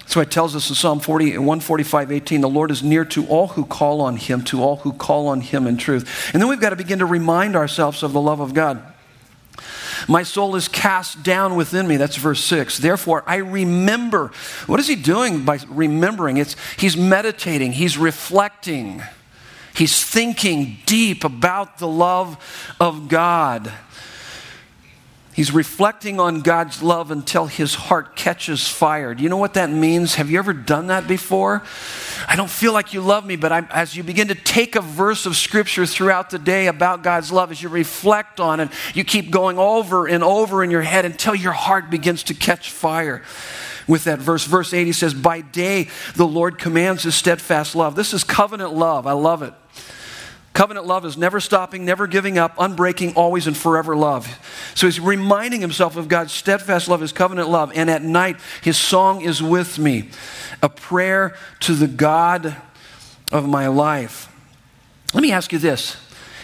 That's 0.00 0.16
why 0.16 0.22
it 0.22 0.30
tells 0.30 0.56
us 0.56 0.70
in 0.70 0.74
Psalm 0.74 1.00
40, 1.00 1.36
145, 1.36 2.10
18, 2.10 2.40
the 2.40 2.48
Lord 2.48 2.70
is 2.70 2.82
near 2.82 3.04
to 3.04 3.26
all 3.26 3.48
who 3.48 3.66
call 3.66 4.00
on 4.00 4.16
him, 4.16 4.42
to 4.44 4.62
all 4.62 4.76
who 4.76 4.92
call 4.94 5.28
on 5.28 5.42
him 5.42 5.66
in 5.66 5.76
truth. 5.76 6.30
And 6.32 6.40
then 6.42 6.48
we've 6.48 6.60
got 6.60 6.70
to 6.70 6.76
begin 6.76 7.00
to 7.00 7.06
remind 7.06 7.54
ourselves 7.54 8.02
of 8.02 8.12
the 8.12 8.20
love 8.20 8.40
of 8.40 8.54
God. 8.54 8.82
My 10.08 10.22
soul 10.22 10.56
is 10.56 10.66
cast 10.66 11.22
down 11.22 11.56
within 11.56 11.86
me. 11.86 11.98
That's 11.98 12.16
verse 12.16 12.42
6. 12.44 12.78
Therefore, 12.78 13.22
I 13.26 13.36
remember. 13.36 14.30
What 14.66 14.80
is 14.80 14.86
he 14.86 14.94
doing 14.94 15.44
by 15.44 15.58
remembering? 15.68 16.38
It's, 16.38 16.56
he's 16.78 16.96
meditating, 16.96 17.72
he's 17.72 17.98
reflecting, 17.98 19.02
he's 19.78 20.04
thinking 20.04 20.76
deep 20.84 21.24
about 21.24 21.78
the 21.78 21.88
love 21.88 22.36
of 22.80 23.08
God. 23.08 23.72
He's 25.38 25.52
reflecting 25.52 26.18
on 26.18 26.40
God's 26.40 26.82
love 26.82 27.12
until 27.12 27.46
his 27.46 27.72
heart 27.76 28.16
catches 28.16 28.66
fire. 28.66 29.14
Do 29.14 29.22
you 29.22 29.28
know 29.28 29.36
what 29.36 29.54
that 29.54 29.70
means? 29.70 30.16
Have 30.16 30.28
you 30.32 30.38
ever 30.40 30.52
done 30.52 30.88
that 30.88 31.06
before? 31.06 31.62
I 32.26 32.34
don't 32.34 32.50
feel 32.50 32.72
like 32.72 32.92
you 32.92 33.00
love 33.00 33.24
me, 33.24 33.36
but 33.36 33.52
I, 33.52 33.60
as 33.70 33.94
you 33.94 34.02
begin 34.02 34.26
to 34.28 34.34
take 34.34 34.74
a 34.74 34.80
verse 34.80 35.26
of 35.26 35.36
scripture 35.36 35.86
throughout 35.86 36.30
the 36.30 36.40
day 36.40 36.66
about 36.66 37.04
God's 37.04 37.30
love, 37.30 37.52
as 37.52 37.62
you 37.62 37.68
reflect 37.68 38.40
on 38.40 38.58
it, 38.58 38.70
you 38.94 39.04
keep 39.04 39.30
going 39.30 39.58
over 39.58 40.08
and 40.08 40.24
over 40.24 40.64
in 40.64 40.72
your 40.72 40.82
head 40.82 41.04
until 41.04 41.36
your 41.36 41.52
heart 41.52 41.88
begins 41.88 42.24
to 42.24 42.34
catch 42.34 42.72
fire 42.72 43.22
with 43.88 44.04
that 44.04 44.20
verse. 44.20 44.44
Verse 44.44 44.72
8, 44.72 44.86
he 44.86 44.92
says, 44.92 45.14
By 45.14 45.40
day 45.40 45.88
the 46.14 46.26
Lord 46.26 46.58
commands 46.58 47.02
his 47.02 47.14
steadfast 47.14 47.74
love. 47.74 47.96
This 47.96 48.14
is 48.14 48.22
covenant 48.22 48.74
love. 48.74 49.06
I 49.06 49.12
love 49.12 49.42
it. 49.42 49.54
Covenant 50.52 50.86
love 50.86 51.04
is 51.04 51.16
never 51.16 51.38
stopping, 51.38 51.84
never 51.84 52.08
giving 52.08 52.36
up, 52.36 52.56
unbreaking, 52.56 53.14
always 53.14 53.46
and 53.46 53.56
forever 53.56 53.96
love. 53.96 54.26
So 54.74 54.88
he's 54.88 54.98
reminding 54.98 55.60
himself 55.60 55.96
of 55.96 56.08
God's 56.08 56.32
steadfast 56.32 56.88
love, 56.88 57.00
his 57.00 57.12
covenant 57.12 57.48
love. 57.48 57.70
And 57.76 57.88
at 57.88 58.02
night, 58.02 58.38
his 58.60 58.76
song 58.76 59.20
is 59.20 59.40
with 59.40 59.78
me, 59.78 60.10
a 60.60 60.68
prayer 60.68 61.36
to 61.60 61.74
the 61.74 61.86
God 61.86 62.56
of 63.30 63.48
my 63.48 63.68
life. 63.68 64.28
Let 65.14 65.22
me 65.22 65.30
ask 65.30 65.52
you 65.52 65.60
this. 65.60 65.96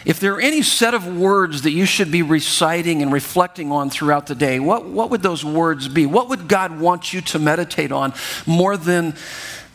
If 0.04 0.20
there 0.20 0.34
are 0.34 0.40
any 0.40 0.62
set 0.62 0.92
of 0.92 1.06
words 1.06 1.62
that 1.62 1.70
you 1.70 1.86
should 1.86 2.10
be 2.10 2.22
reciting 2.22 3.00
and 3.00 3.10
reflecting 3.10 3.72
on 3.72 3.88
throughout 3.88 4.26
the 4.26 4.34
day, 4.34 4.60
what, 4.60 4.84
what 4.84 5.10
would 5.10 5.22
those 5.22 5.44
words 5.44 5.88
be? 5.88 6.04
What 6.04 6.28
would 6.28 6.46
God 6.46 6.78
want 6.78 7.12
you 7.12 7.22
to 7.22 7.38
meditate 7.38 7.90
on 7.90 8.12
more 8.46 8.76
than 8.76 9.14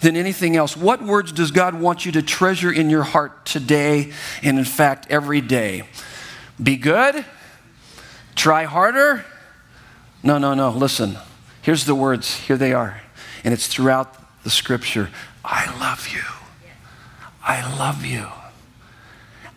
than 0.02 0.16
anything 0.16 0.56
else. 0.56 0.78
What 0.78 1.04
words 1.04 1.32
does 1.32 1.52
God 1.52 1.76
want 1.76 2.06
you 2.06 2.12
to 2.14 2.22
treasure 2.22 2.72
in 2.72 2.90
your 2.90 3.04
heart 3.04 3.46
today 3.46 4.14
and, 4.42 4.58
in 4.58 4.66
fact, 4.66 5.08
every 5.10 5.42
day? 5.42 5.84
Be 6.62 6.78
good? 6.78 7.26
Try 8.36 8.64
harder? 8.64 9.26
No, 10.24 10.38
no, 10.38 10.54
no. 10.54 10.70
Listen. 10.70 11.18
Here's 11.62 11.86
the 11.86 11.96
words. 11.96 12.36
Here 12.36 12.58
they 12.58 12.74
are. 12.74 13.02
And 13.44 13.54
it's 13.54 13.68
throughout 13.68 14.16
the 14.44 14.50
scripture 14.50 15.10
I 15.44 15.66
love 15.80 16.08
you. 16.10 16.22
I 17.44 17.78
love 17.78 18.06
you. 18.06 18.28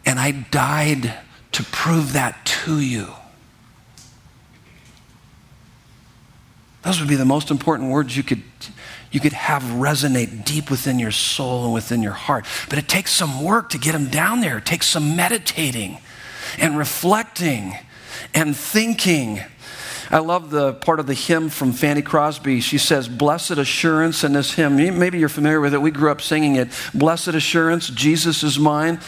And 0.05 0.19
I 0.19 0.33
died 0.33 1.15
to 1.53 1.63
prove 1.65 2.15
that 2.15 2.45
to 2.65 2.81
you. 2.81 3.09
Those 6.83 6.99
would 6.99 7.09
be 7.09 7.15
the 7.15 7.25
most 7.25 7.51
important 7.51 7.91
words 7.91 8.17
you 8.17 8.23
could 8.23 8.43
you 9.13 9.21
could 9.21 9.35
have 9.35 9.63
resonate 9.63 10.47
deep 10.47 10.71
within 10.71 10.99
your 10.99 11.11
soul 11.11 11.67
and 11.67 11.75
within 11.75 12.03
your 12.03 12.15
heart. 12.15 12.47
But 12.71 12.79
it 12.79 12.89
takes 12.89 13.13
some 13.13 13.45
work 13.45 13.69
to 13.71 13.79
get 13.79 13.93
them 13.93 14.09
down 14.09 14.41
there. 14.41 14.57
It 14.57 14.65
takes 14.65 14.89
some 14.89 15.15
meditating 15.15 15.99
and 16.59 16.79
reflecting 16.79 17.77
and 18.33 18.57
thinking. 18.57 19.41
I 20.11 20.19
love 20.19 20.51
the 20.51 20.73
part 20.75 20.99
of 20.99 21.07
the 21.07 21.15
hymn 21.15 21.51
from 21.51 21.73
Fanny 21.73 22.01
Crosby. 22.01 22.61
She 22.61 22.79
says, 22.79 23.07
Blessed 23.07 23.53
assurance 23.53 24.25
in 24.25 24.33
this 24.33 24.53
hymn. 24.53 24.77
Maybe 24.77 25.19
you're 25.19 25.29
familiar 25.29 25.61
with 25.61 25.75
it. 25.75 25.83
We 25.83 25.91
grew 25.91 26.11
up 26.11 26.23
singing 26.23 26.57
it. 26.57 26.69
Blessed 26.95 27.29
assurance, 27.29 27.89
Jesus 27.89 28.43
is 28.43 28.59
mine. 28.59 28.99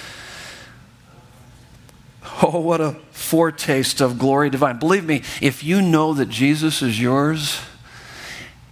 Oh, 2.42 2.58
what 2.58 2.80
a 2.80 2.96
foretaste 3.10 4.00
of 4.00 4.18
glory 4.18 4.50
divine. 4.50 4.78
Believe 4.78 5.04
me, 5.04 5.22
if 5.40 5.62
you 5.62 5.80
know 5.80 6.14
that 6.14 6.28
Jesus 6.28 6.82
is 6.82 7.00
yours, 7.00 7.60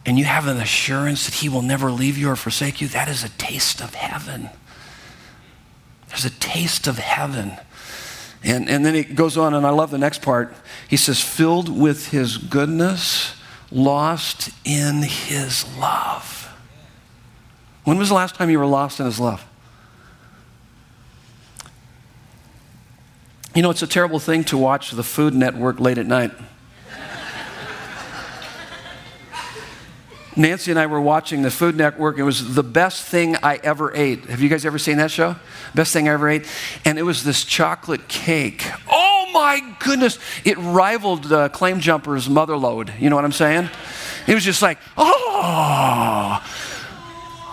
and 0.05 0.19
you 0.19 0.25
have 0.25 0.47
an 0.49 0.57
assurance 0.57 1.27
that 1.27 1.35
He 1.37 1.49
will 1.49 1.63
never 1.63 1.91
leave 1.91 2.19
you 2.19 2.29
or 2.29 2.37
forsake 2.37 2.81
you, 2.81 2.89
that 2.89 3.09
is 3.09 3.23
a 3.23 3.29
taste 3.31 3.81
of 3.81 3.95
heaven. 3.95 4.51
There's 6.09 6.25
a 6.25 6.31
taste 6.31 6.87
of 6.87 6.99
heaven. 6.99 7.53
And, 8.45 8.69
and 8.69 8.85
then 8.85 8.95
he 8.95 9.05
goes 9.05 9.37
on, 9.37 9.55
and 9.55 9.65
I 9.65 9.71
love 9.71 9.91
the 9.91 9.99
next 9.99 10.23
part. 10.23 10.55
He 10.89 10.97
says, 10.97 11.21
filled 11.21 11.69
with 11.69 12.09
His 12.09 12.37
goodness, 12.37 13.37
lost 13.71 14.51
in 14.65 15.03
His 15.03 15.65
love. 15.77 16.53
When 17.85 17.99
was 17.99 18.09
the 18.09 18.15
last 18.17 18.35
time 18.35 18.51
you 18.51 18.59
were 18.59 18.67
lost 18.67 18.99
in 18.99 19.07
His 19.07 19.21
love? 19.21 19.45
You 23.55 23.61
know, 23.61 23.69
it's 23.69 23.83
a 23.83 23.87
terrible 23.87 24.19
thing 24.19 24.45
to 24.45 24.57
watch 24.57 24.93
the 24.93 25.03
Food 25.03 25.35
Network 25.35 25.79
late 25.79 25.99
at 25.99 26.07
night. 26.07 26.33
Nancy 30.35 30.71
and 30.71 30.81
I 30.81 30.87
were 30.87 31.03
watching 31.03 31.43
the 31.43 31.51
Food 31.51 31.77
Network. 31.77 32.17
It 32.17 32.23
was 32.23 32.55
the 32.55 32.63
best 32.63 33.05
thing 33.05 33.37
I 33.43 33.57
ever 33.63 33.95
ate. 33.95 34.25
Have 34.25 34.41
you 34.41 34.49
guys 34.49 34.65
ever 34.65 34.79
seen 34.79 34.97
that 34.97 35.11
show? 35.11 35.37
Best 35.75 35.93
thing 35.93 36.09
I 36.09 36.13
ever 36.13 36.31
ate. 36.31 36.47
And 36.87 36.99
it 36.99 37.03
was 37.03 37.25
this 37.25 37.45
chocolate 37.45 38.09
cake. 38.09 38.65
Oh 38.91 39.29
my 39.35 39.61
goodness. 39.81 40.19
It 40.47 40.57
rivaled 40.57 41.31
uh, 41.31 41.51
Claim 41.51 41.81
Jumper's 41.81 42.29
Motherlode. 42.29 42.99
You 42.99 43.11
know 43.11 43.17
what 43.17 43.27
I'm 43.27 43.33
saying? 43.33 43.69
It 44.27 44.35
was 44.35 44.45
just 44.45 44.63
like, 44.63 44.79
oh, 44.97 46.43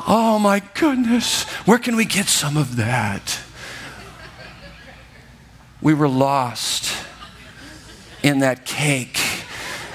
oh 0.08 0.40
my 0.40 0.62
goodness. 0.76 1.44
Where 1.66 1.80
can 1.80 1.98
we 1.98 2.06
get 2.06 2.28
some 2.28 2.56
of 2.56 2.78
that? 2.78 3.42
We 5.82 5.94
were 5.94 6.10
lost 6.10 6.96
in 8.22 8.40
that 8.40 8.66
cake. 8.66 9.20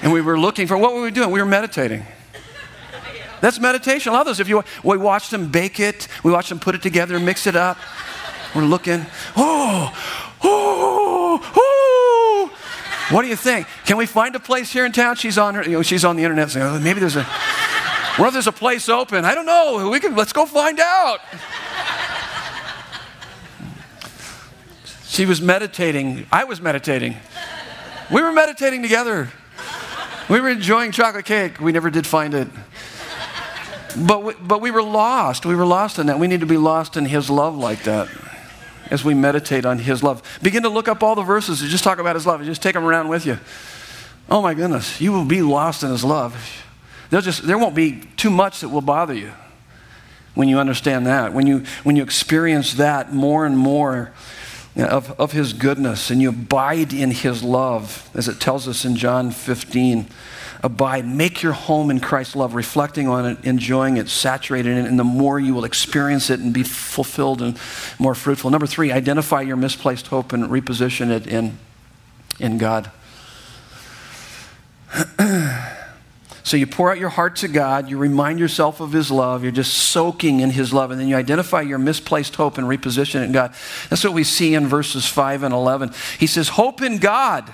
And 0.02 0.12
we 0.12 0.20
were 0.20 0.38
looking 0.38 0.66
for 0.66 0.76
what 0.76 0.94
were 0.94 1.02
we 1.02 1.10
doing? 1.10 1.30
We 1.30 1.40
were 1.40 1.46
meditating. 1.46 2.04
That's 3.40 3.60
meditation. 3.60 4.10
A 4.10 4.12
lot 4.14 4.20
of 4.20 4.26
those, 4.26 4.40
if 4.40 4.48
you 4.48 4.62
we 4.82 4.96
watch 4.96 5.28
them 5.28 5.50
bake 5.50 5.78
it, 5.78 6.08
we 6.22 6.32
watch 6.32 6.48
them 6.48 6.58
put 6.58 6.74
it 6.74 6.82
together, 6.82 7.18
mix 7.20 7.46
it 7.46 7.56
up. 7.56 7.76
We're 8.54 8.64
looking, 8.64 9.04
oh, 9.36 9.92
oh, 10.42 11.52
oh. 11.56 12.58
What 13.10 13.22
do 13.22 13.28
you 13.28 13.36
think? 13.36 13.66
Can 13.84 13.98
we 13.98 14.06
find 14.06 14.34
a 14.34 14.40
place 14.40 14.72
here 14.72 14.86
in 14.86 14.92
town? 14.92 15.16
She's 15.16 15.36
on 15.36 15.54
her, 15.56 15.62
you 15.62 15.72
know, 15.72 15.82
she's 15.82 16.04
on 16.04 16.16
the 16.16 16.22
internet 16.22 16.50
saying, 16.50 16.64
oh, 16.64 16.78
maybe 16.78 17.00
there's 17.00 17.16
a 17.16 17.26
what 18.16 18.28
if 18.28 18.32
there's 18.32 18.46
a 18.46 18.52
place 18.52 18.88
open? 18.88 19.24
I 19.24 19.34
don't 19.34 19.44
know. 19.44 19.90
We 19.90 19.98
can 19.98 20.14
let's 20.14 20.32
go 20.32 20.46
find 20.46 20.78
out. 20.78 21.18
She 25.14 25.26
was 25.26 25.40
meditating. 25.40 26.26
I 26.32 26.42
was 26.42 26.60
meditating. 26.60 27.14
We 28.12 28.20
were 28.20 28.32
meditating 28.32 28.82
together. 28.82 29.30
We 30.28 30.40
were 30.40 30.48
enjoying 30.48 30.90
chocolate 30.90 31.24
cake. 31.24 31.60
We 31.60 31.70
never 31.70 31.88
did 31.88 32.04
find 32.04 32.34
it. 32.34 32.48
But 33.96 34.24
we, 34.24 34.34
but 34.42 34.60
we 34.60 34.72
were 34.72 34.82
lost. 34.82 35.46
We 35.46 35.54
were 35.54 35.66
lost 35.66 36.00
in 36.00 36.08
that. 36.08 36.18
We 36.18 36.26
need 36.26 36.40
to 36.40 36.46
be 36.46 36.56
lost 36.56 36.96
in 36.96 37.04
His 37.04 37.30
love 37.30 37.56
like 37.56 37.84
that. 37.84 38.08
as 38.90 39.04
we 39.04 39.14
meditate 39.14 39.64
on 39.64 39.78
His 39.78 40.02
love. 40.02 40.20
Begin 40.42 40.64
to 40.64 40.68
look 40.68 40.88
up 40.88 41.00
all 41.04 41.14
the 41.14 41.22
verses 41.22 41.62
and 41.62 41.70
just 41.70 41.84
talk 41.84 42.00
about 42.00 42.16
His 42.16 42.26
love 42.26 42.40
and 42.40 42.48
just 42.48 42.60
take 42.60 42.74
them 42.74 42.84
around 42.84 43.08
with 43.08 43.24
you. 43.24 43.38
Oh 44.28 44.42
my 44.42 44.52
goodness, 44.52 45.00
you 45.00 45.12
will 45.12 45.24
be 45.24 45.42
lost 45.42 45.84
in 45.84 45.90
His 45.90 46.02
love. 46.02 46.64
There'll 47.10 47.22
just, 47.22 47.46
there 47.46 47.56
won't 47.56 47.76
be 47.76 48.02
too 48.16 48.30
much 48.30 48.62
that 48.62 48.68
will 48.68 48.80
bother 48.80 49.14
you 49.14 49.30
when 50.34 50.48
you 50.48 50.58
understand 50.58 51.06
that. 51.06 51.32
When 51.32 51.46
you, 51.46 51.64
when 51.84 51.94
you 51.94 52.02
experience 52.02 52.74
that 52.74 53.12
more 53.12 53.46
and 53.46 53.56
more 53.56 54.12
of, 54.76 55.18
of 55.20 55.32
His 55.32 55.52
goodness 55.52 56.10
and 56.10 56.20
you 56.20 56.30
abide 56.30 56.92
in 56.92 57.10
His 57.10 57.42
love, 57.42 58.10
as 58.14 58.28
it 58.28 58.40
tells 58.40 58.66
us 58.68 58.84
in 58.84 58.96
John 58.96 59.30
15 59.30 60.08
abide, 60.64 61.06
make 61.06 61.42
your 61.42 61.52
home 61.52 61.90
in 61.90 62.00
Christ's 62.00 62.34
love, 62.34 62.54
reflecting 62.54 63.06
on 63.06 63.26
it, 63.26 63.44
enjoying 63.44 63.98
it, 63.98 64.08
saturated 64.08 64.70
in 64.70 64.86
it, 64.86 64.88
and 64.88 64.98
the 64.98 65.04
more 65.04 65.38
you 65.38 65.52
will 65.52 65.64
experience 65.64 66.30
it 66.30 66.40
and 66.40 66.54
be 66.54 66.62
fulfilled 66.62 67.42
and 67.42 67.58
more 67.98 68.14
fruitful. 68.14 68.50
Number 68.50 68.66
three, 68.66 68.90
identify 68.90 69.42
your 69.42 69.56
misplaced 69.56 70.06
hope 70.06 70.32
and 70.32 70.44
reposition 70.44 71.10
it 71.10 71.26
in, 71.26 71.58
in 72.40 72.56
God. 72.56 72.90
so 76.44 76.58
you 76.58 76.66
pour 76.66 76.92
out 76.92 76.98
your 76.98 77.08
heart 77.08 77.36
to 77.36 77.48
God, 77.48 77.88
you 77.88 77.96
remind 77.96 78.38
yourself 78.38 78.80
of 78.80 78.92
His 78.92 79.10
love, 79.10 79.42
you're 79.42 79.50
just 79.50 79.72
soaking 79.72 80.40
in 80.40 80.50
His 80.50 80.74
love, 80.74 80.90
and 80.90 81.00
then 81.00 81.08
you 81.08 81.16
identify 81.16 81.62
your 81.62 81.78
misplaced 81.78 82.36
hope 82.36 82.58
and 82.58 82.66
reposition 82.66 83.22
it 83.22 83.24
in 83.24 83.32
God. 83.32 83.54
That's 83.88 84.04
what 84.04 84.12
we 84.12 84.24
see 84.24 84.54
in 84.54 84.66
verses 84.66 85.06
5 85.06 85.42
and 85.42 85.54
11. 85.54 85.92
He 86.18 86.26
says, 86.26 86.50
Hope 86.50 86.82
in 86.82 86.98
God. 86.98 87.52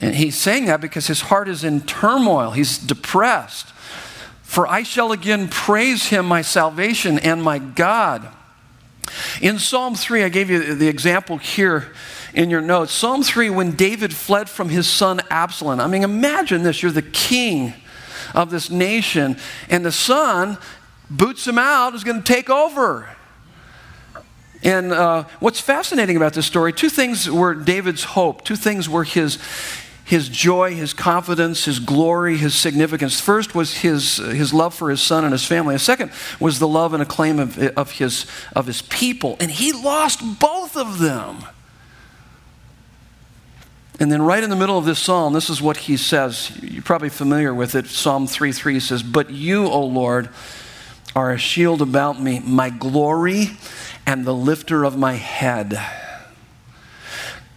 And 0.00 0.16
he's 0.16 0.36
saying 0.36 0.66
that 0.66 0.80
because 0.80 1.06
his 1.06 1.20
heart 1.22 1.48
is 1.48 1.62
in 1.62 1.82
turmoil, 1.82 2.50
he's 2.50 2.78
depressed. 2.78 3.68
For 4.42 4.66
I 4.66 4.82
shall 4.82 5.12
again 5.12 5.48
praise 5.48 6.06
him, 6.06 6.26
my 6.26 6.42
salvation 6.42 7.20
and 7.20 7.42
my 7.42 7.58
God. 7.58 8.26
In 9.40 9.58
Psalm 9.60 9.94
3, 9.94 10.24
I 10.24 10.28
gave 10.30 10.50
you 10.50 10.74
the 10.74 10.88
example 10.88 11.38
here 11.38 11.92
in 12.34 12.50
your 12.50 12.60
notes. 12.60 12.92
Psalm 12.92 13.22
3, 13.22 13.50
when 13.50 13.72
David 13.72 14.12
fled 14.12 14.50
from 14.50 14.68
his 14.68 14.86
son 14.86 15.20
Absalom. 15.30 15.80
I 15.80 15.86
mean, 15.86 16.02
imagine 16.02 16.62
this 16.62 16.82
you're 16.82 16.92
the 16.92 17.02
king 17.02 17.72
of 18.34 18.50
this 18.50 18.68
nation, 18.68 19.36
and 19.68 19.84
the 19.84 19.92
son 19.92 20.58
boots 21.08 21.46
him 21.46 21.58
out, 21.58 21.94
is 21.94 22.04
going 22.04 22.22
to 22.22 22.32
take 22.32 22.50
over. 22.50 23.08
And 24.62 24.92
uh, 24.92 25.24
what's 25.40 25.60
fascinating 25.60 26.16
about 26.16 26.32
this 26.32 26.46
story, 26.46 26.72
two 26.72 26.88
things 26.88 27.30
were 27.30 27.54
David's 27.54 28.02
hope, 28.04 28.44
two 28.44 28.56
things 28.56 28.88
were 28.88 29.04
his, 29.04 29.38
his 30.04 30.28
joy, 30.28 30.74
his 30.74 30.92
confidence, 30.92 31.66
his 31.66 31.78
glory, 31.78 32.38
his 32.38 32.54
significance. 32.54 33.20
First 33.20 33.54
was 33.54 33.78
his, 33.78 34.16
his 34.16 34.52
love 34.52 34.74
for 34.74 34.90
his 34.90 35.02
son 35.02 35.22
and 35.24 35.32
his 35.32 35.44
family. 35.44 35.74
The 35.74 35.80
second 35.80 36.10
was 36.40 36.58
the 36.58 36.68
love 36.68 36.94
and 36.94 37.02
acclaim 37.02 37.38
of, 37.38 37.58
of, 37.58 37.92
his, 37.92 38.26
of 38.56 38.66
his 38.66 38.82
people. 38.82 39.36
And 39.38 39.50
he 39.50 39.72
lost 39.72 40.40
both 40.40 40.76
of 40.76 40.98
them. 40.98 41.44
And 44.00 44.10
then, 44.10 44.22
right 44.22 44.42
in 44.42 44.50
the 44.50 44.56
middle 44.56 44.76
of 44.76 44.84
this 44.84 44.98
psalm, 44.98 45.32
this 45.34 45.48
is 45.48 45.62
what 45.62 45.76
he 45.76 45.96
says. 45.96 46.50
You're 46.60 46.82
probably 46.82 47.10
familiar 47.10 47.54
with 47.54 47.76
it. 47.76 47.86
Psalm 47.86 48.26
3 48.26 48.50
3 48.50 48.80
says, 48.80 49.02
But 49.02 49.30
you, 49.30 49.66
O 49.66 49.84
Lord, 49.84 50.30
are 51.14 51.30
a 51.30 51.38
shield 51.38 51.80
about 51.80 52.20
me, 52.20 52.40
my 52.40 52.70
glory 52.70 53.50
and 54.06 54.24
the 54.24 54.34
lifter 54.34 54.84
of 54.84 54.98
my 54.98 55.14
head. 55.14 55.80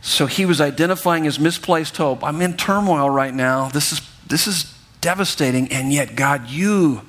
So 0.01 0.25
he 0.25 0.45
was 0.45 0.61
identifying 0.61 1.23
his 1.25 1.39
misplaced 1.39 1.97
hope. 1.97 2.23
I'm 2.23 2.41
in 2.41 2.55
turmoil 2.55 3.09
right 3.09 3.33
now. 3.33 3.69
This 3.69 3.91
is, 3.91 4.01
this 4.27 4.47
is 4.47 4.73
devastating. 5.01 5.71
And 5.71 5.91
yet, 5.91 6.15
God, 6.15 6.49
you, 6.49 7.01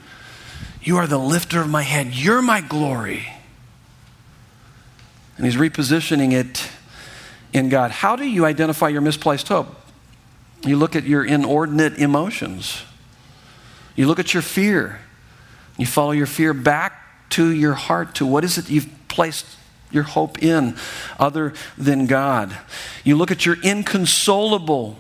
you 0.83 0.97
are 0.97 1.07
the 1.07 1.19
lifter 1.19 1.61
of 1.61 1.69
my 1.69 1.83
head. 1.83 2.15
You're 2.15 2.43
my 2.43 2.61
glory. 2.61 3.29
And 5.37 5.47
he's 5.47 5.55
repositioning 5.55 6.33
it 6.33 6.69
in 7.53 7.69
God. 7.69 7.91
How 7.91 8.17
do 8.17 8.25
you 8.25 8.45
identify 8.45 8.89
your 8.89 9.01
misplaced 9.01 9.49
hope? 9.49 9.75
You 10.65 10.77
look 10.77 10.97
at 10.97 11.05
your 11.05 11.25
inordinate 11.25 11.99
emotions. 11.99 12.83
You 13.97 14.07
look 14.07 14.19
at 14.19 14.35
your 14.35 14.43
fear. 14.43 15.01
You 15.77 15.87
follow 15.87 16.11
your 16.11 16.27
fear 16.27 16.53
back 16.53 17.31
to 17.31 17.51
your 17.51 17.75
heart, 17.75 18.15
to 18.17 18.27
what 18.27 18.45
is 18.45 18.59
it 18.59 18.69
you've 18.69 18.89
placed 19.09 19.47
your 19.91 20.03
hope 20.03 20.43
in 20.43 20.77
other 21.19 21.55
than 21.77 22.07
God. 22.07 22.57
You 23.05 23.17
look 23.17 23.31
at 23.31 23.47
your 23.47 23.57
inconsolable, 23.63 24.99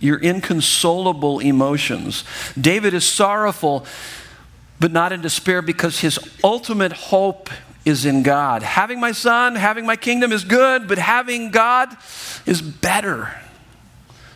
your 0.00 0.18
inconsolable 0.18 1.40
emotions. 1.40 2.24
David 2.58 2.94
is 2.94 3.04
sorrowful, 3.04 3.86
but 4.80 4.92
not 4.92 5.12
in 5.12 5.20
despair 5.20 5.62
because 5.62 6.00
his 6.00 6.18
ultimate 6.42 6.92
hope 6.92 7.50
is 7.84 8.04
in 8.04 8.22
God. 8.22 8.62
Having 8.62 9.00
my 9.00 9.12
son, 9.12 9.54
having 9.54 9.86
my 9.86 9.96
kingdom 9.96 10.32
is 10.32 10.44
good, 10.44 10.88
but 10.88 10.98
having 10.98 11.50
God 11.50 11.96
is 12.46 12.62
better. 12.62 13.34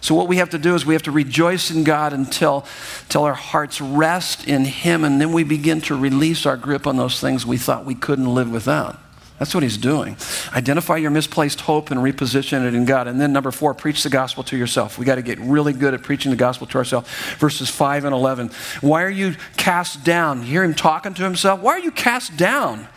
So, 0.01 0.15
what 0.15 0.29
we 0.29 0.37
have 0.37 0.51
to 0.51 0.59
do 0.59 0.75
is 0.75 0.87
we 0.87 0.95
have 0.95 1.03
to 1.05 1.11
rejoice 1.11 1.71
in 1.71 1.83
God 1.83 2.13
until, 2.13 2.65
until 3.03 3.25
our 3.25 3.35
hearts 3.35 3.81
rest 3.81 4.47
in 4.47 4.65
Him, 4.65 5.03
and 5.05 5.21
then 5.21 5.33
we 5.33 5.43
begin 5.43 5.81
to 5.83 5.97
release 5.97 6.47
our 6.47 6.57
grip 6.57 6.87
on 6.87 6.97
those 6.97 7.21
things 7.21 7.45
we 7.45 7.57
thought 7.57 7.85
we 7.85 7.95
couldn't 7.95 8.33
live 8.33 8.51
without. 8.51 9.01
That's 9.39 9.53
what 9.53 9.63
he's 9.63 9.77
doing. 9.77 10.17
Identify 10.55 10.97
your 10.97 11.11
misplaced 11.11 11.61
hope 11.61 11.91
and 11.91 12.01
reposition 12.01 12.67
it 12.67 12.75
in 12.75 12.87
God. 12.87 13.07
And 13.07 13.21
then, 13.21 13.35
number 13.35 13.51
four, 13.51 13.75
preach 13.75 14.03
the 14.03 14.09
gospel 14.09 14.43
to 14.45 14.57
yourself. 14.57 14.97
We 14.99 15.05
got 15.05 15.17
to 15.17 15.23
get 15.23 15.39
really 15.41 15.75
good 15.75 15.93
at 15.93 16.03
preaching 16.03 16.31
the 16.31 16.39
gospel 16.39 16.67
to 16.69 16.79
ourselves. 16.79 17.11
Verses 17.37 17.69
5 17.69 18.07
and 18.07 18.15
11. 18.15 18.51
Why 18.81 19.03
are 19.03 19.11
you 19.11 19.35
cast 19.59 20.05
down? 20.05 20.41
You 20.41 20.47
hear 20.47 20.65
him 20.65 20.75
talking 20.75 21.13
to 21.15 21.23
himself. 21.23 21.61
Why 21.61 21.73
are 21.73 21.81
you 21.81 21.91
cast 21.91 22.37
down, 22.39 22.89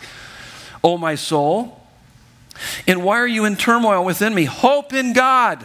O 0.84 0.98
my 0.98 1.16
soul? 1.16 1.82
And 2.88 3.04
why 3.04 3.20
are 3.20 3.28
you 3.28 3.46
in 3.46 3.56
turmoil 3.56 4.04
within 4.04 4.34
me? 4.36 4.46
Hope 4.46 4.94
in 4.94 5.14
God, 5.14 5.64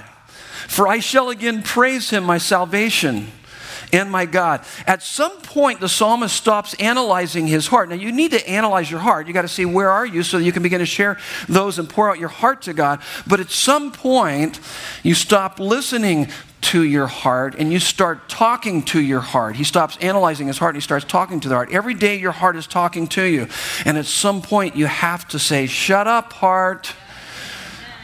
for 0.68 0.86
I 0.86 1.00
shall 1.00 1.28
again 1.30 1.62
praise 1.62 2.10
him, 2.10 2.24
my 2.24 2.38
salvation 2.38 3.32
and 3.94 4.10
my 4.10 4.26
God. 4.26 4.64
At 4.88 5.02
some 5.02 5.40
point, 5.40 5.78
the 5.78 5.88
psalmist 5.88 6.34
stops 6.34 6.74
analyzing 6.74 7.46
his 7.46 7.68
heart. 7.68 7.88
Now, 7.88 7.94
you 7.94 8.10
need 8.10 8.32
to 8.32 8.48
analyze 8.48 8.90
your 8.90 8.98
heart. 8.98 9.28
You 9.28 9.32
got 9.32 9.42
to 9.42 9.48
see 9.48 9.64
where 9.64 9.88
are 9.88 10.04
you 10.04 10.24
so 10.24 10.38
that 10.38 10.44
you 10.44 10.50
can 10.50 10.64
begin 10.64 10.80
to 10.80 10.86
share 10.86 11.16
those 11.48 11.78
and 11.78 11.88
pour 11.88 12.10
out 12.10 12.18
your 12.18 12.28
heart 12.28 12.62
to 12.62 12.72
God. 12.72 13.00
But 13.24 13.38
at 13.38 13.50
some 13.50 13.92
point, 13.92 14.58
you 15.04 15.14
stop 15.14 15.60
listening 15.60 16.28
to 16.62 16.82
your 16.82 17.06
heart 17.06 17.54
and 17.56 17.72
you 17.72 17.78
start 17.78 18.28
talking 18.28 18.82
to 18.82 19.00
your 19.00 19.20
heart. 19.20 19.54
He 19.54 19.64
stops 19.64 19.96
analyzing 20.00 20.48
his 20.48 20.58
heart 20.58 20.74
and 20.74 20.82
he 20.82 20.84
starts 20.84 21.04
talking 21.04 21.38
to 21.40 21.48
the 21.48 21.54
heart. 21.54 21.70
Every 21.70 21.94
day, 21.94 22.18
your 22.18 22.32
heart 22.32 22.56
is 22.56 22.66
talking 22.66 23.06
to 23.08 23.22
you. 23.22 23.46
And 23.84 23.96
at 23.96 24.06
some 24.06 24.42
point, 24.42 24.74
you 24.74 24.86
have 24.86 25.28
to 25.28 25.38
say, 25.38 25.66
Shut 25.66 26.08
up, 26.08 26.32
heart. 26.32 26.94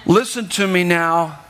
Listen 0.06 0.48
to 0.50 0.68
me 0.68 0.84
now. 0.84 1.40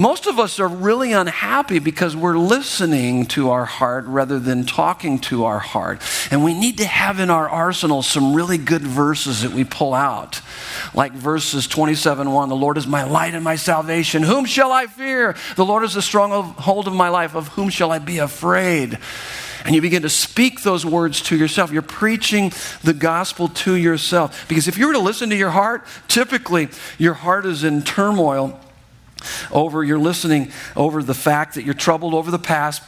Most 0.00 0.26
of 0.26 0.38
us 0.38 0.58
are 0.60 0.66
really 0.66 1.12
unhappy 1.12 1.78
because 1.78 2.16
we're 2.16 2.38
listening 2.38 3.26
to 3.26 3.50
our 3.50 3.66
heart 3.66 4.06
rather 4.06 4.38
than 4.38 4.64
talking 4.64 5.18
to 5.18 5.44
our 5.44 5.58
heart. 5.58 6.00
And 6.30 6.42
we 6.42 6.58
need 6.58 6.78
to 6.78 6.86
have 6.86 7.20
in 7.20 7.28
our 7.28 7.46
arsenal 7.46 8.00
some 8.00 8.32
really 8.32 8.56
good 8.56 8.80
verses 8.80 9.42
that 9.42 9.50
we 9.50 9.62
pull 9.62 9.92
out. 9.92 10.40
Like 10.94 11.12
verses 11.12 11.66
27 11.66 12.30
1 12.30 12.48
The 12.48 12.56
Lord 12.56 12.78
is 12.78 12.86
my 12.86 13.04
light 13.04 13.34
and 13.34 13.44
my 13.44 13.56
salvation. 13.56 14.22
Whom 14.22 14.46
shall 14.46 14.72
I 14.72 14.86
fear? 14.86 15.36
The 15.56 15.66
Lord 15.66 15.84
is 15.84 15.92
the 15.92 16.00
stronghold 16.00 16.86
of 16.86 16.94
my 16.94 17.10
life. 17.10 17.34
Of 17.34 17.48
whom 17.48 17.68
shall 17.68 17.92
I 17.92 17.98
be 17.98 18.16
afraid? 18.16 18.98
And 19.66 19.74
you 19.74 19.82
begin 19.82 20.00
to 20.00 20.08
speak 20.08 20.62
those 20.62 20.86
words 20.86 21.20
to 21.24 21.36
yourself. 21.36 21.72
You're 21.72 21.82
preaching 21.82 22.54
the 22.82 22.94
gospel 22.94 23.48
to 23.48 23.74
yourself. 23.74 24.48
Because 24.48 24.66
if 24.66 24.78
you 24.78 24.86
were 24.86 24.94
to 24.94 24.98
listen 24.98 25.28
to 25.28 25.36
your 25.36 25.50
heart, 25.50 25.84
typically 26.08 26.70
your 26.96 27.12
heart 27.12 27.44
is 27.44 27.64
in 27.64 27.82
turmoil 27.82 28.58
over 29.50 29.84
you're 29.84 29.98
listening 29.98 30.52
over 30.76 31.02
the 31.02 31.14
fact 31.14 31.54
that 31.54 31.64
you're 31.64 31.74
troubled 31.74 32.14
over 32.14 32.30
the 32.30 32.38
past 32.38 32.82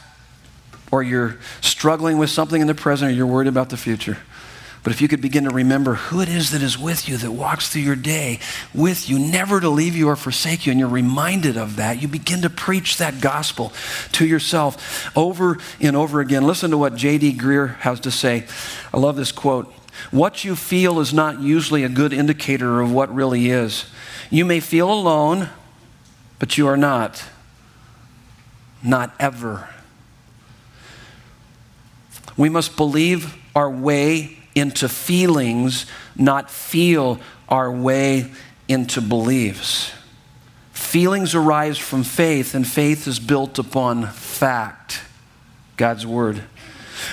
or 0.91 1.01
you're 1.01 1.37
struggling 1.61 2.17
with 2.17 2.29
something 2.29 2.61
in 2.61 2.67
the 2.67 2.75
present 2.75 3.11
or 3.11 3.13
you're 3.13 3.27
worried 3.27 3.47
about 3.47 3.69
the 3.69 3.77
future. 3.77 4.17
But 4.83 4.91
if 4.91 5.01
you 5.01 5.07
could 5.07 5.21
begin 5.21 5.45
to 5.45 5.49
remember 5.49 5.95
who 5.95 6.19
it 6.19 6.27
is 6.27 6.51
that 6.51 6.61
is 6.61 6.77
with 6.77 7.07
you, 7.07 7.15
that 7.17 7.31
walks 7.31 7.69
through 7.69 7.83
your 7.83 7.95
day 7.95 8.39
with 8.73 9.09
you, 9.09 9.17
never 9.17 9.61
to 9.61 9.69
leave 9.69 9.95
you 9.95 10.09
or 10.09 10.17
forsake 10.17 10.65
you, 10.65 10.71
and 10.71 10.79
you're 10.79 10.89
reminded 10.89 11.55
of 11.55 11.77
that, 11.77 12.01
you 12.01 12.09
begin 12.09 12.41
to 12.41 12.49
preach 12.49 12.97
that 12.97 13.21
gospel 13.21 13.71
to 14.11 14.25
yourself 14.25 15.09
over 15.17 15.57
and 15.79 15.95
over 15.95 16.19
again. 16.19 16.45
Listen 16.45 16.69
to 16.71 16.77
what 16.77 16.95
J.D. 16.95 17.35
Greear 17.35 17.77
has 17.77 18.01
to 18.01 18.11
say. 18.11 18.45
I 18.93 18.97
love 18.97 19.15
this 19.15 19.31
quote. 19.31 19.73
What 20.11 20.43
you 20.43 20.55
feel 20.55 20.99
is 20.99 21.13
not 21.13 21.39
usually 21.39 21.85
a 21.85 21.89
good 21.89 22.11
indicator 22.11 22.81
of 22.81 22.91
what 22.91 23.13
really 23.13 23.49
is. 23.49 23.85
You 24.29 24.43
may 24.43 24.59
feel 24.59 24.91
alone 24.91 25.49
but 26.43 26.57
you 26.57 26.67
are 26.67 26.75
not. 26.75 27.23
Not 28.83 29.15
ever. 29.17 29.69
We 32.35 32.49
must 32.49 32.75
believe 32.75 33.37
our 33.55 33.69
way 33.71 34.39
into 34.53 34.89
feelings, 34.89 35.85
not 36.17 36.51
feel 36.51 37.21
our 37.47 37.71
way 37.71 38.29
into 38.67 38.99
beliefs. 38.99 39.93
Feelings 40.73 41.33
arise 41.33 41.77
from 41.77 42.03
faith, 42.03 42.53
and 42.53 42.67
faith 42.67 43.07
is 43.07 43.19
built 43.19 43.57
upon 43.57 44.07
fact, 44.07 44.99
God's 45.77 46.05
Word. 46.05 46.43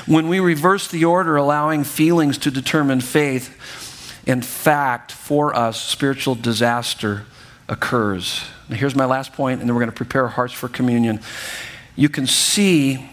When 0.07 0.26
we 0.26 0.41
reverse 0.41 0.89
the 0.89 1.05
order, 1.05 1.37
allowing 1.37 1.85
feelings 1.85 2.37
to 2.39 2.51
determine 2.51 3.01
faith, 3.01 4.18
in 4.26 4.43
fact, 4.43 5.12
for 5.12 5.55
us, 5.55 5.81
spiritual 5.81 6.35
disaster 6.35 7.26
occurs. 7.71 8.45
Here's 8.68 8.95
my 8.95 9.07
last 9.07 9.33
point, 9.33 9.61
and 9.61 9.68
then 9.68 9.75
we're 9.75 9.81
going 9.81 9.91
to 9.91 9.97
prepare 9.97 10.25
our 10.25 10.29
hearts 10.29 10.53
for 10.53 10.68
communion. 10.68 11.21
You 11.97 12.11
can 12.11 12.27
see 12.27 13.09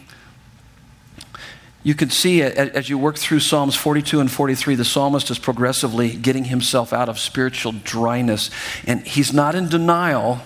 you 1.84 1.96
can 1.96 2.10
see 2.10 2.42
as 2.42 2.90
you 2.90 2.98
work 2.98 3.18
through 3.18 3.40
Psalms 3.40 3.74
42 3.74 4.20
and 4.20 4.30
43, 4.30 4.76
the 4.76 4.84
psalmist 4.84 5.32
is 5.32 5.40
progressively 5.40 6.18
getting 6.18 6.44
himself 6.44 6.92
out 6.92 7.08
of 7.08 7.18
spiritual 7.18 7.72
dryness. 7.72 8.52
And 8.86 9.08
he's 9.08 9.32
not 9.32 9.56
in 9.56 9.70
denial. 9.70 10.42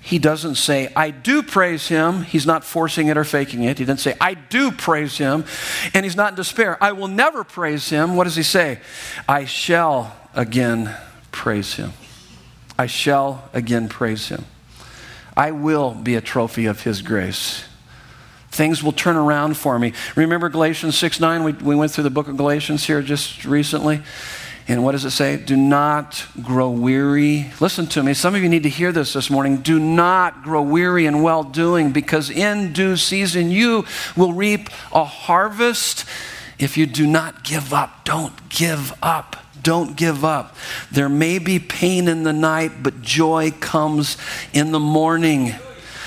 He 0.00 0.18
doesn't 0.18 0.56
say, 0.56 0.92
I 0.96 1.10
do 1.10 1.44
praise 1.44 1.86
him. 1.86 2.22
He's 2.22 2.46
not 2.46 2.64
forcing 2.64 3.06
it 3.06 3.16
or 3.16 3.22
faking 3.22 3.62
it. 3.62 3.78
He 3.78 3.84
doesn't 3.84 3.98
say, 3.98 4.16
I 4.20 4.34
do 4.34 4.72
praise 4.72 5.16
him. 5.18 5.44
And 5.94 6.04
he's 6.04 6.16
not 6.16 6.30
in 6.30 6.34
despair. 6.34 6.82
I 6.82 6.90
will 6.90 7.06
never 7.06 7.44
praise 7.44 7.88
him. 7.88 8.16
What 8.16 8.24
does 8.24 8.34
he 8.34 8.42
say? 8.42 8.80
I 9.28 9.44
shall 9.44 10.16
again 10.34 10.96
praise 11.30 11.74
him. 11.74 11.92
I 12.78 12.86
shall 12.86 13.48
again 13.52 13.88
praise 13.88 14.28
him. 14.28 14.44
I 15.36 15.50
will 15.50 15.92
be 15.94 16.14
a 16.14 16.20
trophy 16.20 16.66
of 16.66 16.82
his 16.82 17.02
grace. 17.02 17.64
Things 18.50 18.82
will 18.82 18.92
turn 18.92 19.16
around 19.16 19.56
for 19.56 19.78
me. 19.78 19.92
Remember 20.14 20.48
Galatians 20.48 20.96
6 20.96 21.20
9? 21.20 21.44
We, 21.44 21.52
we 21.52 21.76
went 21.76 21.92
through 21.92 22.04
the 22.04 22.10
book 22.10 22.28
of 22.28 22.36
Galatians 22.36 22.86
here 22.86 23.02
just 23.02 23.44
recently. 23.44 24.02
And 24.68 24.82
what 24.82 24.92
does 24.92 25.04
it 25.04 25.10
say? 25.10 25.36
Do 25.36 25.56
not 25.56 26.26
grow 26.42 26.70
weary. 26.70 27.52
Listen 27.60 27.86
to 27.88 28.02
me. 28.02 28.14
Some 28.14 28.34
of 28.34 28.42
you 28.42 28.48
need 28.48 28.64
to 28.64 28.68
hear 28.68 28.90
this 28.90 29.12
this 29.12 29.30
morning. 29.30 29.58
Do 29.58 29.78
not 29.78 30.42
grow 30.42 30.62
weary 30.62 31.06
in 31.06 31.22
well 31.22 31.44
doing, 31.44 31.92
because 31.92 32.30
in 32.30 32.72
due 32.72 32.96
season 32.96 33.50
you 33.50 33.84
will 34.16 34.32
reap 34.32 34.68
a 34.92 35.04
harvest 35.04 36.04
if 36.58 36.76
you 36.76 36.86
do 36.86 37.06
not 37.06 37.44
give 37.44 37.72
up. 37.72 38.04
Don't 38.04 38.48
give 38.48 38.92
up. 39.02 39.36
Don't 39.66 39.96
give 39.96 40.24
up. 40.24 40.54
There 40.92 41.08
may 41.08 41.40
be 41.40 41.58
pain 41.58 42.06
in 42.06 42.22
the 42.22 42.32
night, 42.32 42.84
but 42.84 43.02
joy 43.02 43.50
comes 43.50 44.16
in 44.52 44.70
the 44.70 44.78
morning. 44.78 45.56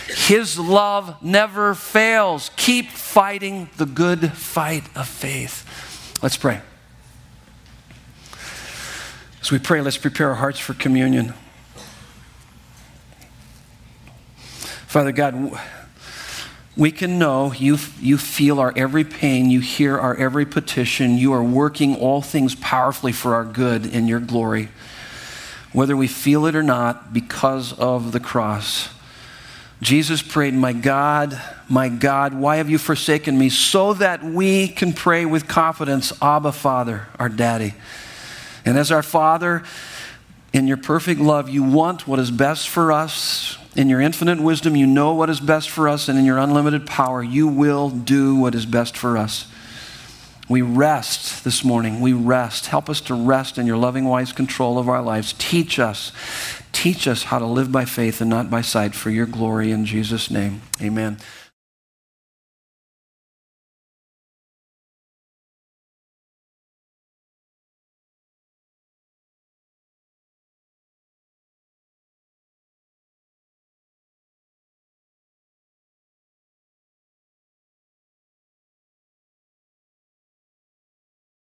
His 0.07 0.57
love 0.57 1.21
never 1.21 1.75
fails. 1.75 2.51
Keep 2.55 2.87
fighting 2.91 3.69
the 3.75 3.85
good 3.85 4.31
fight 4.31 4.85
of 4.95 5.09
faith. 5.09 5.65
Let's 6.23 6.37
pray. 6.37 6.61
As 9.41 9.51
we 9.51 9.59
pray, 9.59 9.81
let's 9.81 9.97
prepare 9.97 10.29
our 10.29 10.35
hearts 10.35 10.59
for 10.59 10.73
communion. 10.73 11.33
Father 14.87 15.11
God, 15.11 15.59
we 16.79 16.93
can 16.93 17.19
know 17.19 17.51
you, 17.51 17.77
you 17.99 18.17
feel 18.17 18.57
our 18.57 18.71
every 18.73 19.03
pain, 19.03 19.51
you 19.51 19.59
hear 19.59 19.99
our 19.99 20.15
every 20.15 20.45
petition, 20.45 21.17
you 21.17 21.33
are 21.33 21.43
working 21.43 21.93
all 21.97 22.21
things 22.21 22.55
powerfully 22.55 23.11
for 23.11 23.35
our 23.35 23.43
good 23.43 23.85
in 23.85 24.07
your 24.07 24.21
glory, 24.21 24.69
whether 25.73 25.97
we 25.97 26.07
feel 26.07 26.45
it 26.45 26.55
or 26.55 26.63
not, 26.63 27.13
because 27.13 27.73
of 27.73 28.13
the 28.13 28.19
cross. 28.21 28.87
Jesus 29.81 30.21
prayed, 30.21 30.53
My 30.53 30.71
God, 30.71 31.39
my 31.67 31.89
God, 31.89 32.33
why 32.33 32.55
have 32.55 32.69
you 32.69 32.77
forsaken 32.77 33.37
me? 33.37 33.49
So 33.49 33.93
that 33.95 34.23
we 34.23 34.69
can 34.69 34.93
pray 34.93 35.25
with 35.25 35.49
confidence, 35.49 36.13
Abba, 36.21 36.53
Father, 36.53 37.07
our 37.19 37.29
daddy. 37.29 37.73
And 38.63 38.77
as 38.77 38.89
our 38.89 39.03
Father, 39.03 39.63
in 40.53 40.65
your 40.65 40.77
perfect 40.77 41.19
love, 41.19 41.49
you 41.49 41.61
want 41.61 42.07
what 42.07 42.19
is 42.19 42.31
best 42.31 42.69
for 42.69 42.93
us. 42.93 43.58
In 43.75 43.89
your 43.89 44.01
infinite 44.01 44.41
wisdom, 44.41 44.75
you 44.75 44.87
know 44.87 45.13
what 45.13 45.29
is 45.29 45.39
best 45.39 45.69
for 45.69 45.87
us. 45.87 46.07
And 46.09 46.17
in 46.17 46.25
your 46.25 46.37
unlimited 46.37 46.85
power, 46.85 47.21
you 47.21 47.47
will 47.47 47.89
do 47.89 48.35
what 48.35 48.55
is 48.55 48.65
best 48.65 48.97
for 48.97 49.17
us. 49.17 49.47
We 50.49 50.63
rest 50.63 51.43
this 51.43 51.63
morning. 51.63 52.01
We 52.01 52.13
rest. 52.13 52.65
Help 52.67 52.89
us 52.89 53.01
to 53.01 53.13
rest 53.13 53.59
in 53.59 53.67
your 53.67 53.77
loving, 53.77 54.05
wise 54.05 54.31
control 54.31 54.79
of 54.79 54.89
our 54.89 55.01
lives. 55.01 55.35
Teach 55.37 55.77
us. 55.77 56.11
Teach 56.71 57.07
us 57.07 57.23
how 57.23 57.37
to 57.37 57.45
live 57.45 57.71
by 57.71 57.85
faith 57.85 58.19
and 58.19 58.29
not 58.29 58.49
by 58.49 58.61
sight 58.61 58.95
for 58.95 59.11
your 59.11 59.27
glory 59.27 59.71
in 59.71 59.85
Jesus' 59.85 60.31
name. 60.31 60.61
Amen. 60.81 61.17